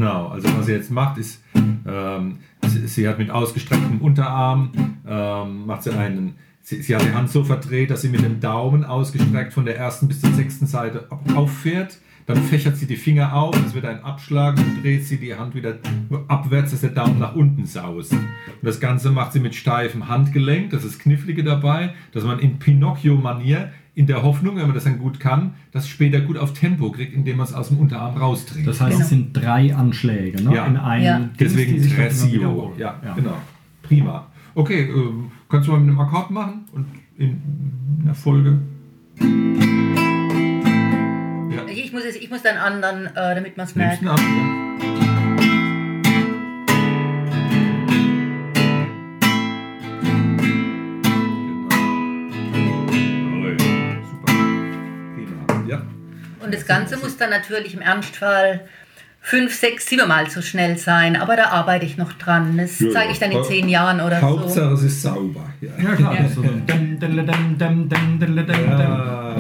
Genau, 0.03 0.27
also 0.27 0.49
was 0.59 0.67
sie 0.67 0.73
jetzt 0.73 0.91
macht, 0.91 1.17
ist, 1.19 1.45
ähm, 1.55 2.39
sie, 2.67 2.89
sie 2.89 3.09
hat 3.09 3.21
mit 3.21 3.31
ausgestrecktem 3.31 4.01
Unterarm, 4.01 4.73
ähm, 5.07 5.65
macht 5.65 5.85
sie 5.85 5.97
einen, 5.97 6.35
sie, 6.61 6.83
sie 6.83 6.97
hat 6.97 7.05
die 7.05 7.13
Hand 7.13 7.31
so 7.31 7.45
verdreht, 7.45 7.91
dass 7.91 8.03
sie 8.03 8.09
mit 8.09 8.25
dem 8.25 8.41
Daumen 8.41 8.85
ausgestreckt 8.85 9.53
von 9.53 9.65
der 9.65 9.77
ersten 9.77 10.09
bis 10.09 10.21
zur 10.21 10.33
sechsten 10.33 10.67
Seite 10.67 11.07
auffährt. 11.37 11.99
Dann 12.27 12.37
fächert 12.39 12.77
sie 12.79 12.87
die 12.87 12.97
Finger 12.97 13.33
auf, 13.33 13.55
es 13.65 13.75
wird 13.75 13.85
ein 13.85 14.03
Abschlag 14.03 14.59
und 14.59 14.83
dreht 14.83 15.07
sie 15.07 15.19
die 15.19 15.37
Hand 15.37 15.55
wieder 15.55 15.79
abwärts, 16.27 16.73
dass 16.73 16.81
der 16.81 16.91
Daumen 16.91 17.21
nach 17.21 17.37
unten 17.37 17.67
saust. 17.67 18.13
Und 18.13 18.27
das 18.61 18.81
Ganze 18.81 19.11
macht 19.11 19.33
sie 19.33 19.41
mit 19.41 19.55
steifem 19.55 20.09
Handgelenk, 20.09 20.71
das 20.71 20.85
ist 20.85 20.99
Knifflige 20.99 21.45
dabei, 21.45 21.95
dass 22.11 22.25
man 22.25 22.41
in 22.41 22.59
Pinocchio-Manier, 22.59 23.71
in 23.95 24.07
der 24.07 24.23
Hoffnung, 24.23 24.57
wenn 24.57 24.63
man 24.67 24.75
das 24.75 24.85
dann 24.85 24.99
gut 24.99 25.21
kann, 25.21 25.55
das 25.73 25.87
später 25.87 26.21
gut 26.21 26.39
auf 26.39 26.55
Tempo 26.55 26.91
kriegt, 26.91 27.13
indem 27.13 27.37
man 27.37 27.47
es 27.47 27.53
aus 27.53 27.69
dem 27.69 27.79
Unterarm 27.79 28.17
rausdreht. 28.17 28.67
Das 28.67 28.81
heißt, 28.81 29.01
es 29.01 29.09
sind 29.11 29.35
drei 29.35 29.75
Anschläge 29.75 30.43
ne? 30.43 30.55
Ja. 30.55 30.67
in 30.67 30.77
einem 30.79 31.05
Ja. 31.05 31.29
Deswegen 31.39 31.77
Tresillo. 31.83 32.33
wiederholen. 32.33 32.73
Ja, 32.79 33.01
genau. 33.15 33.37
Prima. 33.83 34.27
Okay, 34.55 34.83
ähm, 34.91 35.31
kannst 35.49 35.69
du 35.69 35.73
mal 35.73 35.81
mit 35.81 35.91
einem 35.91 36.01
Akkord 36.01 36.31
machen 36.31 36.65
und 36.73 36.87
in 37.19 37.41
einer 38.03 38.15
Folge? 38.15 38.59
Ja. 41.51 41.67
Ich 41.69 41.93
muss, 41.93 42.05
es, 42.05 42.17
ich 42.17 42.31
muss 42.31 42.43
dann 42.43 42.57
anderen, 42.57 43.07
äh, 43.15 43.35
damit 43.35 43.57
man 43.57 43.67
es 43.67 43.77
Nimmst 43.77 44.03
merkt. 44.03 44.19
du 44.19 44.23
einen 44.23 44.97
ab? 44.97 45.02
Das 56.53 56.67
Ganze 56.67 56.97
muss 56.97 57.17
dann 57.17 57.31
natürlich 57.31 57.75
im 57.75 57.81
Ernstfall 57.81 58.61
fünf, 59.25 59.55
sechs, 59.55 59.87
sieben 59.87 60.09
Mal 60.09 60.29
so 60.29 60.43
schnell 60.43 60.77
sein. 60.77 61.17
Aber 61.17 61.37
da 61.37 61.47
arbeite 61.51 61.87
ich 61.87 61.97
noch 61.97 62.13
dran. 62.13 62.59
Das 62.59 62.81
Ja, 62.81 62.91
zeige 62.91 63.13
ich 63.13 63.19
dann 63.21 63.31
in 63.31 63.45
zehn 63.45 63.69
Jahren 63.69 64.01
oder 64.01 64.21
Hauptsache, 64.21 64.77
so. 64.77 64.87
es 64.87 64.93
ist 64.93 65.03
sauber. 65.03 65.49
Ja. 65.61 65.71
Ja, 65.81 65.95
klar. 65.95 66.15
Ja. 66.15 66.23
das 66.23 66.33
ist 66.33 66.37
So. 66.37 66.43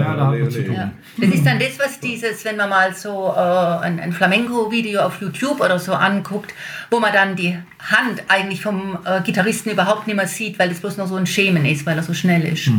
Ja, 0.00 0.72
Ja. 0.72 0.90
Das 1.18 1.42
dann 1.44 1.58
das, 1.58 1.78
was 1.78 2.00
dieses, 2.00 2.44
wenn 2.44 2.56
man 2.56 2.70
mal 2.70 2.94
so 2.94 3.34
äh, 3.36 3.84
ein, 3.84 4.00
ein 4.00 4.12
Flamenco-Video 4.12 5.02
auf 5.02 5.20
YouTube 5.20 5.60
oder 5.60 5.78
so 5.78 5.92
anguckt, 5.92 6.54
wo 6.90 7.00
man 7.00 7.12
dann 7.12 7.36
die 7.36 7.58
Hand 7.80 8.22
eigentlich 8.28 8.62
vom 8.62 8.98
äh, 9.04 9.20
Gitarristen 9.22 9.70
überhaupt 9.70 10.06
nicht 10.06 10.16
mehr 10.16 10.28
sieht, 10.28 10.58
weil 10.58 10.70
es 10.70 10.80
bloß 10.80 10.96
noch 10.96 11.08
so 11.08 11.16
ein 11.16 11.26
Schemen 11.26 11.66
ist, 11.66 11.84
weil 11.84 11.96
er 11.96 12.02
so 12.04 12.14
schnell 12.14 12.44
ist. 12.46 12.70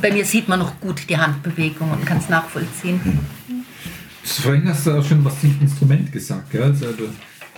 Bei 0.00 0.10
mir 0.10 0.24
sieht 0.24 0.48
man 0.48 0.58
noch 0.58 0.80
gut 0.80 1.02
die 1.08 1.16
Handbewegung 1.18 1.90
und 1.90 2.04
kann 2.06 2.18
es 2.18 2.28
nachvollziehen. 2.28 3.20
Vorhin 4.32 4.68
hast 4.68 4.86
du 4.86 4.92
auch 4.98 5.04
schon 5.04 5.24
was 5.24 5.40
zum 5.40 5.56
Instrument 5.60 6.12
gesagt. 6.12 6.50
Gell? 6.50 6.62
Also, 6.62 6.86
du- 6.92 7.08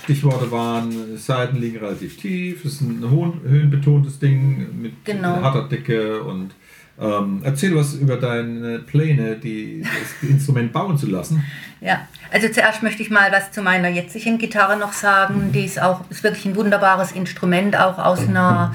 Stichworte 0.05 0.51
waren, 0.51 1.19
Seiten 1.19 1.59
liegen 1.59 1.77
relativ 1.77 2.17
tief, 2.17 2.65
es 2.65 2.73
ist 2.75 2.81
ein 2.81 3.03
höhenbetontes 3.11 4.19
Ding 4.19 4.81
mit 4.81 5.05
Genau. 5.05 5.43
harter 5.43 5.69
Decke 5.69 6.23
und 6.23 6.53
ähm, 6.99 7.43
erzähl 7.45 7.77
was 7.77 7.95
über 7.95 8.17
deine 8.17 8.79
Pläne, 8.81 9.37
die, 9.37 9.83
das 9.83 10.29
Instrument 10.29 10.73
bauen 10.73 10.97
zu 10.97 11.07
lassen. 11.07 11.45
Ja, 11.83 12.09
also 12.33 12.49
zuerst 12.49 12.83
möchte 12.83 13.03
ich 13.03 13.11
mal 13.11 13.31
was 13.31 13.53
zu 13.53 13.61
meiner 13.63 13.89
jetzigen 13.89 14.39
Gitarre 14.39 14.79
noch 14.79 14.95
sagen. 14.95 15.53
Die 15.53 15.65
ist 15.67 15.81
auch 15.81 16.01
ist 16.11 16.25
wirklich 16.25 16.47
ein 16.47 16.57
wunderbares 16.57 17.13
Instrument, 17.13 17.77
auch 17.77 17.99
aus 17.99 18.21
einer 18.27 18.75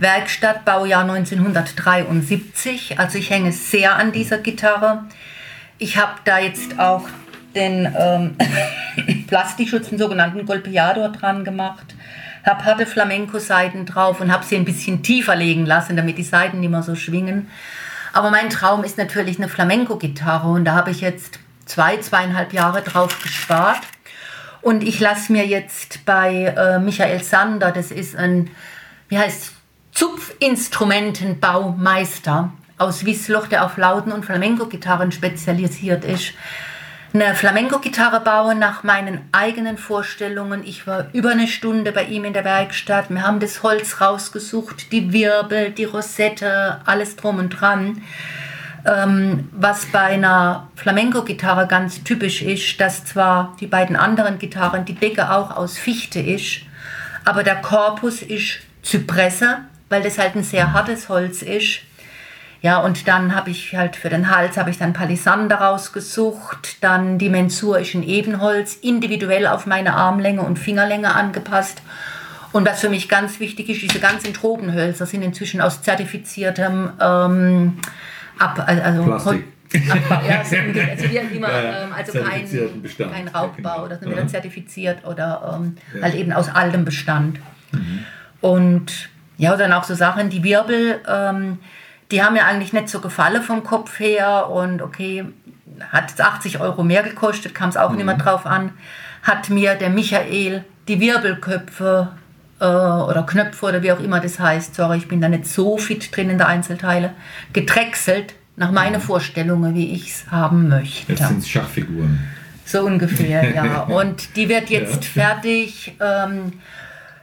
Werkstatt, 0.00 0.64
Baujahr 0.64 1.02
1973. 1.04 2.98
Also 2.98 3.18
ich 3.18 3.30
hänge 3.30 3.52
sehr 3.52 3.96
an 3.96 4.12
dieser 4.12 4.38
Gitarre. 4.38 5.04
Ich 5.78 5.96
habe 5.98 6.12
da 6.24 6.38
jetzt 6.40 6.78
auch 6.78 7.08
den 7.54 7.94
ähm, 7.98 8.36
Plastikschutz, 9.26 9.88
den 9.88 9.98
sogenannten 9.98 10.46
Golpeador 10.46 11.10
dran 11.10 11.44
gemacht. 11.44 11.94
Habe 12.44 12.64
harte 12.64 12.86
Flamenco-Seiten 12.86 13.86
drauf 13.86 14.20
und 14.20 14.32
habe 14.32 14.44
sie 14.44 14.56
ein 14.56 14.64
bisschen 14.64 15.02
tiefer 15.02 15.34
legen 15.34 15.64
lassen, 15.64 15.96
damit 15.96 16.18
die 16.18 16.24
Seiten 16.24 16.60
nicht 16.60 16.70
mehr 16.70 16.82
so 16.82 16.94
schwingen. 16.94 17.48
Aber 18.12 18.30
mein 18.30 18.50
Traum 18.50 18.84
ist 18.84 18.98
natürlich 18.98 19.38
eine 19.38 19.48
Flamenco-Gitarre 19.48 20.48
und 20.48 20.64
da 20.64 20.74
habe 20.74 20.90
ich 20.90 21.00
jetzt 21.00 21.38
zwei, 21.64 21.96
zweieinhalb 21.96 22.52
Jahre 22.52 22.82
drauf 22.82 23.22
gespart. 23.22 23.80
Und 24.60 24.82
ich 24.82 25.00
lasse 25.00 25.32
mir 25.32 25.46
jetzt 25.46 26.04
bei 26.04 26.54
äh, 26.56 26.78
Michael 26.78 27.22
Sander, 27.22 27.70
das 27.70 27.90
ist 27.90 28.16
ein, 28.16 28.50
wie 29.08 29.18
heißt 29.18 29.52
Zupfinstrumentenbaumeister 29.92 32.52
aus 32.78 33.04
Wiesloch, 33.04 33.46
der 33.46 33.64
auf 33.64 33.76
Lauten- 33.76 34.12
und 34.12 34.24
Flamenco-Gitarren 34.24 35.12
spezialisiert 35.12 36.04
ist, 36.04 36.32
eine 37.14 37.36
Flamenco-Gitarre 37.36 38.18
bauen 38.20 38.58
nach 38.58 38.82
meinen 38.82 39.20
eigenen 39.30 39.78
Vorstellungen. 39.78 40.64
Ich 40.64 40.88
war 40.88 41.06
über 41.12 41.30
eine 41.30 41.46
Stunde 41.46 41.92
bei 41.92 42.06
ihm 42.06 42.24
in 42.24 42.32
der 42.32 42.44
Werkstatt. 42.44 43.08
Wir 43.08 43.22
haben 43.22 43.38
das 43.38 43.62
Holz 43.62 44.00
rausgesucht, 44.00 44.90
die 44.90 45.12
Wirbel, 45.12 45.70
die 45.70 45.84
Rosette, 45.84 46.80
alles 46.84 47.14
drum 47.14 47.38
und 47.38 47.50
dran. 47.50 48.02
Ähm, 48.84 49.48
was 49.52 49.86
bei 49.86 50.00
einer 50.00 50.68
Flamenco-Gitarre 50.74 51.68
ganz 51.68 52.02
typisch 52.02 52.42
ist, 52.42 52.80
dass 52.80 53.04
zwar 53.04 53.56
die 53.60 53.68
beiden 53.68 53.94
anderen 53.94 54.40
Gitarren 54.40 54.84
die 54.84 54.96
Decke 54.96 55.30
auch 55.30 55.52
aus 55.56 55.78
Fichte 55.78 56.18
ist, 56.18 56.62
aber 57.24 57.44
der 57.44 57.62
Korpus 57.62 58.22
ist 58.22 58.58
Zypresse, 58.82 59.58
weil 59.88 60.02
das 60.02 60.18
halt 60.18 60.34
ein 60.34 60.42
sehr 60.42 60.72
hartes 60.72 61.08
Holz 61.08 61.42
ist. 61.42 61.78
Ja, 62.64 62.78
und 62.78 63.06
dann 63.08 63.34
habe 63.34 63.50
ich 63.50 63.76
halt 63.76 63.94
für 63.94 64.08
den 64.08 64.34
Hals 64.34 64.56
habe 64.56 64.70
ich 64.70 64.78
dann 64.78 64.94
Palisander 64.94 65.56
rausgesucht, 65.56 66.82
dann 66.82 67.18
die 67.18 67.28
Mensur 67.28 67.78
ist 67.78 67.92
in 67.92 68.02
Ebenholz, 68.02 68.76
individuell 68.76 69.46
auf 69.46 69.66
meine 69.66 69.92
Armlänge 69.92 70.40
und 70.40 70.58
Fingerlänge 70.58 71.14
angepasst. 71.14 71.82
Und 72.52 72.66
was 72.66 72.80
für 72.80 72.88
mich 72.88 73.10
ganz 73.10 73.38
wichtig 73.38 73.68
ist, 73.68 73.82
diese 73.82 74.00
ganzen 74.00 74.32
Tropenhölzer 74.32 75.04
sind 75.04 75.20
inzwischen 75.20 75.60
aus 75.60 75.82
zertifiziertem 75.82 76.88
ähm, 77.02 77.76
Ab, 78.38 78.64
also 78.66 79.02
Plastik. 79.02 79.44
Abbau, 79.90 80.26
ja, 80.26 80.38
also, 80.38 80.56
immer, 80.56 81.48
Ja, 81.52 81.82
ähm, 81.82 81.92
also 81.94 82.18
kein, 82.18 82.80
Bestand. 82.80 83.12
kein 83.12 83.28
Raubbau, 83.28 83.88
das 83.88 84.00
sind 84.00 84.08
Ja. 84.08 84.16
wieder 84.16 84.26
zertifiziert 84.28 85.04
oder 85.04 85.58
ähm, 85.60 85.76
Ja. 85.92 85.98
Mhm. 85.98 86.02
halt 86.02 86.14
eben 86.14 86.32
aus 86.32 86.48
altem 86.48 86.86
Bestand. 86.86 87.40
Und 88.40 89.10
ja, 89.36 89.54
dann 89.54 89.74
auch 89.74 89.84
so 89.84 89.94
Sachen, 89.94 90.30
die 90.30 90.42
Wirbel, 90.42 91.00
ähm, 91.06 91.58
die 92.14 92.22
haben 92.22 92.34
mir 92.34 92.44
eigentlich 92.46 92.72
nicht 92.72 92.88
so 92.88 93.00
gefallen 93.00 93.42
vom 93.42 93.64
Kopf 93.64 93.98
her 93.98 94.48
und 94.48 94.80
okay, 94.82 95.24
hat 95.90 96.12
es 96.12 96.20
80 96.20 96.60
Euro 96.60 96.84
mehr 96.84 97.02
gekostet, 97.02 97.56
kam 97.56 97.70
es 97.70 97.76
auch 97.76 97.90
nicht 97.90 98.04
mehr 98.06 98.16
drauf 98.16 98.46
an, 98.46 98.70
hat 99.24 99.50
mir 99.50 99.74
der 99.74 99.90
Michael 99.90 100.64
die 100.86 101.00
Wirbelköpfe 101.00 102.10
äh, 102.60 102.64
oder 102.64 103.24
Knöpfe 103.26 103.66
oder 103.66 103.82
wie 103.82 103.90
auch 103.90 103.98
immer 103.98 104.20
das 104.20 104.38
heißt, 104.38 104.76
sorry, 104.76 104.98
ich 104.98 105.08
bin 105.08 105.20
da 105.20 105.28
nicht 105.28 105.48
so 105.48 105.76
fit 105.76 106.16
drin 106.16 106.30
in 106.30 106.38
der 106.38 106.46
Einzelteile, 106.46 107.14
gedrechselt 107.52 108.34
nach 108.54 108.70
meinen 108.70 109.00
Vorstellungen, 109.00 109.74
wie 109.74 109.92
ich 109.92 110.10
es 110.10 110.30
haben 110.30 110.68
möchte. 110.68 111.14
Jetzt 111.14 111.26
sind 111.26 111.38
es 111.38 111.48
Schachfiguren. 111.48 112.20
So 112.64 112.82
ungefähr, 112.82 113.52
ja. 113.52 113.82
Und 113.88 114.36
die 114.36 114.48
wird 114.48 114.70
jetzt 114.70 115.16
Ja. 115.16 115.24
fertig. 115.24 115.96
Ähm, 116.00 116.52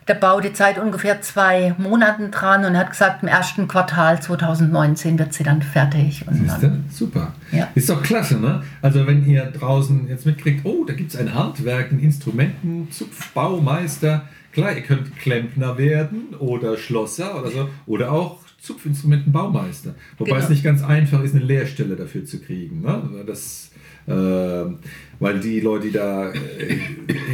der 0.07 0.15
baut 0.15 0.43
jetzt 0.43 0.57
seit 0.57 0.79
ungefähr 0.79 1.21
zwei 1.21 1.75
Monaten 1.77 2.31
dran 2.31 2.65
und 2.65 2.75
hat 2.77 2.89
gesagt, 2.89 3.21
im 3.23 3.29
ersten 3.29 3.67
Quartal 3.67 4.21
2019 4.21 5.19
wird 5.19 5.33
sie 5.33 5.43
dann 5.43 5.61
fertig. 5.61 6.25
Und 6.27 6.35
Siehst 6.35 6.63
dann? 6.63 6.85
Super. 6.89 7.33
Ja. 7.51 7.67
Ist 7.75 7.89
doch 7.89 8.01
klasse, 8.01 8.39
ne? 8.39 8.63
Also 8.81 9.05
wenn 9.05 9.25
ihr 9.25 9.45
draußen 9.45 10.07
jetzt 10.09 10.25
mitkriegt, 10.25 10.65
oh, 10.65 10.83
da 10.85 10.93
gibt 10.93 11.13
es 11.13 11.19
ein 11.19 11.33
Handwerk, 11.35 11.91
ein 11.91 11.99
Instrumentenzupfbaumeister. 11.99 14.23
Klar, 14.51 14.73
ihr 14.75 14.81
könnt 14.81 15.15
Klempner 15.17 15.77
werden 15.77 16.35
oder 16.39 16.77
Schlosser 16.77 17.39
oder 17.39 17.51
so. 17.51 17.69
Oder 17.85 18.11
auch 18.11 18.39
Zupfinstrumentenbaumeister. 18.59 19.93
Wobei 20.17 20.31
Genau. 20.31 20.43
es 20.43 20.49
nicht 20.49 20.63
ganz 20.63 20.83
einfach 20.83 21.21
ist, 21.23 21.35
eine 21.35 21.43
Lehrstelle 21.43 21.95
dafür 21.95 22.25
zu 22.25 22.39
kriegen. 22.39 22.81
Ne? 22.81 23.01
Das, 23.25 23.70
weil 24.07 25.39
die 25.39 25.59
Leute, 25.59 25.87
die 25.87 25.91
da 25.91 26.31
äh, 26.31 26.79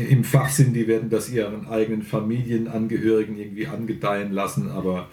im 0.10 0.24
Fach 0.24 0.50
sind, 0.50 0.74
die 0.74 0.88
werden 0.88 1.10
das 1.10 1.30
ihren 1.30 1.68
eigenen 1.68 2.04
Familienangehörigen 2.04 3.38
irgendwie 3.38 3.68
angedeihen 3.68 4.32
lassen. 4.32 4.70
Aber 4.72 5.08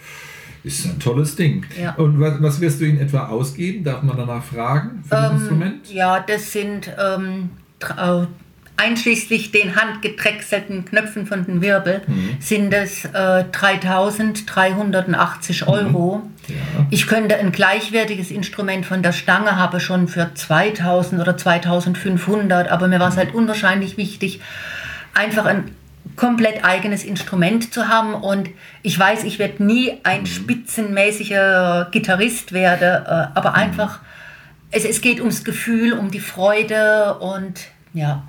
ist 0.64 0.86
ein 0.86 0.98
tolles 0.98 1.36
Ding. 1.36 1.64
Ja. 1.80 1.94
Und 1.94 2.18
was, 2.18 2.42
was 2.42 2.60
wirst 2.60 2.80
du 2.80 2.86
in 2.86 2.98
etwa 2.98 3.28
ausgeben? 3.28 3.84
Darf 3.84 4.02
man 4.02 4.16
danach 4.16 4.42
fragen 4.42 5.02
für 5.04 5.10
das 5.10 5.32
Instrument? 5.32 5.92
ja, 5.92 6.20
das 6.20 6.52
sind 6.52 6.90
ähm, 6.98 7.50
äh, 7.80 8.26
einschließlich 8.76 9.52
den 9.52 9.76
handgedrechselten 9.76 10.84
Knöpfen 10.84 11.26
von 11.26 11.46
den 11.46 11.62
Wirbel, 11.62 12.02
sind 12.40 12.74
es 12.74 13.04
äh, 13.04 13.44
3.380 13.52 15.68
Euro. 15.68 16.22
Ja. 16.48 16.56
Ich 16.90 17.06
könnte 17.06 17.36
ein 17.36 17.52
gleichwertiges 17.52 18.30
Instrument 18.30 18.84
von 18.84 19.02
der 19.02 19.12
Stange 19.12 19.56
habe 19.56 19.80
schon 19.80 20.08
für 20.08 20.34
2000 20.34 21.20
oder 21.20 21.36
2500, 21.36 22.68
aber 22.68 22.88
mir 22.88 23.00
war 23.00 23.08
es 23.08 23.16
halt 23.16 23.34
unwahrscheinlich 23.34 23.96
wichtig, 23.96 24.40
einfach 25.14 25.46
ein 25.46 25.70
komplett 26.16 26.64
eigenes 26.64 27.04
Instrument 27.04 27.72
zu 27.72 27.88
haben 27.88 28.14
und 28.14 28.50
ich 28.82 28.98
weiß, 28.98 29.24
ich 29.24 29.38
werde 29.38 29.64
nie 29.64 29.98
ein 30.02 30.26
spitzenmäßiger 30.26 31.88
Gitarrist 31.90 32.52
werden, 32.52 33.04
äh, 33.04 33.26
aber 33.34 33.54
einfach, 33.54 34.00
es, 34.70 34.84
es 34.84 35.00
geht 35.00 35.20
ums 35.20 35.44
Gefühl, 35.44 35.94
um 35.94 36.10
die 36.10 36.20
Freude 36.20 37.18
und 37.18 37.60
ja. 37.94 38.24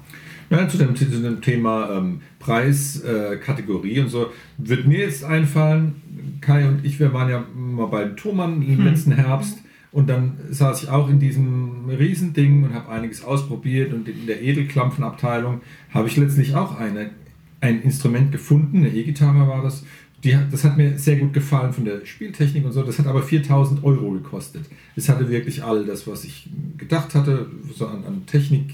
Ja, 0.49 0.67
zu, 0.67 0.77
dem, 0.77 0.95
zu 0.95 1.05
dem 1.05 1.41
Thema 1.41 1.89
ähm, 1.91 2.21
Preiskategorie 2.39 3.33
äh, 3.33 3.37
Kategorie 3.37 3.99
und 3.99 4.09
so 4.09 4.27
wird 4.57 4.85
mir 4.85 4.99
jetzt 4.99 5.23
einfallen, 5.23 5.95
Kai 6.41 6.67
und 6.67 6.85
ich, 6.85 6.99
wir 6.99 7.13
waren 7.13 7.29
ja 7.29 7.43
mal 7.55 7.87
bei 7.87 8.05
Thomann 8.05 8.61
im 8.61 8.85
letzten 8.85 9.11
Herbst 9.13 9.57
und 9.95 10.09
dann 10.09 10.33
saß 10.51 10.83
ich 10.83 10.89
auch 10.89 11.09
in 11.09 11.19
diesem 11.19 11.89
Riesending 11.89 12.65
und 12.65 12.73
habe 12.73 12.89
einiges 12.89 13.23
ausprobiert 13.23 13.93
und 13.93 14.09
in 14.09 14.27
der 14.27 14.41
Edelklampfenabteilung 14.41 15.61
habe 15.89 16.09
ich 16.09 16.17
letztlich 16.17 16.53
auch 16.53 16.77
eine, 16.77 17.11
ein 17.61 17.81
Instrument 17.81 18.31
gefunden, 18.33 18.79
eine 18.79 18.89
E-Gitarre 18.89 19.47
war 19.47 19.63
das. 19.63 19.85
Die, 20.23 20.37
das 20.51 20.65
hat 20.65 20.75
mir 20.75 20.99
sehr 20.99 21.15
gut 21.15 21.31
gefallen 21.31 21.71
von 21.71 21.85
der 21.85 22.05
Spieltechnik 22.05 22.65
und 22.65 22.73
so. 22.73 22.83
Das 22.83 22.99
hat 22.99 23.07
aber 23.07 23.23
4000 23.23 23.83
Euro 23.85 24.11
gekostet. 24.11 24.65
Es 24.97 25.07
hatte 25.07 25.29
wirklich 25.29 25.63
all 25.63 25.85
das, 25.85 26.05
was 26.07 26.25
ich 26.25 26.49
gedacht 26.77 27.15
hatte, 27.15 27.47
so 27.73 27.87
an, 27.87 28.03
an 28.05 28.25
Technik 28.25 28.73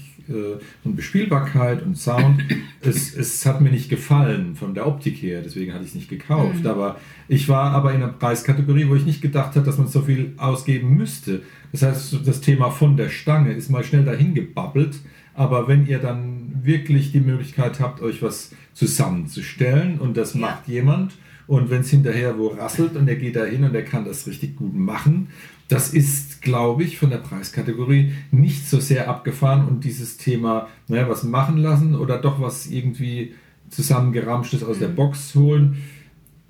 und 0.84 0.96
Bespielbarkeit 0.96 1.82
und 1.82 1.96
Sound. 1.96 2.42
es, 2.80 3.14
es 3.14 3.44
hat 3.46 3.60
mir 3.60 3.70
nicht 3.70 3.88
gefallen 3.88 4.56
von 4.56 4.74
der 4.74 4.86
Optik 4.86 5.22
her, 5.22 5.42
deswegen 5.44 5.72
hatte 5.72 5.84
ich 5.84 5.90
es 5.90 5.94
nicht 5.94 6.08
gekauft. 6.08 6.66
Aber 6.66 6.98
ich 7.28 7.48
war 7.48 7.70
aber 7.72 7.92
in 7.92 8.02
einer 8.02 8.12
Preiskategorie, 8.12 8.88
wo 8.88 8.94
ich 8.94 9.06
nicht 9.06 9.22
gedacht 9.22 9.54
habe, 9.56 9.64
dass 9.66 9.78
man 9.78 9.88
so 9.88 10.02
viel 10.02 10.32
ausgeben 10.36 10.96
müsste. 10.96 11.42
Das 11.72 11.82
heißt, 11.82 12.20
das 12.24 12.40
Thema 12.40 12.70
von 12.70 12.96
der 12.96 13.08
Stange 13.08 13.52
ist 13.52 13.70
mal 13.70 13.84
schnell 13.84 14.04
dahin 14.04 14.34
gebabbelt. 14.34 14.96
Aber 15.34 15.66
wenn 15.66 15.86
ihr 15.86 15.98
dann 15.98 16.60
wirklich 16.62 17.12
die 17.12 17.20
Möglichkeit 17.20 17.80
habt, 17.80 18.02
euch 18.02 18.20
was 18.22 18.52
zusammenzustellen 18.74 19.98
und 19.98 20.16
das 20.16 20.34
Ja. 20.34 20.40
macht 20.40 20.68
jemand 20.68 21.12
Und 21.48 21.70
wenn 21.70 21.80
es 21.80 21.90
hinterher 21.90 22.38
wo 22.38 22.48
rasselt 22.48 22.96
und 22.96 23.08
er 23.08 23.16
geht 23.16 23.34
da 23.36 23.44
hin 23.44 23.64
und 23.64 23.74
er 23.74 23.82
kann 23.82 24.04
das 24.04 24.26
richtig 24.26 24.56
gut 24.56 24.74
machen, 24.74 25.28
das 25.68 25.92
ist, 25.92 26.31
glaube 26.42 26.84
ich, 26.84 26.98
von 26.98 27.10
der 27.10 27.18
Preiskategorie 27.18 28.12
nicht 28.30 28.68
so 28.68 28.80
sehr 28.80 29.08
abgefahren 29.08 29.66
und 29.66 29.84
dieses 29.84 30.16
Thema, 30.18 30.68
naja, 30.88 31.08
was 31.08 31.22
machen 31.24 31.56
lassen 31.58 31.94
oder 31.94 32.18
doch 32.18 32.40
was 32.40 32.66
irgendwie 32.66 33.32
zusammengeramschtes 33.70 34.62
aus 34.62 34.78
der 34.78 34.88
Box 34.88 35.34
holen. 35.34 35.76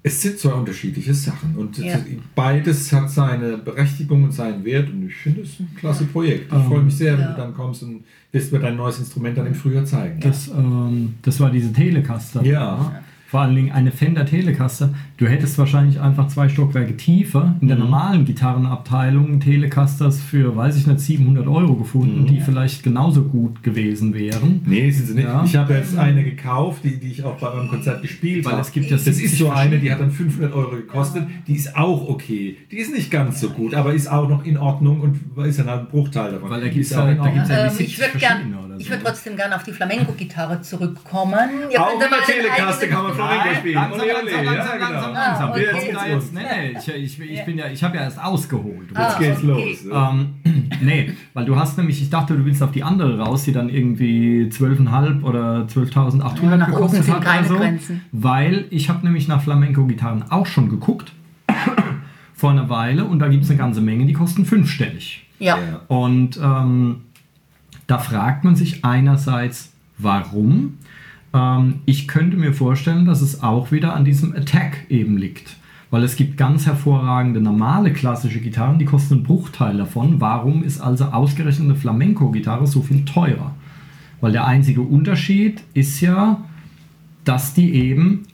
Es 0.05 0.21
sind 0.21 0.37
zwei 0.39 0.55
unterschiedliche 0.55 1.15
Sachen 1.15 1.55
und 1.57 1.79
Ja. 1.79 1.97
beides 2.35 2.93
hat 2.93 3.09
seine 3.09 3.57
Berechtigung 3.59 4.25
und 4.25 4.33
seinen 4.33 4.65
Wert 4.65 4.91
und 4.91 5.07
ich 5.07 5.15
finde 5.15 5.43
es 5.43 5.61
ein 5.61 5.69
klasse 5.77 6.05
Projekt. 6.07 6.47
Ich 6.51 6.59
Ähm, 6.59 6.65
freue 6.67 6.83
mich 6.83 6.97
sehr, 6.97 7.13
wenn 7.13 7.21
ja. 7.27 7.31
du 7.33 7.37
dann 7.41 7.55
kommst 7.55 7.85
und 7.85 8.03
wirst 8.33 8.53
mir 8.53 8.59
dein 8.59 8.77
neues 8.77 8.99
Instrument 8.99 9.39
dann 9.39 9.47
im 9.47 9.55
Frühjahr 9.55 9.85
zeigen. 9.85 10.19
Das, 10.21 10.49
ähm, 10.49 11.15
das 11.23 11.39
war 11.39 11.51
diese 11.51 11.73
Telecaster. 11.73 12.43
Ja. 12.43 13.01
Vor 13.33 13.41
allen 13.41 13.55
Dingen 13.57 13.73
eine 13.73 13.93
Fender 13.93 14.27
Telecaster. 14.27 14.91
Du 15.17 15.27
hättest 15.27 15.57
wahrscheinlich 15.57 15.99
einfach 15.99 16.29
zwei 16.29 16.51
Stockwerke 16.51 16.99
tiefer 16.99 17.55
in 17.63 17.69
der 17.69 17.79
Mhm. 17.79 17.85
normalen 17.85 18.25
Gitarrenabteilung 18.27 19.41
Telecasters 19.41 20.21
für, 20.21 20.55
weiß 20.55 20.77
ich 20.77 20.87
nicht, 20.87 21.01
700 21.01 21.47
Euro 21.47 21.75
gefunden, 21.77 22.25
Mhm. 22.25 22.27
die 22.27 22.41
vielleicht 22.43 22.83
genauso 22.83 23.23
gut 23.23 23.63
gewesen 23.63 24.13
wären. 24.13 24.61
Nee, 24.67 24.91
sind 24.91 25.07
sie 25.07 25.15
nicht. 25.15 25.25
Ja. 25.25 25.43
Ich 25.47 25.57
habe 25.57 25.73
jetzt 25.73 25.97
eine 25.97 26.25
gekauft, 26.25 26.85
die, 26.85 27.01
die 27.01 27.07
ich 27.13 27.25
auch 27.25 27.39
bei 27.39 27.49
eurem 27.49 27.69
Konzert 27.69 28.03
gespielt 28.03 28.45
Weil 28.45 28.53
habe. 28.53 28.61
es 28.61 28.71
gibt 28.71 28.91
ja 28.91 28.99
das 28.99 29.07
ist 29.07 29.17
70 29.17 29.39
so 29.39 29.49
eine, 29.51 29.79
die 29.79 29.91
hat 29.91 30.01
dann 30.01 30.11
500 30.11 30.53
Euro 30.53 30.73
gekostet. 30.77 31.25
Die 31.47 31.55
ist 31.55 31.75
auch 31.75 32.07
okay. 32.11 32.59
Die 32.71 32.77
ist 32.77 32.93
nicht 32.93 33.11
ganz 33.11 33.41
so 33.41 33.49
gut, 33.49 33.73
aber 33.75 33.95
ist 33.95 34.11
auch 34.11 34.29
noch 34.29 34.45
in 34.45 34.59
Ordnung 34.59 35.01
und 35.01 35.21
ist 35.47 35.59
dann 35.59 35.69
halt 35.71 35.81
ein 35.81 35.87
Bruchteil 35.89 36.33
davon. 36.33 36.51
Weil 36.51 36.61
da 36.61 36.69
gibt's 36.69 36.91
ist 36.91 36.97
ja- 36.99 37.15
da 37.15 37.29
gibt's 37.31 37.49
ja- 37.49 37.65
Ähm, 37.65 37.71
70 37.71 37.87
ich 37.87 37.99
würde 37.99 38.13
so. 38.79 38.91
würde 38.91 39.05
trotzdem 39.05 39.37
gerne 39.37 39.57
auf 39.57 39.63
die 39.63 39.73
Flamenco-Gitarre 39.73 40.61
zurückkommen. 40.61 41.49
Ihr 41.73 41.81
Auch 41.81 41.99
mit 41.99 42.09
der 42.11 42.35
Telecaster 42.35 42.89
kann 42.89 43.05
man 43.05 43.15
Flamenco 43.23 43.45
Nein, 43.47 43.57
spielen. 43.59 43.75
langsam, 43.75 44.01
Ole, 44.01 44.03
ole, 44.03 44.13
langsam, 44.23 44.45
ja, 44.45 44.53
langsam, 44.53 44.79
genau. 44.79 44.91
langsam, 44.91 45.13
Ah, 45.15 45.27
langsam. 45.29 45.51
okay. 45.51 45.61
Jetzt 45.61 45.73
da 45.75 45.81
geht's 46.05 46.07
jetzt, 46.09 46.35
nee, 46.35 46.41
nee, 46.43 46.79
ich, 47.05 47.21
ich, 47.21 47.31
ich, 47.33 47.45
bin 47.45 47.59
ja, 47.59 47.67
ich 47.71 47.85
habe 47.85 47.97
ja 47.97 48.03
erst 48.03 48.23
ausgeholt. 48.23 48.89
Ah, 48.95 49.03
Jetzt 49.09 49.19
geht's 49.19 49.43
los. 49.43 49.77
Ähm, 49.93 50.35
nee, 50.83 51.13
weil 51.35 51.45
du 51.45 51.57
hast 51.57 51.79
nämlich, 51.79 52.01
ich 52.03 52.11
dachte, 52.11 52.35
du 52.37 52.45
willst 52.45 52.63
auf 52.63 52.73
die 52.73 52.83
andere 52.83 53.19
raus, 53.19 53.45
die 53.45 53.53
dann 53.53 53.69
irgendwie 53.69 54.49
12.500 54.51 55.23
oder 55.23 55.67
12.800 55.67 56.59
Ja, 56.59 56.67
gekostet 56.67 57.09
hat 57.11 57.23
keine 57.25 57.41
oder 57.47 57.49
so. 57.49 57.57
Grenzen. 57.57 58.01
Weil 58.13 58.65
ich 58.71 58.89
habe 58.89 59.05
nämlich 59.05 59.29
nach 59.29 59.43
Flamenco-Gitarren 59.43 60.25
auch 60.31 60.47
schon 60.47 60.69
geguckt, 60.69 61.13
vor 62.35 62.51
einer 62.51 62.69
Weile, 62.69 63.05
und 63.05 63.19
da 63.21 63.29
gibt 63.29 63.45
es 63.45 63.51
eine 63.51 63.59
ganze 63.59 63.81
Menge, 63.81 64.07
die 64.07 64.13
kosten 64.15 64.45
fünfstellig. 64.45 65.27
Ja. 65.39 65.57
Ja. 65.59 65.81
Und 65.89 66.39
ähm, 66.43 67.03
da 67.87 67.99
fragt 67.99 68.45
man 68.45 68.57
sich 68.57 68.85
einerseits, 68.85 69.73
warum. 69.99 70.79
Ähm, 71.35 71.81
ich 71.85 72.09
könnte 72.09 72.37
mir 72.37 72.53
vorstellen, 72.53 73.07
dass 73.07 73.21
es 73.21 73.43
auch 73.43 73.73
wieder 73.73 73.95
an 73.95 74.05
diesem 74.05 74.35
Attack 74.35 74.87
eben 74.89 75.17
liegt. 75.17 75.57
Weil 75.91 76.05
es 76.05 76.17
gibt 76.17 76.39
ganz 76.39 76.65
hervorragende 76.65 77.41
normale 77.41 77.93
klassische 77.93 78.41
Gitarren, 78.41 78.79
die 78.79 78.87
kosten 78.87 79.15
einen 79.15 79.23
Bruchteil 79.25 79.77
davon. 79.77 80.21
Warum 80.21 80.63
ist 80.65 80.81
also 80.81 81.05
ausgerechnet 81.07 81.69
eine 81.69 81.77
Flamenco-Gitarre 81.77 82.67
so 82.67 82.81
viel 82.81 83.05
teurer? 83.05 83.55
Weil 84.23 84.33
der 84.33 84.47
einzige 84.47 84.81
Unterschied 84.81 85.63
ist 85.75 86.01
ja, 86.01 86.43
dass 87.25 87.53
die 87.53 87.75
eben 87.75 88.27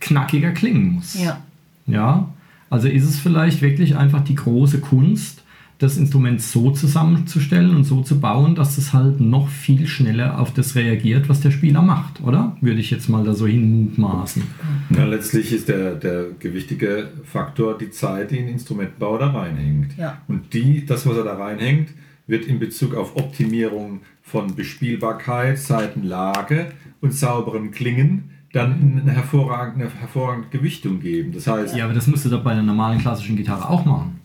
knackiger 0.00 0.50
klingen 0.50 0.94
muss. 0.94 1.22
Ja. 1.22 1.38
Ja, 1.86 2.28
also 2.70 2.88
ist 2.88 3.04
es 3.04 3.18
vielleicht 3.18 3.62
wirklich 3.62 3.96
einfach 3.96 4.22
die 4.22 4.34
große 4.34 4.80
Kunst, 4.80 5.42
das 5.78 5.96
Instrument 5.96 6.42
so 6.42 6.72
zusammenzustellen 6.72 7.74
und 7.74 7.84
so 7.84 8.02
zu 8.02 8.18
bauen, 8.18 8.56
dass 8.56 8.78
es 8.78 8.92
halt 8.92 9.20
noch 9.20 9.48
viel 9.48 9.86
schneller 9.86 10.40
auf 10.40 10.52
das 10.52 10.74
reagiert, 10.74 11.28
was 11.28 11.40
der 11.40 11.52
Spieler 11.52 11.82
macht, 11.82 12.20
oder? 12.20 12.56
Würde 12.60 12.80
ich 12.80 12.90
jetzt 12.90 13.08
mal 13.08 13.24
da 13.24 13.32
so 13.32 13.46
hinmutmaßen. 13.46 14.42
Na, 14.90 15.04
letztlich 15.04 15.52
ist 15.52 15.68
der, 15.68 15.94
der 15.94 16.26
gewichtige 16.40 17.10
Faktor 17.24 17.78
die 17.78 17.90
Zeit, 17.90 18.32
die 18.32 18.40
ein 18.40 18.48
Instrumentenbauer 18.48 19.20
da 19.20 19.30
reinhängt. 19.30 19.96
Ja. 19.96 20.20
Und 20.26 20.52
die, 20.52 20.84
das, 20.84 21.06
was 21.06 21.16
er 21.16 21.24
da 21.24 21.34
reinhängt, 21.34 21.90
wird 22.26 22.46
in 22.46 22.58
Bezug 22.58 22.94
auf 22.94 23.16
Optimierung 23.16 24.00
von 24.22 24.56
Bespielbarkeit, 24.56 25.58
Seitenlage 25.58 26.72
und 27.00 27.14
sauberen 27.14 27.70
Klingen 27.70 28.30
dann 28.52 29.02
eine 29.02 29.12
hervorragende, 29.12 29.86
eine 29.86 30.00
hervorragende 30.00 30.48
Gewichtung 30.48 31.00
geben. 31.00 31.32
Das 31.32 31.46
heißt, 31.46 31.76
Ja, 31.76 31.84
aber 31.84 31.94
das 31.94 32.06
müsste 32.06 32.30
doch 32.30 32.42
bei 32.42 32.52
einer 32.52 32.62
normalen 32.62 32.98
klassischen 32.98 33.36
Gitarre 33.36 33.68
auch 33.68 33.84
machen. 33.84 34.20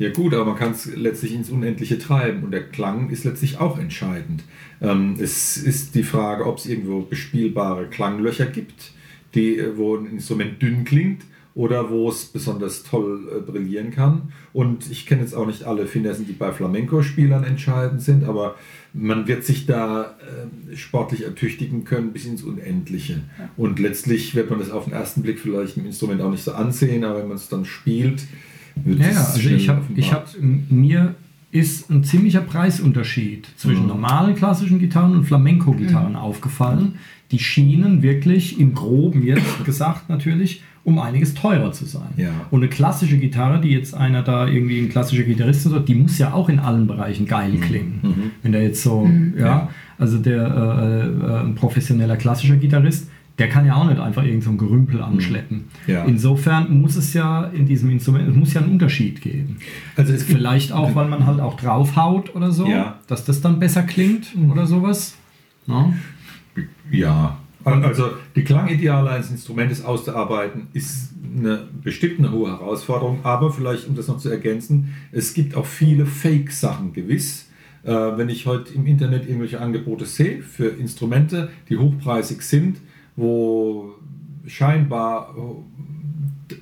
Ja 0.00 0.08
gut, 0.08 0.32
aber 0.32 0.46
man 0.46 0.56
kann 0.56 0.70
es 0.72 0.86
letztlich 0.96 1.34
ins 1.34 1.50
Unendliche 1.50 1.98
treiben 1.98 2.42
und 2.42 2.52
der 2.52 2.66
Klang 2.66 3.10
ist 3.10 3.24
letztlich 3.24 3.58
auch 3.58 3.78
entscheidend. 3.78 4.44
Ähm, 4.80 5.16
es 5.20 5.58
ist 5.58 5.94
die 5.94 6.04
Frage, 6.04 6.46
ob 6.46 6.56
es 6.56 6.64
irgendwo 6.64 7.02
bespielbare 7.02 7.84
Klanglöcher 7.84 8.46
gibt, 8.46 8.92
die, 9.34 9.58
äh, 9.58 9.76
wo 9.76 9.98
ein 9.98 10.06
Instrument 10.06 10.62
dünn 10.62 10.84
klingt 10.86 11.24
oder 11.54 11.90
wo 11.90 12.08
es 12.08 12.24
besonders 12.24 12.82
toll 12.82 13.28
äh, 13.30 13.40
brillieren 13.40 13.90
kann. 13.90 14.32
Und 14.54 14.90
ich 14.90 15.04
kenne 15.04 15.20
jetzt 15.20 15.34
auch 15.34 15.46
nicht 15.46 15.64
alle 15.64 15.84
Finessen, 15.84 16.26
die 16.26 16.32
bei 16.32 16.50
Flamenco-Spielern 16.50 17.44
entscheidend 17.44 18.00
sind, 18.00 18.24
aber 18.24 18.54
man 18.94 19.28
wird 19.28 19.44
sich 19.44 19.66
da 19.66 20.16
äh, 20.72 20.76
sportlich 20.78 21.26
ertüchtigen 21.26 21.84
können 21.84 22.14
bis 22.14 22.24
ins 22.24 22.42
Unendliche. 22.42 23.20
Und 23.58 23.78
letztlich 23.78 24.34
wird 24.34 24.48
man 24.48 24.60
das 24.60 24.70
auf 24.70 24.84
den 24.84 24.94
ersten 24.94 25.20
Blick 25.20 25.38
vielleicht 25.38 25.76
im 25.76 25.84
Instrument 25.84 26.22
auch 26.22 26.30
nicht 26.30 26.44
so 26.44 26.52
ansehen, 26.52 27.04
aber 27.04 27.18
wenn 27.18 27.28
man 27.28 27.36
es 27.36 27.50
dann 27.50 27.66
spielt, 27.66 28.22
wird 28.76 29.00
Ja, 29.00 29.08
also 29.08 29.40
ich 29.50 29.68
habe, 29.68 29.82
hab, 30.02 30.28
mir 30.70 31.14
ist 31.52 31.90
ein 31.90 32.04
ziemlicher 32.04 32.40
Preisunterschied 32.42 33.48
zwischen 33.56 33.82
Mhm. 33.82 33.88
normalen 33.88 34.34
klassischen 34.34 34.78
Gitarren 34.78 35.12
und 35.14 35.24
Flamenco-Gitarren 35.24 36.16
aufgefallen. 36.16 36.94
Die 37.32 37.38
schienen 37.38 38.02
wirklich 38.02 38.58
im 38.60 38.74
Groben 38.74 39.22
jetzt 39.22 39.64
gesagt 39.64 40.08
natürlich 40.08 40.62
um 40.82 40.98
einiges 40.98 41.34
teurer 41.34 41.72
zu 41.72 41.84
sein. 41.84 42.08
Ja. 42.16 42.30
Und 42.50 42.60
eine 42.62 42.70
klassische 42.70 43.18
Gitarre, 43.18 43.60
die 43.60 43.68
jetzt 43.68 43.94
einer 43.94 44.22
da 44.22 44.46
irgendwie 44.48 44.78
ein 44.80 44.88
klassischer 44.88 45.24
Gitarrist 45.24 45.66
ist, 45.66 45.74
die 45.88 45.94
muss 45.94 46.16
ja 46.18 46.32
auch 46.32 46.48
in 46.48 46.58
allen 46.58 46.86
Bereichen 46.86 47.26
geil 47.26 47.52
klingen. 47.60 48.32
Wenn 48.42 48.52
der 48.52 48.62
jetzt 48.62 48.82
so, 48.82 49.08
ja, 49.36 49.44
Ja. 49.44 49.68
also 49.98 50.16
der 50.18 50.42
äh, 50.42 51.26
äh, 51.26 51.40
ein 51.44 51.54
professioneller 51.54 52.16
klassischer 52.16 52.56
Gitarrist, 52.56 53.10
der 53.40 53.48
kann 53.48 53.64
ja 53.64 53.74
auch 53.74 53.88
nicht 53.88 53.98
einfach 53.98 54.22
irgend 54.22 54.44
so 54.44 54.50
ein 54.50 54.58
Gerümpel 54.58 55.02
anschleppen. 55.02 55.64
Ja. 55.86 56.04
Insofern 56.04 56.80
muss 56.80 56.94
es 56.96 57.14
ja 57.14 57.44
in 57.44 57.66
diesem 57.66 57.90
Instrument, 57.90 58.28
es 58.28 58.36
muss 58.36 58.52
ja 58.52 58.60
einen 58.60 58.70
Unterschied 58.72 59.22
geben. 59.22 59.56
Also 59.96 60.12
es 60.12 60.24
Vielleicht 60.24 60.72
auch, 60.72 60.94
weil 60.94 61.08
man 61.08 61.24
halt 61.26 61.40
auch 61.40 61.56
draufhaut 61.56 62.36
oder 62.36 62.52
so, 62.52 62.68
Ja. 62.68 62.98
dass 63.06 63.24
das 63.24 63.40
dann 63.40 63.58
besser 63.58 63.82
klingt 63.82 64.28
oder 64.50 64.66
sowas. 64.66 65.16
Ja. 65.66 65.92
Ja, 66.90 67.38
also 67.64 68.10
die 68.36 68.44
Klangideale 68.44 69.10
eines 69.10 69.30
Instrumentes 69.30 69.82
auszuarbeiten, 69.84 70.66
ist 70.74 71.10
eine, 71.34 71.66
bestimmt 71.82 72.18
eine 72.18 72.32
hohe 72.32 72.50
Herausforderung, 72.50 73.20
aber 73.22 73.52
vielleicht, 73.52 73.88
um 73.88 73.94
das 73.94 74.08
noch 74.08 74.18
zu 74.18 74.28
ergänzen, 74.28 74.94
es 75.12 75.32
gibt 75.32 75.54
auch 75.54 75.66
viele 75.66 76.04
Fake-Sachen 76.04 76.92
gewiss. 76.92 77.48
Äh, 77.84 77.92
wenn 77.92 78.28
ich 78.28 78.44
heute 78.46 78.74
im 78.74 78.86
Internet 78.86 79.26
irgendwelche 79.26 79.60
Angebote 79.60 80.04
sehe 80.04 80.42
für 80.42 80.66
Instrumente, 80.66 81.48
die 81.70 81.78
hochpreisig 81.78 82.42
sind, 82.42 82.76
wo 83.20 83.94
scheinbar, 84.46 85.34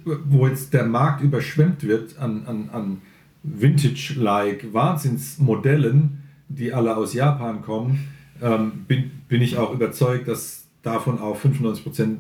wo 0.05 0.47
jetzt 0.47 0.75
der 0.75 0.85
Markt 0.85 1.23
überschwemmt 1.23 1.85
wird 1.85 2.18
an, 2.18 2.44
an, 2.47 2.71
an 2.71 2.99
Vintage-like 3.42 4.73
Wahnsinnsmodellen, 4.73 6.23
die 6.49 6.73
alle 6.73 6.97
aus 6.97 7.14
Japan 7.14 7.62
kommen, 7.62 8.09
ähm, 8.42 8.85
bin, 8.87 9.11
bin 9.29 9.42
ich 9.42 9.57
auch 9.57 9.73
überzeugt, 9.73 10.29
dass 10.29 10.66
davon 10.83 11.18
auch 11.18 11.38
95% 11.38 12.16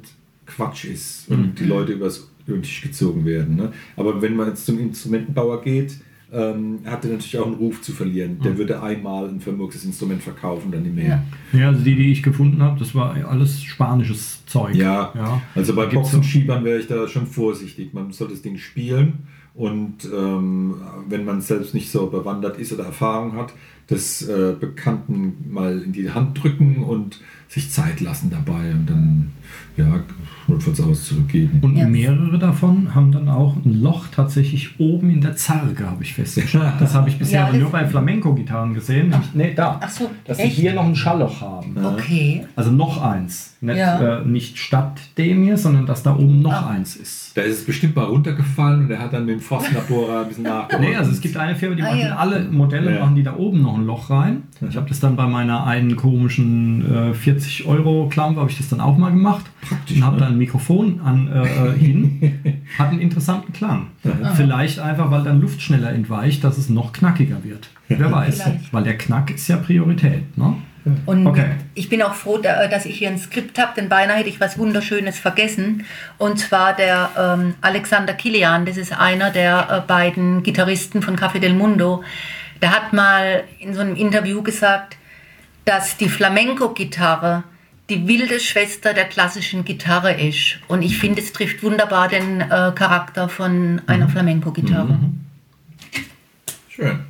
Quatsch 0.46 0.84
ist 0.84 1.28
und 1.28 1.58
die 1.58 1.64
Leute 1.64 1.92
übers 1.92 2.30
über 2.46 2.56
den 2.56 2.62
Tisch 2.62 2.80
gezogen 2.80 3.24
werden. 3.24 3.56
Ne? 3.56 3.72
Aber 3.96 4.22
wenn 4.22 4.34
man 4.34 4.48
jetzt 4.48 4.64
zum 4.64 4.78
Instrumentenbauer 4.78 5.62
geht, 5.62 5.98
ähm, 6.32 6.80
hat 6.84 7.04
er 7.04 7.12
natürlich 7.12 7.38
auch 7.38 7.46
einen 7.46 7.54
Ruf 7.54 7.80
zu 7.80 7.92
verlieren. 7.92 8.38
Der 8.44 8.58
würde 8.58 8.82
einmal 8.82 9.28
ein 9.28 9.40
vermurkstes 9.40 9.84
Instrument 9.84 10.22
verkaufen, 10.22 10.70
dann 10.70 10.82
nicht 10.82 10.94
mehr. 10.94 11.24
ja, 11.52 11.68
also 11.68 11.82
die, 11.82 11.94
die 11.94 12.12
ich 12.12 12.22
gefunden 12.22 12.62
habe, 12.62 12.78
das 12.78 12.94
war 12.94 13.14
alles 13.26 13.62
spanisches 13.62 14.44
Zeug. 14.46 14.74
Ja, 14.74 15.12
ja. 15.14 15.42
also 15.54 15.74
bei 15.74 15.86
Boxenschiebern 15.86 16.64
wäre 16.64 16.78
ich 16.78 16.86
da 16.86 17.08
schon 17.08 17.26
vorsichtig. 17.26 17.94
Man 17.94 18.12
soll 18.12 18.28
das 18.28 18.42
Ding 18.42 18.58
spielen 18.58 19.26
und 19.54 20.04
ähm, 20.04 20.76
wenn 21.08 21.24
man 21.24 21.40
selbst 21.40 21.74
nicht 21.74 21.90
so 21.90 22.06
bewandert 22.06 22.58
ist 22.58 22.72
oder 22.72 22.84
Erfahrung 22.84 23.32
hat, 23.34 23.54
das 23.88 24.22
äh, 24.28 24.52
Bekannten 24.58 25.34
mal 25.50 25.78
in 25.82 25.92
die 25.92 26.10
Hand 26.10 26.42
drücken 26.42 26.82
und 26.84 27.20
sich 27.48 27.70
Zeit 27.70 28.00
lassen 28.00 28.28
dabei 28.30 28.72
und 28.72 28.84
dann 28.90 29.30
ja, 29.78 30.00
notfalls 30.48 30.80
aus 30.82 31.04
zurückgeben. 31.06 31.60
Und 31.62 31.76
Ja. 31.76 31.88
mehrere 31.88 32.38
davon 32.38 32.94
haben 32.94 33.10
dann 33.12 33.28
auch 33.30 33.56
ein 33.56 33.80
Loch 33.80 34.08
tatsächlich 34.08 34.78
oben 34.78 35.08
in 35.08 35.20
der 35.22 35.34
Zarge, 35.36 35.86
habe 35.86 36.02
ich 36.02 36.12
festgestellt. 36.14 36.64
Das 36.80 36.94
habe 36.94 37.08
ich 37.08 37.18
bisher 37.18 37.48
Ja, 37.50 37.56
nur 37.56 37.70
bei 37.70 37.86
Flamenco-Gitarren 37.86 38.74
gesehen. 38.74 39.08
Nämlich- 39.08 39.32
Nee, 39.34 39.54
da. 39.54 39.78
Ach 39.82 39.88
so, 39.88 40.10
Dass 40.26 40.38
echt? 40.38 40.56
sie 40.56 40.62
hier 40.62 40.74
noch 40.74 40.84
ein 40.84 40.94
Schallloch 40.96 41.40
haben. 41.40 41.74
Okay. 41.82 42.44
Also 42.54 42.70
noch 42.70 43.00
eins. 43.00 43.54
Nicht, 43.60 43.78
Ja. 43.78 44.18
äh, 44.20 44.24
nicht 44.26 44.58
statt 44.58 45.00
dem 45.16 45.42
hier, 45.44 45.56
sondern 45.56 45.86
dass 45.86 46.02
da 46.02 46.14
oben 46.14 46.42
noch 46.42 46.52
Ah. 46.52 46.70
eins 46.70 46.96
ist. 46.96 47.32
Da 47.36 47.42
ist 47.42 47.60
es 47.60 47.64
bestimmt 47.64 47.96
mal 47.96 48.04
runtergefallen 48.04 48.82
und 48.84 48.90
er 48.90 48.98
hat 48.98 49.12
dann 49.14 49.24
mit 49.24 49.36
dem 49.36 49.40
Pfostenlaborer 49.40 50.22
ein 50.22 50.28
bisschen 50.28 50.44
nachgeholt. 50.44 50.86
Nee, 50.88 50.96
also 50.96 51.10
es 51.12 51.20
gibt 51.20 51.36
eine 51.36 51.54
Firma, 51.56 51.76
die 51.76 51.82
Ah, 51.82 51.86
machen 51.86 52.00
ja. 52.00 52.16
alle 52.16 52.44
Modelle, 52.50 52.94
Ja. 52.94 53.00
machen 53.04 53.14
die 53.16 53.22
da 53.22 53.34
oben 53.36 53.62
noch 53.62 53.77
ein 53.78 53.86
Loch 53.86 54.10
rein. 54.10 54.42
Ich 54.68 54.76
habe 54.76 54.88
das 54.88 55.00
dann 55.00 55.16
bei 55.16 55.26
meiner 55.26 55.66
einen 55.66 55.96
komischen 55.96 57.10
äh, 57.10 57.14
40 57.14 57.66
Euro 57.66 58.08
Klampe 58.08 58.40
habe 58.40 58.50
ich 58.50 58.58
das 58.58 58.68
dann 58.68 58.80
auch 58.80 58.96
mal 58.98 59.10
gemacht 59.10 59.46
Praktisch, 59.66 59.96
und 59.96 60.04
habe 60.04 60.16
ne? 60.16 60.22
dann 60.22 60.32
ein 60.32 60.38
Mikrofon 60.38 61.00
an 61.00 61.28
äh, 61.32 61.42
äh, 61.42 61.78
hin. 61.78 62.62
Hat 62.78 62.90
einen 62.90 63.00
interessanten 63.00 63.52
Klang. 63.52 63.88
Vielleicht 64.34 64.78
einfach, 64.78 65.10
weil 65.10 65.22
dann 65.24 65.40
Luft 65.40 65.60
schneller 65.62 65.90
entweicht, 65.92 66.44
dass 66.44 66.58
es 66.58 66.68
noch 66.68 66.92
knackiger 66.92 67.42
wird. 67.44 67.68
Wer 67.88 68.12
weiß, 68.12 68.42
Vielleicht. 68.42 68.72
weil 68.72 68.82
der 68.84 68.98
Knack 68.98 69.30
ist 69.30 69.48
ja 69.48 69.56
Priorität. 69.56 70.36
Ne? 70.36 70.54
Und 71.06 71.26
Okay. 71.26 71.50
ich 71.74 71.88
bin 71.88 72.00
auch 72.02 72.14
froh, 72.14 72.38
da- 72.38 72.66
dass 72.68 72.86
ich 72.86 72.96
hier 72.98 73.08
ein 73.10 73.18
Skript 73.18 73.58
habe, 73.58 73.72
denn 73.76 73.88
beinahe 73.88 74.18
hätte 74.18 74.28
ich 74.28 74.40
was 74.40 74.58
Wunderschönes 74.58 75.18
vergessen. 75.18 75.84
Und 76.16 76.38
zwar 76.38 76.74
der 76.74 77.10
ähm, 77.18 77.54
Alexander 77.60 78.14
Kilian, 78.14 78.64
das 78.64 78.76
ist 78.76 78.98
einer 78.98 79.30
der 79.30 79.68
äh, 79.70 79.86
beiden 79.86 80.42
Gitarristen 80.42 81.02
von 81.02 81.16
Café 81.16 81.40
del 81.40 81.52
Mundo. 81.54 82.02
Der 82.60 82.70
hat 82.70 82.92
mal 82.92 83.44
in 83.58 83.74
so 83.74 83.80
einem 83.80 83.94
Interview 83.94 84.42
gesagt, 84.42 84.96
dass 85.64 85.96
die 85.96 86.08
Flamenco-Gitarre 86.08 87.44
die 87.88 88.06
wilde 88.06 88.38
Schwester 88.38 88.92
der 88.92 89.04
klassischen 89.04 89.64
Gitarre 89.64 90.12
ist. 90.12 90.58
Und 90.68 90.82
ich 90.82 90.98
finde, 90.98 91.22
es 91.22 91.32
trifft 91.32 91.62
wunderbar 91.62 92.08
den 92.08 92.40
äh, 92.40 92.72
Charakter 92.74 93.28
von 93.28 93.80
einer 93.86 94.08
Flamenco-Gitarre. 94.08 94.98
Schön. 96.68 97.00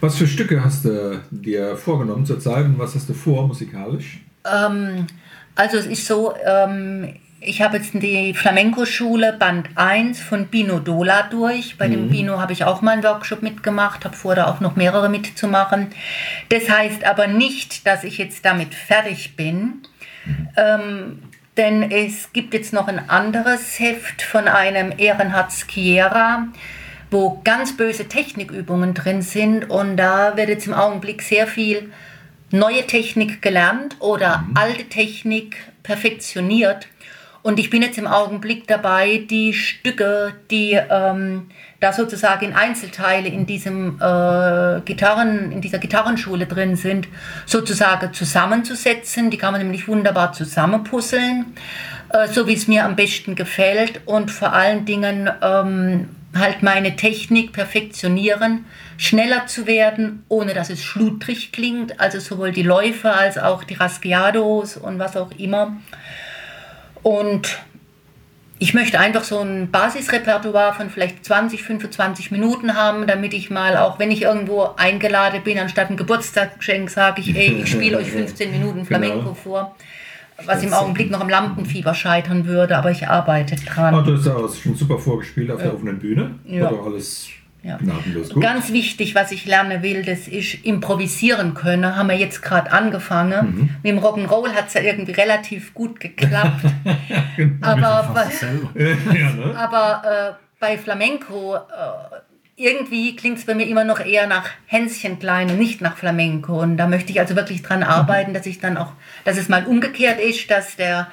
Was 0.00 0.16
für 0.16 0.26
Stücke 0.26 0.62
hast 0.62 0.84
du 0.84 1.22
dir 1.30 1.76
vorgenommen 1.76 2.26
zurzeit 2.26 2.66
und 2.66 2.78
was 2.78 2.94
hast 2.94 3.08
du 3.08 3.14
vor 3.14 3.46
musikalisch? 3.46 4.20
Ähm, 4.44 5.06
also 5.54 5.78
es 5.78 5.86
ist 5.86 6.06
so, 6.06 6.34
ähm, 6.44 7.14
ich 7.46 7.62
habe 7.62 7.76
jetzt 7.76 7.92
die 7.94 8.34
Flamenco-Schule 8.34 9.32
Band 9.32 9.68
1 9.76 10.20
von 10.20 10.46
Bino 10.48 10.80
Dola 10.80 11.22
durch. 11.22 11.78
Bei 11.78 11.86
dem 11.86 12.10
Bino 12.10 12.40
habe 12.40 12.52
ich 12.52 12.64
auch 12.64 12.82
mal 12.82 12.92
einen 12.92 13.04
Workshop 13.04 13.42
mitgemacht, 13.42 14.04
habe 14.04 14.16
vor, 14.16 14.34
da 14.34 14.46
auch 14.46 14.60
noch 14.60 14.74
mehrere 14.76 15.08
mitzumachen. 15.08 15.88
Das 16.48 16.68
heißt 16.68 17.04
aber 17.04 17.28
nicht, 17.28 17.86
dass 17.86 18.04
ich 18.04 18.18
jetzt 18.18 18.44
damit 18.44 18.74
fertig 18.74 19.36
bin. 19.36 19.82
Ähm, 20.56 21.22
denn 21.56 21.90
es 21.90 22.32
gibt 22.32 22.52
jetzt 22.52 22.72
noch 22.72 22.88
ein 22.88 23.08
anderes 23.08 23.78
Heft 23.78 24.22
von 24.22 24.48
einem 24.48 24.92
Ehrenhard 24.98 25.52
Schiera, 25.52 26.48
wo 27.10 27.40
ganz 27.44 27.76
böse 27.76 28.08
Technikübungen 28.08 28.92
drin 28.92 29.22
sind. 29.22 29.70
Und 29.70 29.96
da 29.96 30.36
wird 30.36 30.48
jetzt 30.48 30.66
im 30.66 30.74
Augenblick 30.74 31.22
sehr 31.22 31.46
viel 31.46 31.90
neue 32.50 32.86
Technik 32.86 33.40
gelernt 33.40 33.96
oder 34.00 34.44
alte 34.54 34.84
Technik 34.84 35.56
perfektioniert. 35.84 36.88
Und 37.46 37.60
ich 37.60 37.70
bin 37.70 37.80
jetzt 37.80 37.96
im 37.96 38.08
Augenblick 38.08 38.66
dabei, 38.66 39.24
die 39.30 39.54
Stücke, 39.54 40.32
die 40.50 40.72
ähm, 40.72 41.46
da 41.78 41.92
sozusagen 41.92 42.46
in 42.46 42.52
Einzelteile 42.52 43.28
in 43.28 43.46
diesem 43.46 44.00
äh, 44.00 44.80
Gitarren, 44.80 45.52
in 45.52 45.60
dieser 45.60 45.78
Gitarrenschule 45.78 46.46
drin 46.46 46.74
sind, 46.74 47.06
sozusagen 47.46 48.12
zusammenzusetzen. 48.12 49.30
Die 49.30 49.38
kann 49.38 49.52
man 49.52 49.62
nämlich 49.62 49.86
wunderbar 49.86 50.32
zusammenpuzzeln, 50.32 51.54
äh, 52.08 52.26
so 52.26 52.48
wie 52.48 52.54
es 52.54 52.66
mir 52.66 52.84
am 52.84 52.96
besten 52.96 53.36
gefällt 53.36 54.00
und 54.06 54.32
vor 54.32 54.52
allen 54.52 54.84
Dingen 54.84 55.30
ähm, 55.40 56.08
halt 56.34 56.64
meine 56.64 56.96
Technik 56.96 57.52
perfektionieren, 57.52 58.64
schneller 58.98 59.46
zu 59.46 59.68
werden, 59.68 60.24
ohne 60.28 60.52
dass 60.52 60.68
es 60.68 60.82
schludrig 60.82 61.52
klingt, 61.52 62.00
also 62.00 62.18
sowohl 62.18 62.50
die 62.50 62.64
Läufe 62.64 63.12
als 63.12 63.38
auch 63.38 63.62
die 63.62 63.74
Rasgueados 63.74 64.76
und 64.76 64.98
was 64.98 65.16
auch 65.16 65.30
immer. 65.38 65.76
Und 67.06 67.60
ich 68.58 68.74
möchte 68.74 68.98
einfach 68.98 69.22
so 69.22 69.38
ein 69.38 69.70
Basisrepertoire 69.70 70.74
von 70.74 70.90
vielleicht 70.90 71.24
20, 71.24 71.62
25 71.62 72.32
Minuten 72.32 72.74
haben, 72.74 73.06
damit 73.06 73.32
ich 73.32 73.48
mal, 73.48 73.76
auch 73.76 74.00
wenn 74.00 74.10
ich 74.10 74.22
irgendwo 74.22 74.70
eingeladen 74.76 75.40
bin, 75.44 75.56
anstatt 75.56 75.88
ein 75.88 75.96
Geburtstagsgeschenk, 75.96 76.90
sage 76.90 77.20
ich, 77.20 77.36
ey, 77.36 77.60
ich 77.62 77.70
spiele 77.70 77.98
euch 77.98 78.10
15 78.10 78.50
Minuten 78.50 78.84
Flamenco 78.84 79.18
Genau. 79.20 79.34
vor. 79.34 79.76
Was 80.46 80.64
im 80.64 80.72
Augenblick 80.72 81.12
noch 81.12 81.20
am 81.20 81.28
Lampenfieber 81.28 81.94
scheitern 81.94 82.44
würde, 82.44 82.76
aber 82.76 82.90
ich 82.90 83.06
arbeite 83.06 83.54
dran. 83.54 84.04
du 84.04 84.16
hast 84.16 84.26
ja 84.26 84.34
auch 84.34 84.52
schon 84.52 84.74
super 84.74 84.98
vorgespielt 84.98 85.48
auf 85.52 85.62
der 85.62 85.72
offenen 85.72 86.00
Bühne. 86.00 86.34
Ja. 86.44 86.68
Doch 86.68 86.86
alles 86.86 87.28
Ja. 87.66 87.80
Ganz 88.38 88.72
wichtig, 88.72 89.16
was 89.16 89.32
ich 89.32 89.44
lernen 89.44 89.82
will, 89.82 90.04
das 90.04 90.28
ist 90.28 90.64
improvisieren 90.64 91.54
können. 91.54 91.96
Haben 91.96 92.08
wir 92.08 92.16
jetzt 92.16 92.40
gerade 92.40 92.70
angefangen. 92.70 93.70
Mit 93.82 93.92
dem 93.92 93.98
Rock'n'Roll 93.98 94.52
hat 94.52 94.68
es 94.68 94.74
ja 94.74 94.82
irgendwie 94.82 95.12
relativ 95.12 95.74
gut 95.74 95.98
geklappt. 95.98 96.64
aber 97.60 98.10
was, 98.12 98.40
ja, 98.74 99.32
ne? 99.32 99.54
aber 99.56 100.36
äh, 100.38 100.44
bei 100.60 100.78
Flamenco, 100.78 101.56
äh, 101.56 101.58
irgendwie 102.54 103.16
klingt 103.16 103.38
es 103.38 103.44
bei 103.44 103.54
mir 103.54 103.66
immer 103.66 103.84
noch 103.84 103.98
eher 103.98 104.28
nach 104.28 104.48
Hänschen 104.66 105.18
klein 105.18 105.50
und 105.50 105.58
nicht 105.58 105.80
nach 105.80 105.96
Flamenco. 105.96 106.62
Und 106.62 106.76
da 106.76 106.86
möchte 106.86 107.10
ich 107.10 107.18
also 107.18 107.34
wirklich 107.34 107.62
dran 107.62 107.82
arbeiten, 107.82 108.32
dass 108.32 108.46
ich 108.46 108.60
dann 108.60 108.76
auch, 108.76 108.92
dass 109.24 109.38
es 109.38 109.48
mal 109.48 109.66
umgekehrt 109.66 110.20
ist, 110.20 110.48
dass 110.52 110.76
der 110.76 111.08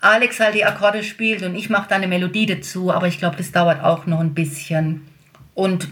Alex 0.00 0.40
halt 0.40 0.54
die 0.54 0.64
Akkorde 0.64 1.02
spielt 1.02 1.42
und 1.42 1.54
ich 1.54 1.68
mache 1.68 1.88
da 1.90 1.96
eine 1.96 2.08
Melodie 2.08 2.46
dazu. 2.46 2.90
Aber 2.90 3.08
ich 3.08 3.18
glaube, 3.18 3.36
das 3.36 3.52
dauert 3.52 3.84
auch 3.84 4.06
noch 4.06 4.20
ein 4.20 4.32
bisschen. 4.32 5.06
Und 5.58 5.88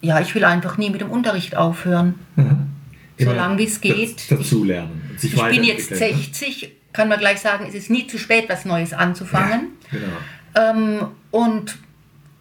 ja, 0.00 0.18
ich 0.18 0.34
will 0.34 0.44
einfach 0.44 0.76
nie 0.76 0.90
mit 0.90 1.00
dem 1.00 1.08
Unterricht 1.08 1.56
aufhören. 1.56 2.16
Solange 3.16 3.58
wie 3.58 3.64
es 3.64 3.80
geht. 3.80 4.28
Das, 4.28 4.40
dazu 4.40 4.64
lernen. 4.64 5.02
und 5.08 5.20
sich 5.20 5.34
Ich 5.34 5.40
bin 5.40 5.62
jetzt 5.62 5.92
weiterentwickeln, 5.92 6.16
ne? 6.16 6.22
60, 6.24 6.72
kann 6.92 7.08
man 7.08 7.20
gleich 7.20 7.38
sagen, 7.38 7.64
es 7.68 7.76
ist 7.76 7.90
nie 7.90 8.08
zu 8.08 8.18
spät, 8.18 8.46
was 8.48 8.64
Neues 8.64 8.92
anzufangen. 8.92 9.68
Genau. 9.92 10.06
Ähm, 10.56 11.06
und 11.30 11.78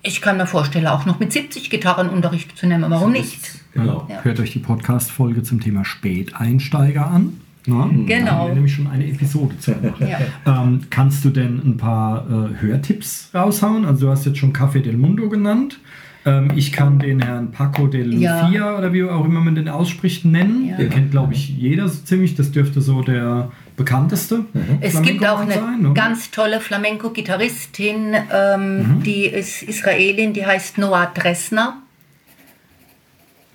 ich 0.02 0.20
kann 0.20 0.38
mir 0.38 0.48
vorstellen, 0.48 0.88
auch 0.88 1.06
noch 1.06 1.20
mit 1.20 1.32
70 1.32 1.70
Gitarrenunterricht 1.70 2.58
zu 2.58 2.66
nehmen. 2.66 2.90
Warum 2.90 3.12
nicht? 3.12 3.40
Genau. 3.76 4.08
Ja. 4.10 4.24
Hört 4.24 4.40
euch 4.40 4.52
die 4.52 4.60
Podcast-Folge 4.60 5.44
zum 5.44 5.62
Thema 5.62 5.86
Späteinsteiger 5.86 7.06
an. 7.06 7.40
Na? 7.68 7.88
Genau. 7.88 8.26
Da 8.26 8.32
haben 8.32 8.48
wir 8.48 8.54
nämlich 8.56 8.74
schon 8.74 8.88
eine 8.88 9.08
Episode 9.08 9.60
zu 9.60 9.76
gemacht. 9.76 10.02
Ja. 10.02 10.64
Ähm, 10.64 10.82
kannst 10.90 11.24
du 11.24 11.30
denn 11.30 11.62
ein 11.64 11.78
paar 11.78 12.26
äh, 12.28 12.62
Hörtipps 12.62 13.30
raushauen? 13.32 13.86
Also 13.86 14.08
du 14.08 14.12
hast 14.12 14.26
jetzt 14.26 14.40
schon 14.40 14.54
Café 14.54 14.82
del 14.82 14.98
Mundo 14.98 15.30
genannt. 15.30 15.78
Ähm, 16.26 16.52
ich 16.56 16.72
kann 16.72 17.00
den 17.00 17.22
Herrn 17.22 17.52
Paco 17.52 17.88
del 17.88 18.14
Ja. 18.14 18.48
Fia 18.48 18.78
oder 18.78 18.94
wie 18.94 19.04
auch 19.04 19.26
immer 19.26 19.42
man 19.42 19.56
den 19.56 19.68
ausspricht 19.68 20.24
nennen. 20.26 20.70
Ja. 20.70 20.78
Den 20.78 20.90
kennt, 20.90 21.12
glaube 21.12 21.34
ich, 21.34 21.50
jeder 21.50 21.88
so 21.90 22.02
ziemlich. 22.04 22.36
Das 22.36 22.52
dürfte 22.52 22.80
so 22.82 23.02
der 23.02 23.52
bekannteste. 23.76 24.46
Es 24.82 25.02
gibt 25.02 25.26
auch 25.26 25.40
eine 25.40 25.54
sein, 25.54 25.86
oder? 25.86 25.94
ganz 25.94 26.32
tolle 26.32 26.60
Flamenco-Gitarristin, 26.62 28.14
ähm, 28.32 28.78
Mhm. 28.98 29.04
die 29.04 29.26
ist 29.26 29.64
Israelin, 29.64 30.32
die 30.34 30.46
heißt 30.46 30.78
Noah 30.78 31.12
Dressner. 31.14 31.78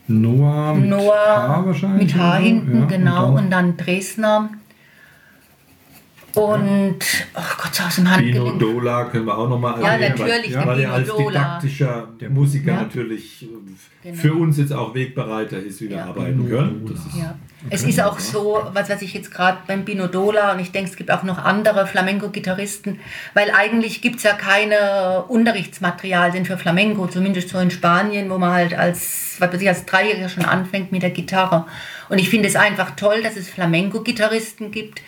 Noah 0.08 0.74
mit 0.74 0.90
H 0.90 0.96
Noah 0.96 1.62
wahrscheinlich. 1.66 2.14
mit 2.14 2.16
H 2.22 2.36
hinten, 2.36 2.80
Ja, 2.80 2.84
genau, 2.86 3.28
Und 3.32 3.38
und 3.44 3.50
dann 3.50 3.76
Dresdner. 3.76 4.48
Und, 6.34 6.98
ach 7.34 7.58
Gott, 7.58 7.80
aus 7.86 7.96
dem 7.96 8.04
Bino 8.04 8.14
Handgelenk. 8.46 8.58
Dola 8.60 9.04
können 9.06 9.24
wir 9.26 9.36
auch 9.36 9.48
nochmal 9.48 9.80
Ja, 9.82 9.92
erwähnen, 9.94 10.14
natürlich, 10.18 10.54
weil, 10.54 10.60
der 10.62 10.66
weil 10.66 10.80
er 10.80 10.92
als 10.92 11.16
didaktischer 11.16 12.08
Musiker 12.28 12.72
Ja. 12.72 12.82
natürlich 12.82 13.42
äh, 13.42 13.46
Genau. 14.04 14.16
für 14.16 14.34
uns 14.34 14.58
jetzt 14.58 14.72
auch 14.72 14.94
Wegbereiter 14.94 15.58
ist, 15.58 15.80
wie 15.80 15.88
wir 15.90 15.96
Ja. 15.96 16.04
arbeiten 16.06 16.48
können. 16.48 16.86
Das 16.88 17.04
ist, 17.06 17.16
Ja. 17.18 17.34
Es 17.70 17.82
ist 17.82 18.00
auch 18.00 18.20
so, 18.20 18.62
was 18.72 18.88
weiß 18.88 19.02
ich 19.02 19.12
jetzt 19.14 19.32
gerade 19.32 19.58
beim 19.66 19.84
Bino 19.84 20.06
Dola 20.06 20.52
und 20.52 20.60
ich 20.60 20.70
denke, 20.70 20.88
es 20.90 20.96
gibt 20.96 21.10
auch 21.10 21.24
noch 21.24 21.38
andere 21.38 21.88
Flamenco-Gitarristen, 21.88 23.00
weil 23.34 23.50
eigentlich 23.50 24.00
gibt 24.00 24.18
es 24.18 24.22
ja 24.22 24.34
keine 24.34 25.24
Unterrichtsmaterialien 25.26 26.44
für 26.44 26.56
Flamenco, 26.56 27.08
zumindest 27.08 27.48
so 27.48 27.58
in 27.58 27.72
Spanien, 27.72 28.30
wo 28.30 28.38
man 28.38 28.52
halt 28.52 28.74
als, 28.78 29.36
was 29.40 29.52
weiß 29.52 29.60
ich, 29.60 29.68
als 29.68 29.84
Dreijähriger 29.86 30.28
schon 30.28 30.44
anfängt 30.44 30.92
mit 30.92 31.02
der 31.02 31.10
Gitarre. 31.10 31.66
Und 32.08 32.18
ich 32.18 32.28
finde 32.30 32.46
es 32.48 32.54
einfach 32.54 32.92
toll, 32.94 33.22
dass 33.24 33.36
es 33.36 33.48
Flamenco-Gitarristen 33.50 34.70
gibt, 34.70 35.02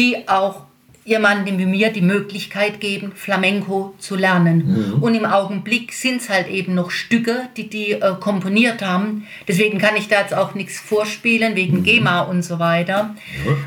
die 0.00 0.26
auch 0.28 0.62
jemandem 1.04 1.58
wie 1.58 1.66
mir 1.66 1.90
die 1.92 2.00
Möglichkeit 2.02 2.80
geben, 2.80 3.12
Flamenco 3.14 3.94
zu 3.98 4.16
lernen. 4.16 4.98
Und 5.00 5.14
im 5.14 5.26
Augenblick 5.26 5.92
sind 5.92 6.22
es 6.22 6.28
halt 6.28 6.48
eben 6.48 6.74
noch 6.74 6.90
Stücke, 6.90 7.48
die 7.56 7.68
die 7.68 7.92
äh, 7.92 8.14
komponiert 8.20 8.82
haben. 8.82 9.26
Deswegen 9.48 9.78
kann 9.78 9.96
ich 9.96 10.08
da 10.08 10.20
jetzt 10.20 10.34
auch 10.34 10.54
nichts 10.54 10.78
vorspielen, 10.78 11.54
wegen 11.56 11.82
GEMA 11.82 12.20
und 12.22 12.42
so 12.42 12.58
weiter. 12.58 13.14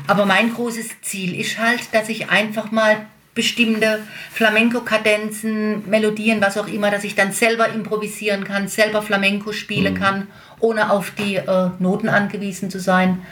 Aber 0.06 0.26
mein 0.26 0.52
großes 0.54 1.02
Ziel 1.02 1.38
ist 1.38 1.58
halt, 1.58 1.80
dass 1.92 2.08
ich 2.08 2.30
einfach 2.30 2.70
mal 2.70 3.06
bestimmte 3.34 4.00
Flamenco-Kadenzen, 4.32 5.88
Melodien, 5.88 6.40
was 6.40 6.56
auch 6.56 6.68
immer, 6.68 6.90
dass 6.90 7.04
ich 7.04 7.14
dann 7.14 7.32
selber 7.32 7.68
improvisieren 7.68 8.44
kann, 8.44 8.68
selber 8.68 9.02
Flamenco 9.02 9.52
spielen 9.52 9.94
kann, 9.94 10.28
ohne 10.60 10.90
auf 10.90 11.10
die 11.10 11.36
äh, 11.36 11.70
Noten 11.78 12.08
angewiesen 12.08 12.70
zu 12.70 12.78
sein. 12.78 13.22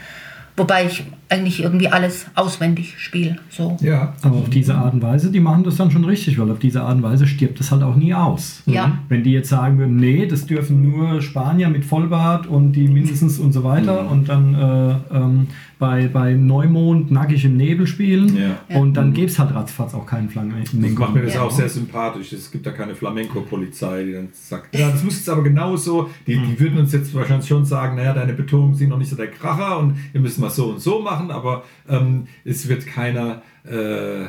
Wobei 0.57 0.86
ich 0.86 1.05
eigentlich 1.32 1.62
irgendwie 1.62 1.88
alles 1.88 2.26
auswendig 2.34 2.94
spiele. 2.98 3.36
So. 3.48 3.76
Ja. 3.80 4.14
Aber 4.22 4.36
auf 4.36 4.50
diese 4.50 4.74
Art 4.74 4.92
und 4.94 5.02
Weise, 5.02 5.30
die 5.30 5.40
machen 5.40 5.64
das 5.64 5.76
dann 5.76 5.90
schon 5.90 6.04
richtig, 6.04 6.38
weil 6.38 6.50
auf 6.50 6.58
diese 6.58 6.82
Art 6.82 6.96
und 6.96 7.02
Weise 7.02 7.26
stirbt 7.26 7.58
das 7.58 7.72
halt 7.72 7.82
auch 7.82 7.96
nie 7.96 8.12
aus. 8.14 8.62
Ja. 8.66 8.98
Wenn 9.08 9.22
die 9.24 9.32
jetzt 9.32 9.48
sagen 9.48 9.78
würden, 9.78 9.96
nee, 9.96 10.26
das 10.26 10.46
dürfen 10.46 10.82
nur 10.82 11.22
Spanier 11.22 11.68
mit 11.70 11.84
Vollbart 11.84 12.46
und 12.46 12.72
die 12.72 12.86
mindestens 12.86 13.38
und 13.38 13.52
so 13.52 13.64
weiter 13.64 14.10
und 14.10 14.28
dann 14.28 14.54
äh, 14.54 15.16
ähm, 15.16 15.46
bei, 15.78 16.06
bei 16.06 16.34
Neumond 16.34 17.10
nackig 17.10 17.44
im 17.44 17.56
Nebel 17.56 17.86
spielen 17.88 18.36
Ja. 18.36 18.78
und 18.78 18.94
dann 18.96 19.12
gäbe 19.12 19.26
es 19.26 19.38
halt 19.38 19.52
ratzfatz 19.52 19.94
auch 19.94 20.06
keinen 20.06 20.26
Das 20.26 20.32
Flamenco. 20.70 21.00
macht 21.02 21.14
mir 21.14 21.22
das 21.22 21.34
Ja. 21.34 21.42
auch 21.42 21.50
sehr 21.50 21.68
sympathisch. 21.68 22.32
Es 22.32 22.50
gibt 22.52 22.64
da 22.66 22.70
keine 22.70 22.94
Flamenco-Polizei, 22.94 24.04
die 24.04 24.12
dann 24.12 24.28
sagt, 24.32 24.76
ja, 24.76 24.90
das 24.90 25.02
muss 25.02 25.16
jetzt 25.16 25.28
aber 25.28 25.42
genauso. 25.42 26.08
Die, 26.26 26.38
die 26.38 26.60
würden 26.60 26.78
uns 26.78 26.92
jetzt 26.92 27.12
wahrscheinlich 27.14 27.48
schon 27.48 27.64
sagen, 27.64 27.96
naja, 27.96 28.12
deine 28.12 28.32
Betonungen 28.32 28.74
sind 28.74 28.90
noch 28.90 28.98
nicht 28.98 29.10
so 29.10 29.16
der 29.16 29.28
Kracher 29.28 29.78
und 29.80 29.96
wir 30.12 30.20
müssen 30.20 30.40
mal 30.40 30.50
so 30.50 30.66
und 30.70 30.80
so 30.80 31.00
machen, 31.02 31.21
aber 31.30 31.64
ähm, 31.88 32.26
es 32.44 32.68
wird 32.68 32.86
keiner 32.86 33.42
äh, 33.66 34.22
äh, 34.24 34.28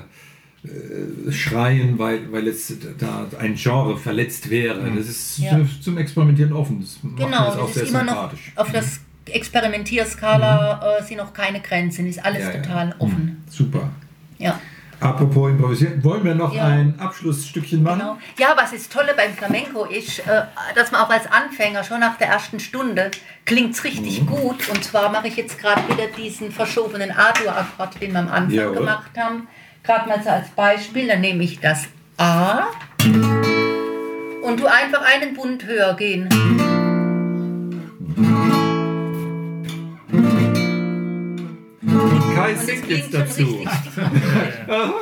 schreien, 1.32 2.00
weil, 2.00 2.32
weil 2.32 2.46
jetzt 2.48 2.74
da 3.00 3.26
ein 3.40 3.56
Genre 3.56 3.98
verletzt 3.98 4.50
wäre. 4.50 4.80
Das 4.96 5.08
ist 5.08 5.40
Ja. 5.40 5.60
zum 5.82 5.98
Experimentieren 5.98 6.54
offen. 6.54 6.80
Das 6.82 7.00
macht 7.04 7.18
Genau, 7.18 7.46
das 7.48 7.58
auch 7.58 7.70
sehr 7.70 7.84
ist 7.84 7.90
immer 7.90 8.04
noch 8.04 8.14
sympathisch. 8.14 8.52
auf 8.56 8.72
das 8.72 9.00
Experimentierskala 9.26 10.98
äh, 11.00 11.04
sind 11.04 11.18
noch 11.18 11.34
keine 11.34 11.62
Grenzen, 11.62 12.08
ist 12.08 12.24
alles 12.24 12.44
Ja, 12.44 12.52
ja. 12.52 12.62
total 12.62 12.96
offen. 13.00 13.44
Super. 13.50 13.90
Ja. 14.38 14.60
Apropos 15.00 15.50
improvisieren, 15.52 16.02
wollen 16.04 16.24
wir 16.24 16.34
noch 16.36 16.54
Ja. 16.54 16.68
ein 16.68 16.98
Abschlussstückchen 16.98 17.84
machen? 17.84 18.00
Genau. 18.00 18.18
Ja, 18.40 18.56
was 18.58 18.72
das 18.72 18.88
Tolle 18.88 19.14
beim 19.18 19.34
Flamenco 19.34 19.84
ist, 19.86 20.20
äh, 20.20 20.44
dass 20.76 20.92
man 20.94 21.02
auch 21.02 21.10
als 21.10 21.26
Anfänger 21.30 21.84
schon 21.84 22.00
nach 22.00 22.18
der 22.18 22.28
ersten 22.28 22.60
Stunde 22.62 23.12
klingt 23.46 23.74
es 23.76 23.84
richtig 23.84 24.26
gut. 24.26 24.70
Und 24.70 24.84
zwar 24.84 25.12
mache 25.12 25.28
ich 25.28 25.36
jetzt 25.36 25.60
gerade 25.60 25.82
wieder 25.90 26.08
diesen 26.08 26.52
verschobenen 26.52 27.12
A-Dur-Akkord, 27.12 28.02
den 28.02 28.12
wir 28.14 28.20
am 28.20 28.30
Anfang 28.30 28.52
Jawohl. 28.52 28.76
gemacht 28.78 29.12
haben. 29.18 29.48
Gerade 29.84 30.08
mal 30.08 30.22
so 30.24 30.30
als 30.30 30.50
Beispiel, 30.50 31.08
dann 31.08 31.22
nehme 31.22 31.44
ich 31.44 31.60
das 31.60 31.86
A 32.18 32.68
und 34.44 34.60
du 34.60 34.66
einfach 34.68 35.02
einen 35.04 35.34
Bund 35.34 35.66
höher 35.66 35.94
gehen. 35.96 36.30
Und 41.82 42.36
Kai 42.36 42.56
singt 42.56 42.90
jetzt 42.90 43.14
dazu. 43.14 43.44
richtig. 43.44 43.68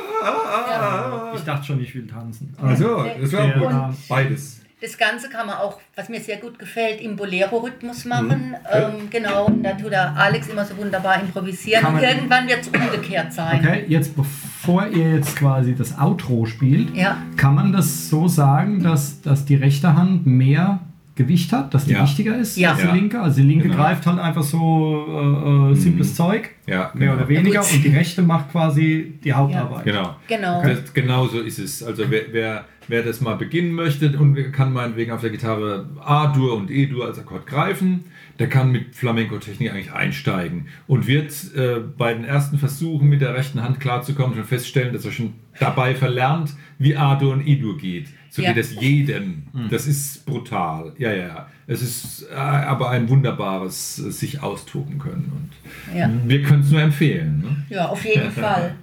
Ich 1.34 1.44
dachte 1.44 1.66
schon, 1.66 1.80
ich 1.80 1.92
will 1.94 2.06
tanzen. 2.06 2.54
Also, 2.62 3.04
das 3.20 3.34
auch 3.34 3.54
gut. 3.54 3.72
Beides. 4.08 4.60
Das 4.82 4.98
Ganze 4.98 5.28
kann 5.28 5.46
man 5.46 5.58
auch, 5.58 5.78
was 5.94 6.08
mir 6.08 6.20
sehr 6.20 6.38
gut 6.38 6.58
gefällt, 6.58 7.00
im 7.00 7.14
Bolero-Rhythmus 7.14 8.04
machen. 8.04 8.48
Mhm. 8.48 8.54
Ähm, 8.72 8.92
genau, 9.10 9.46
und 9.46 9.62
da 9.62 9.74
tut 9.74 9.92
der 9.92 10.16
Alex 10.16 10.48
immer 10.48 10.64
so 10.64 10.76
wunderbar 10.76 11.20
improvisieren. 11.20 11.86
Und 11.86 12.02
irgendwann 12.02 12.48
wird 12.48 12.62
es 12.62 12.68
umgekehrt 12.68 13.32
sein. 13.32 13.60
Okay, 13.60 13.84
jetzt 13.86 14.16
bevor 14.16 14.88
ihr 14.88 15.14
jetzt 15.14 15.36
quasi 15.36 15.76
das 15.76 15.96
Outro 15.96 16.46
spielt, 16.46 16.96
Ja. 16.96 17.16
kann 17.36 17.54
man 17.54 17.72
das 17.72 18.08
so 18.08 18.26
sagen, 18.26 18.82
dass, 18.82 19.22
dass 19.22 19.44
die 19.44 19.54
rechte 19.54 19.94
Hand 19.94 20.26
mehr 20.26 20.80
Gewicht 21.14 21.52
hat, 21.52 21.74
dass 21.74 21.84
die 21.84 21.92
Ja. 21.92 22.02
wichtiger 22.02 22.36
ist 22.38 22.56
Ja. 22.56 22.72
als 22.72 22.80
die 22.80 22.86
linke? 22.88 23.20
Also 23.20 23.42
die 23.42 23.46
linke 23.46 23.64
Genau. 23.68 23.76
greift 23.82 24.06
halt 24.06 24.18
einfach 24.18 24.42
so 24.42 25.06
äh, 25.08 25.72
äh, 25.72 25.74
simples 25.74 26.14
Zeug, 26.14 26.50
Ja, 26.66 26.90
mehr 26.94 27.08
genau. 27.08 27.14
oder 27.14 27.28
weniger, 27.28 27.60
und 27.60 27.84
die 27.84 27.88
rechte 27.88 28.22
macht 28.22 28.50
quasi 28.50 29.14
die 29.22 29.32
Hauptarbeit. 29.32 29.84
Genau. 29.84 30.16
Genau. 30.26 30.62
Das, 30.62 30.92
genau 30.94 31.26
so 31.26 31.40
ist 31.40 31.58
es. 31.58 31.82
Also 31.82 32.04
wer, 32.08 32.22
wer, 32.32 32.64
wer 32.88 33.02
das 33.02 33.20
mal 33.20 33.36
beginnen 33.36 33.72
möchte 33.72 34.18
und 34.18 34.36
kann 34.52 34.72
meinetwegen 34.72 35.12
auf 35.12 35.20
der 35.20 35.30
Gitarre 35.30 35.86
A-Dur 36.02 36.56
und 36.56 36.70
E-Dur 36.70 37.04
als 37.06 37.18
Akkord 37.18 37.46
greifen, 37.46 38.04
der 38.42 38.48
kann 38.48 38.72
mit 38.72 38.96
Flamenco-Technik 38.96 39.70
eigentlich 39.70 39.92
einsteigen 39.92 40.66
und 40.88 41.06
wird 41.06 41.32
äh, 41.54 41.78
bei 41.96 42.12
den 42.12 42.24
ersten 42.24 42.58
Versuchen 42.58 43.08
mit 43.08 43.20
der 43.20 43.34
rechten 43.34 43.62
Hand 43.62 43.78
klarzukommen 43.78 44.34
schon 44.34 44.44
feststellen, 44.44 44.92
dass 44.92 45.04
er 45.04 45.12
schon 45.12 45.34
dabei 45.60 45.94
verlernt, 45.94 46.52
wie 46.76 46.96
A-Dur 46.96 47.34
und 47.34 47.46
E-Dur 47.46 47.78
geht. 47.78 48.08
So 48.30 48.42
Ja. 48.42 48.52
geht 48.52 48.64
es 48.64 48.74
jedem. 48.80 49.44
Das 49.70 49.86
ist 49.86 50.26
brutal. 50.26 50.92
Ja, 50.98 51.12
ja, 51.12 51.26
ja. 51.28 51.46
Es 51.68 51.82
ist 51.82 52.26
äh, 52.32 52.34
aber 52.34 52.90
ein 52.90 53.08
wunderbares 53.08 54.00
äh, 54.00 54.10
sich 54.10 54.42
austoben 54.42 54.98
können. 54.98 55.30
Und 55.36 55.96
Ja. 55.96 56.10
wir 56.26 56.42
können 56.42 56.62
es 56.62 56.70
nur 56.72 56.80
empfehlen. 56.82 57.42
Ne? 57.42 57.76
ja, 57.76 57.86
auf 57.90 58.04
jeden 58.04 58.30
Fall. 58.44 58.74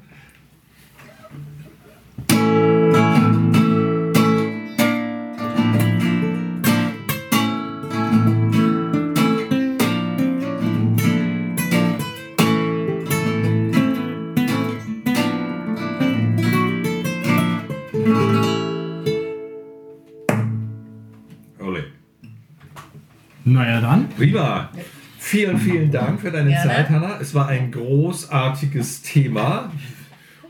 Naja, 23.60 23.82
dann. 23.82 24.08
Prima. 24.10 24.70
Vielen, 25.18 25.58
vielen 25.58 25.92
Dank 25.92 26.22
für 26.22 26.32
deine 26.32 26.50
Gerne. 26.50 26.70
Zeit, 26.70 26.90
Hanna. 26.90 27.18
Es 27.20 27.34
war 27.36 27.50
ein 27.50 27.72
großartiges 27.72 29.02
Thema. 29.02 29.70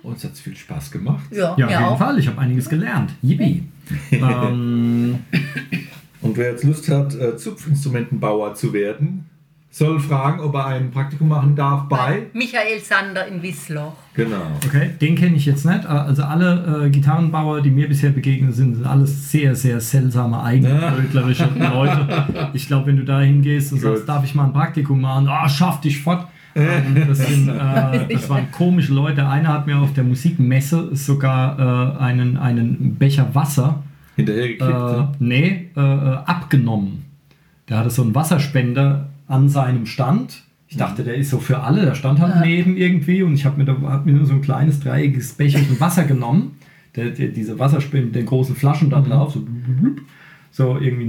Uns 0.04 0.24
hat 0.24 0.34
es 0.34 0.40
viel 0.40 0.56
Spaß 0.56 0.92
gemacht. 0.92 1.26
Ja, 1.32 1.56
Ja, 1.58 1.66
auf 1.66 1.72
jeden 1.72 1.84
auch. 1.84 1.98
Fall. 1.98 2.20
Ich 2.20 2.28
habe 2.28 2.40
einiges 2.40 2.70
gelernt. 2.70 3.12
Yippie. 3.24 3.64
ähm, 4.12 5.20
Und 6.22 6.38
wer 6.38 6.52
jetzt 6.52 6.64
Lust 6.64 6.88
hat, 6.90 7.16
äh, 7.16 7.36
Zupfinstrumentenbauer 7.36 8.54
zu 8.54 8.72
werden, 8.74 9.26
soll 9.72 10.00
fragen, 10.00 10.40
ob 10.42 10.56
er 10.56 10.66
ein 10.66 10.90
Praktikum 10.92 11.28
machen 11.30 11.56
darf 11.56 11.84
bei. 11.88 12.24
Michael 12.34 12.80
Sander 12.80 13.28
in 13.28 13.42
Wissloch. 13.42 13.94
Genau. 14.16 14.42
okay, 14.66 14.90
den 15.00 15.16
kenne 15.16 15.36
ich 15.36 15.46
jetzt 15.46 15.66
nicht. 15.66 15.86
Also 15.86 16.24
alle 16.24 16.86
äh, 16.86 16.90
Gitarrenbauer, 16.90 17.62
die 17.62 17.70
mir 17.70 17.88
bisher 17.88 18.10
begegnet 18.10 18.56
sind, 18.56 18.76
sind 18.76 18.86
alles 18.86 19.32
sehr, 19.32 19.56
sehr 19.56 19.80
seltsame, 19.80 20.42
eigenbrötlerische 20.44 21.48
Leute. 21.56 22.50
Ich 22.54 22.68
glaube, 22.68 22.88
wenn 22.88 22.98
du 22.98 23.06
da 23.06 23.20
hingehst 23.22 23.72
und 23.72 23.80
sagst, 23.80 24.00
Gut. 24.02 24.10
darf 24.10 24.24
ich 24.26 24.34
mal 24.36 24.46
ein 24.46 24.54
Praktikum 24.54 25.00
machen? 25.02 25.28
Ah, 25.30 25.48
schaff 25.48 25.80
dich 25.82 26.02
fort. 26.02 26.28
Ähm, 26.56 27.06
Das, 27.08 27.20
sind, 27.20 27.48
äh, 27.48 28.08
das 28.14 28.28
waren 28.28 28.52
komische 28.52 28.92
Leute. 28.92 29.26
Einer 29.28 29.50
hat 29.50 29.68
mir 29.68 29.78
auf 29.78 29.94
der 29.94 30.04
Musikmesse 30.04 30.96
sogar 30.96 31.96
äh, 32.00 32.00
einen, 32.02 32.38
einen 32.38 32.96
Becher 32.96 33.28
Wasser 33.36 33.84
Hinterhergekippt. 34.16 34.62
äh, 34.72 35.04
nee, 35.20 35.70
äh, 35.78 35.80
äh, 35.80 36.16
abgenommen. 36.26 37.06
Der 37.70 37.78
hatte 37.78 37.92
so 37.92 38.02
einen 38.02 38.16
Wasserspender 38.16 39.10
an 39.30 39.48
seinem 39.48 39.86
Stand. 39.86 40.44
Ich 40.68 40.76
dachte, 40.78 41.04
der 41.04 41.16
ist 41.16 41.30
so 41.30 41.40
für 41.40 41.62
alle. 41.62 41.86
Der 41.86 41.96
stand 41.96 42.20
halt 42.20 42.46
neben 42.46 42.76
irgendwie 42.78 43.24
und 43.24 43.34
ich 43.34 43.46
habe 43.46 43.58
mir, 43.58 43.66
da- 43.66 43.78
hab 43.84 44.06
mir 44.06 44.12
nur 44.14 44.26
so 44.26 44.34
ein 44.34 44.42
kleines 44.42 44.80
dreieckiges 44.82 45.34
Becherchen 45.34 45.80
Wasser 45.80 46.04
genommen. 46.04 46.58
Der, 46.96 47.12
der, 47.12 47.30
diese 47.30 47.58
Wasserspender 47.58 48.08
mit 48.08 48.16
den 48.16 48.26
großen 48.26 48.56
Flaschen 48.56 48.90
da 48.90 49.00
drauf, 49.02 49.34
so, 49.34 49.46
so 50.52 50.78
irgendwie 50.80 51.06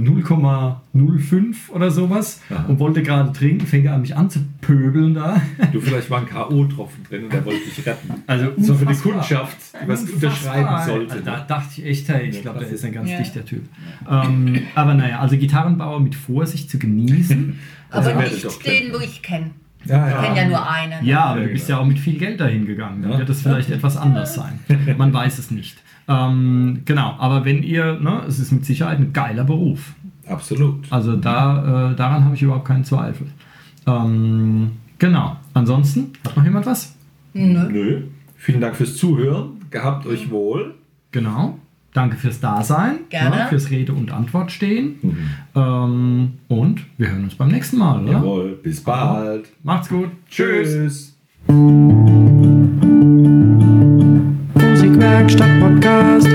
0,05 0.93 1.69
oder 1.73 1.89
sowas 1.91 2.41
Aha. 2.49 2.65
und 2.67 2.79
wollte 2.79 3.01
gerade 3.03 3.33
trinken, 3.33 3.65
fängt 3.65 3.85
er 3.85 3.95
an 3.95 4.01
mich 4.01 4.15
anzupöbeln 4.15 5.15
da. 5.15 5.41
du, 5.71 5.81
vielleicht 5.81 6.09
war 6.09 6.19
ein 6.19 6.27
K.O.-Tropfen 6.27 7.03
drin 7.09 7.23
und 7.25 7.33
der 7.33 7.43
wollte 7.45 7.59
dich 7.65 7.85
retten. 7.85 8.13
Also 8.27 8.51
So 8.57 8.75
für 8.75 8.85
die 8.85 8.89
unfassbar. 8.93 9.13
Kundschaft, 9.13 9.57
die 9.83 9.87
was 9.87 10.03
unterschreiben 10.03 10.59
Unfassbar. 10.67 10.85
sollte. 10.85 11.11
Also 11.13 11.25
da 11.25 11.37
ne? 11.37 11.45
dachte 11.47 11.67
ich 11.77 11.85
echt, 11.85 12.09
hey, 12.09 12.29
ich 12.29 12.41
glaube, 12.41 12.59
der 12.59 12.69
ist 12.69 12.85
ein 12.85 12.93
ganz 12.93 13.09
Ja. 13.09 13.17
dichter 13.17 13.43
Typ. 13.45 13.63
Ähm, 14.09 14.59
aber 14.75 14.93
naja, 14.93 15.19
also 15.19 15.37
Gitarrenbauer 15.37 15.99
mit 15.99 16.15
Vorsicht 16.15 16.69
zu 16.69 16.77
genießen. 16.79 17.59
Aber 17.91 18.05
Also 18.07 18.19
nicht 18.47 18.65
den, 18.65 18.93
wo 18.93 18.97
ich 18.99 19.21
kenne. 19.21 19.51
Ja, 19.85 20.07
Ich 20.07 20.13
ja. 20.13 20.21
kenne 20.23 20.37
ja 20.37 20.47
nur 20.47 20.69
einen. 20.69 21.05
Ja, 21.05 21.23
aber 21.25 21.41
du 21.41 21.47
bist 21.49 21.67
ja 21.69 21.77
auch 21.79 21.85
mit 21.85 21.99
viel 21.99 22.17
Geld 22.17 22.39
dahin 22.39 22.65
gegangen. 22.65 23.01
Dann 23.01 23.11
Ja. 23.13 23.17
wird 23.19 23.29
das 23.29 23.41
vielleicht 23.41 23.69
etwas 23.69 23.97
anders 23.97 24.35
sein. 24.35 24.59
Man 24.97 25.11
weiß 25.13 25.37
es 25.39 25.51
nicht. 25.51 25.77
Ähm, 26.07 26.81
genau, 26.85 27.15
aber 27.19 27.45
wenn 27.45 27.63
ihr, 27.63 27.99
ne, 27.99 28.23
es 28.27 28.39
ist 28.39 28.51
mit 28.51 28.65
Sicherheit 28.65 28.99
ein 28.99 29.13
geiler 29.13 29.43
Beruf. 29.43 29.93
Absolut. 30.27 30.85
Also 30.91 31.15
da, 31.15 31.91
äh, 31.91 31.95
daran 31.95 32.25
habe 32.25 32.35
ich 32.35 32.41
überhaupt 32.41 32.65
keinen 32.65 32.83
Zweifel. 32.83 33.27
Ähm, 33.87 34.71
genau. 34.99 35.35
Ansonsten, 35.53 36.13
hat 36.25 36.37
noch 36.37 36.43
jemand 36.43 36.65
was? 36.65 36.95
Nö. 37.33 37.67
Nö. 37.69 38.01
Vielen 38.37 38.61
Dank 38.61 38.75
fürs 38.75 38.97
Zuhören. 38.97 39.61
Gehabt 39.69 40.05
euch 40.05 40.29
wohl. 40.31 40.75
Genau. 41.11 41.59
Danke 41.93 42.15
fürs 42.15 42.39
Dasein, 42.39 42.99
Gerne. 43.09 43.35
ne, 43.35 43.47
fürs 43.49 43.69
Rede 43.69 43.91
und 43.93 44.11
Antwort 44.11 44.51
stehen. 44.51 44.95
Ähm, 45.55 46.33
und 46.47 46.81
wir 46.97 47.09
hören 47.11 47.25
uns 47.25 47.35
beim 47.35 47.49
nächsten 47.49 47.77
Mal, 47.77 48.01
oder? 48.03 48.11
Jawohl. 48.13 48.59
Bis 48.63 48.81
bald. 48.81 49.49
Macht's 49.63 49.89
gut. 49.89 50.09
Tschüss. 50.29 51.17
Musikwerkstatt 54.55 55.59
Podcast. 55.59 56.27